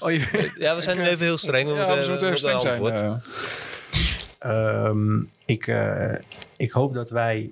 [0.00, 1.68] Oh, je- ja, we zijn nu even heel streng.
[1.68, 3.22] We ja, moeten, we moeten even moeten streng zijn.
[4.38, 4.84] Eh.
[4.84, 6.14] Ehm, ik, eh,
[6.56, 7.50] ik hoop dat wij.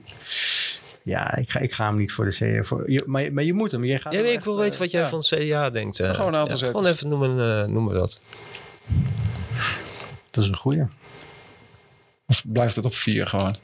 [1.03, 2.67] Ja, ik ga, ik ga hem niet voor de C.
[2.67, 3.85] Voor, je, maar, maar je moet hem.
[3.85, 5.09] Je gaat Ja, hem ik echt, wil eh, weten wat jij ja.
[5.09, 6.01] van het CDA denkt.
[6.01, 6.15] eh.
[6.15, 6.67] Gewoon een aantal ja.
[6.67, 7.31] Gewoon even noemen,
[7.63, 8.21] eh, noemen we dat.
[10.31, 10.83] Dat is een goeie.
[12.29, 13.57] Of blijft het op vier gewoon?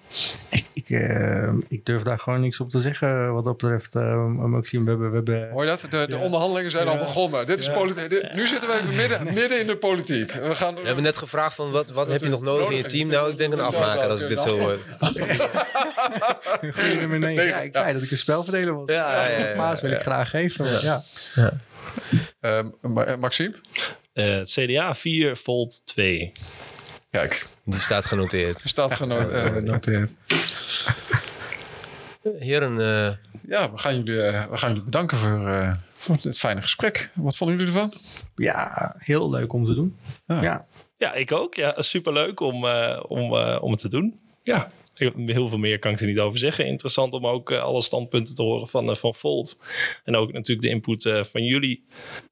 [0.49, 4.27] Ik, ik, eh, ik durf daar gewoon niks op te zeggen wat dat betreft, uh,
[4.27, 4.85] Maxime.
[4.85, 5.81] We hebben, we hebben, Hoor je dat?
[5.81, 6.19] De, de Ja.
[6.19, 7.47] onderhandelingen zijn al begonnen.
[7.47, 7.73] Dit is Ja.
[7.73, 8.11] politiek.
[8.11, 10.33] dit- nu zitten we even midden, midden in de politiek.
[10.33, 10.75] We gaan...
[10.75, 13.09] We hebben net gevraagd van wat, wat heb je nog nodig in je team?
[13.09, 14.79] Nou, ik denk een afmaker als ik dit zo hoor.
[16.75, 17.45] Goeie nummer negen.
[17.47, 18.89] Ja, ik zei dat ik een spelverdeler was.
[18.91, 19.57] Ja, ja, ja, ja.
[19.57, 20.81] Maas wil ik graag geven.
[20.83, 21.05] Ja.
[22.41, 23.55] Ehm, eh, Maxime?
[24.13, 26.33] Eh, het CDA 4, Volt 2.
[27.13, 28.63] Kijk, Die staat genoteerd.
[28.63, 30.15] er staat geno- eh, genoteerd.
[32.39, 33.13] Heren, eh,
[33.49, 37.11] Ja, we gaan jullie, eh, we gaan jullie bedanken voor, eh, voor dit fijne gesprek.
[37.15, 37.95] Wat vonden jullie ervan?
[38.37, 39.97] ja, heel leuk om te doen.
[40.27, 40.43] Ja.
[40.43, 40.67] Ja.
[40.97, 41.55] Ja, ik ook.
[41.55, 44.21] Ja, superleuk om, eh, om, eh, om het te doen.
[44.43, 46.66] Ja, heel veel meer kan ik er niet over zeggen.
[46.66, 49.62] Interessant om ook eh, alle standpunten te horen van, eh, van Volt.
[50.05, 51.84] En ook natuurlijk de input eh, van jullie.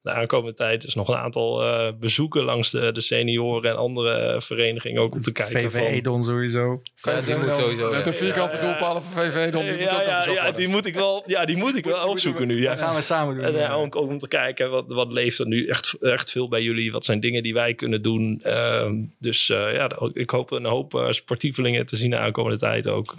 [0.02, 4.40] De aankomende tijd is nog een aantal eh, bezoeken langs de, de senioren en andere
[4.42, 5.02] verenigingen.
[5.02, 5.74] Ook om te kijken VV.
[5.74, 6.82] Edon sowieso.
[6.94, 8.02] Ja, die moet sowieso, De, ja.
[8.02, 11.44] de vierkante doelpalen van VV, dan, die moet ook ja, die moet ik wel, ja,
[11.44, 12.61] die moet ik wel opzoeken nu.
[12.61, 12.70] Ja.
[12.70, 13.44] Dat gaan we samen doen.
[13.44, 16.62] En ook, ook om te kijken, wat, wat leeft er nu echt, echt veel bij
[16.62, 16.92] jullie?
[16.92, 18.40] Wat zijn dingen die wij kunnen doen?
[18.42, 22.16] Ehm, dus eh, ja, ik hoop een hoop sportievelingen te zien de
[22.51, 23.14] aankomende tijd ook.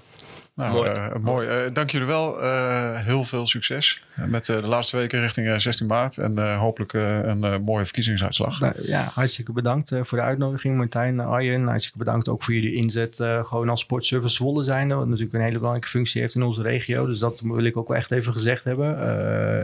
[0.55, 0.89] Nou, Mooi.
[0.89, 1.19] mooi.
[1.19, 1.47] mooi.
[1.47, 2.41] Eh, dank jullie wel.
[2.41, 6.17] Eh, heel veel succes eh, met eh, de laatste weken richting eh, 16 maart.
[6.17, 8.59] En eh, hopelijk eh, een eh, mooie verkiezingsuitslag.
[8.59, 11.67] Nou, ja, hartstikke bedankt eh, voor de uitnodiging, Martijn, eh, Arjen.
[11.67, 14.95] Hartstikke bedankt ook voor jullie inzet, eh, gewoon als sportservice Zwolle zijnde.
[14.95, 17.05] Wat natuurlijk een hele belangrijke functie heeft in onze regio.
[17.05, 18.99] Dus dat wil ik ook wel echt even gezegd hebben.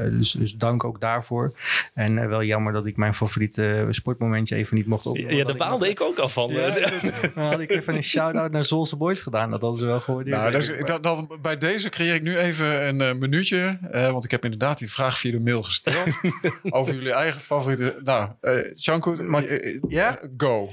[0.06, 1.54] Eh, dus, dus dank ook daarvoor.
[1.94, 5.36] En eh, wel jammer dat ik mijn favoriete sportmomentje even niet mocht opnemen.
[5.36, 6.50] Ja, daar baalde ik ook al van.
[6.52, 7.02] Ja, Eh,
[7.36, 9.52] dan had ik even een shout-out naar Zolse Boys gedaan.
[9.52, 10.26] Dat hadden ze wel gehoord.
[10.26, 13.78] Nou, dat is- dat, dat- bij deze creëer ik nu even een eh, minuutje.
[13.92, 16.08] eh, want ik heb inderdaad die vraag via de mail gesteld.
[16.70, 17.96] over jullie eigen favoriete.
[18.04, 18.30] Nou,
[18.76, 20.20] Janko, eh, Ja?
[20.38, 20.72] go.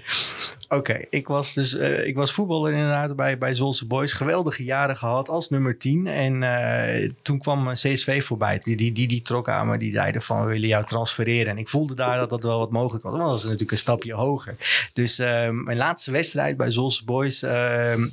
[0.68, 4.12] Oké, ik was dus eh, ik was voetballer inderdaad bij, bij Zolse Boys.
[4.12, 6.06] Geweldige jaren gehad als nummer 10.
[6.06, 8.58] En eh, toen kwam CSV voorbij.
[8.58, 9.78] Die, die, die, die trok aan me.
[9.78, 11.52] Die zeiden van we willen jou transfereren.
[11.52, 13.12] En ik voelde daar dat dat wel wat mogelijk was.
[13.12, 14.56] Want dat was natuurlijk een stapje hoger.
[14.92, 15.16] Dus
[15.52, 17.40] mijn laatste wedstrijd bij Zolse Boys.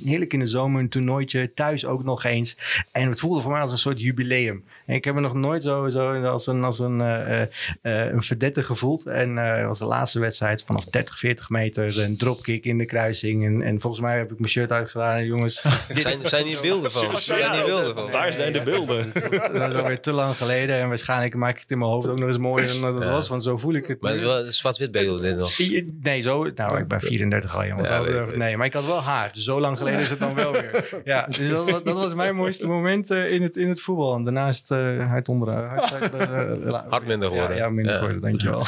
[0.04, 1.52] heerlijk in de zomer een toernooitje.
[1.54, 2.56] Thuis ook nog eens.
[2.92, 4.64] En het voelde voor mij als een soort jubileum.
[4.86, 7.48] En ik heb me nog nooit zo, zo als een, als een, eh, eh,
[7.82, 9.06] eh, een verdette gevoeld.
[9.06, 11.98] En eh, het was de laatste wedstrijd vanaf 30, 40 meter.
[11.98, 13.44] Een dropkick in de kruising.
[13.44, 15.16] En, en volgens mij heb ik mijn shirt uitgedaan.
[15.16, 15.62] En jongens,
[15.94, 17.16] zijn, zijn hier beelden van?
[17.18, 18.10] Zijn hier beelden van?
[18.10, 19.10] Waar zijn de beelden?
[19.52, 20.76] dat is alweer te lang geleden.
[20.76, 23.08] En waarschijnlijk maak ik het in mijn hoofd ook nog eens mooier dan dat het
[23.08, 23.28] was.
[23.28, 25.58] Want zo voel ik het Maar het is wel zwart-wit beelden dit nog.
[26.02, 26.50] Nee, zo.
[26.54, 27.84] Nou, ik ben 34 al, jongen.
[27.84, 29.30] Ja, Dat- weet ik, weet nee, maar ik had wel haar.
[29.34, 30.70] Dus zo lang geleden is het dan wel weer.
[31.04, 34.14] Ja, dus dat, was- dat was mijn mooiste moment eh, in, het, in het voetbal.
[34.14, 35.48] En daarnaast uh, hard onder.
[35.52, 36.14] Hard, hard,
[36.72, 37.56] eh, Hard minder geworden.
[37.56, 37.98] Ja, ja minder Ja.
[37.98, 38.60] geworden, dankjewel.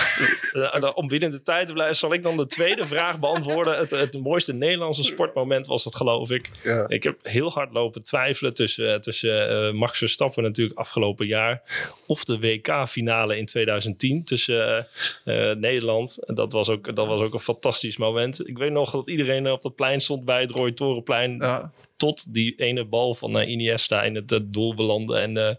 [0.53, 3.77] Eh, de- Om binnen de tijd te blijven, zal ik dan de tweede vraag beantwoorden.
[3.79, 6.51] Het, het mooiste Nederlandse sportmoment was dat, geloof ik.
[6.63, 6.85] Ja.
[6.89, 11.63] Ik heb heel hard lopen twijfelen tussen, tussen eh, Max Verstappen natuurlijk afgelopen jaar.
[12.07, 14.87] Of de WK-finale in 2010 tussen
[15.25, 16.19] eh, eh, Nederland.
[16.21, 18.49] Dat was, ook, dat was ook een fantastisch moment.
[18.49, 21.37] Ik weet nog dat iedereen op het plein stond bij het Roy Torenplein.
[21.41, 25.19] Ja, Tot die ene bal van eh, Iniesta in het, eh, doel belandde.
[25.19, 25.55] En eh,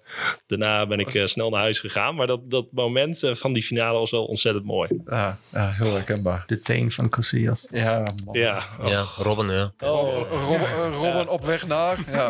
[0.47, 2.15] daarna ben ik eh, snel naar huis gegaan.
[2.15, 4.89] Maar dat, dat moment eh, van die finale was wel ontzettend mooi.
[5.05, 6.43] ja, ja, heel herkenbaar.
[6.47, 7.65] De teen van Casillas.
[7.69, 8.37] Ja, man.
[8.39, 8.87] Ja, oh.
[8.87, 9.71] Ja, Robin, ja.
[9.77, 11.97] Robben, Robben, eh, Robben op weg naar.
[12.11, 12.29] Ja.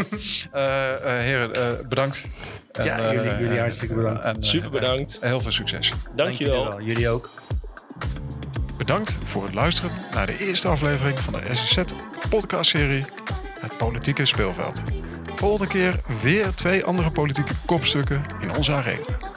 [0.52, 2.28] Eh, eh, heren, eh, bedankt.
[2.72, 4.24] En, Ja, jullie- jullie hartstikke bedankt.
[4.24, 5.18] en, super bedankt.
[5.22, 5.92] Heel veel succes.
[6.16, 6.82] Dankjewel.
[6.82, 7.30] Jullie ook.
[8.78, 11.78] Bedankt voor het luisteren naar de eerste aflevering van de SSZ
[12.30, 13.06] podcastserie
[13.66, 14.82] Het Politieke Speelveld.
[15.36, 19.35] Volgende keer weer twee andere politieke kopstukken in onze arena.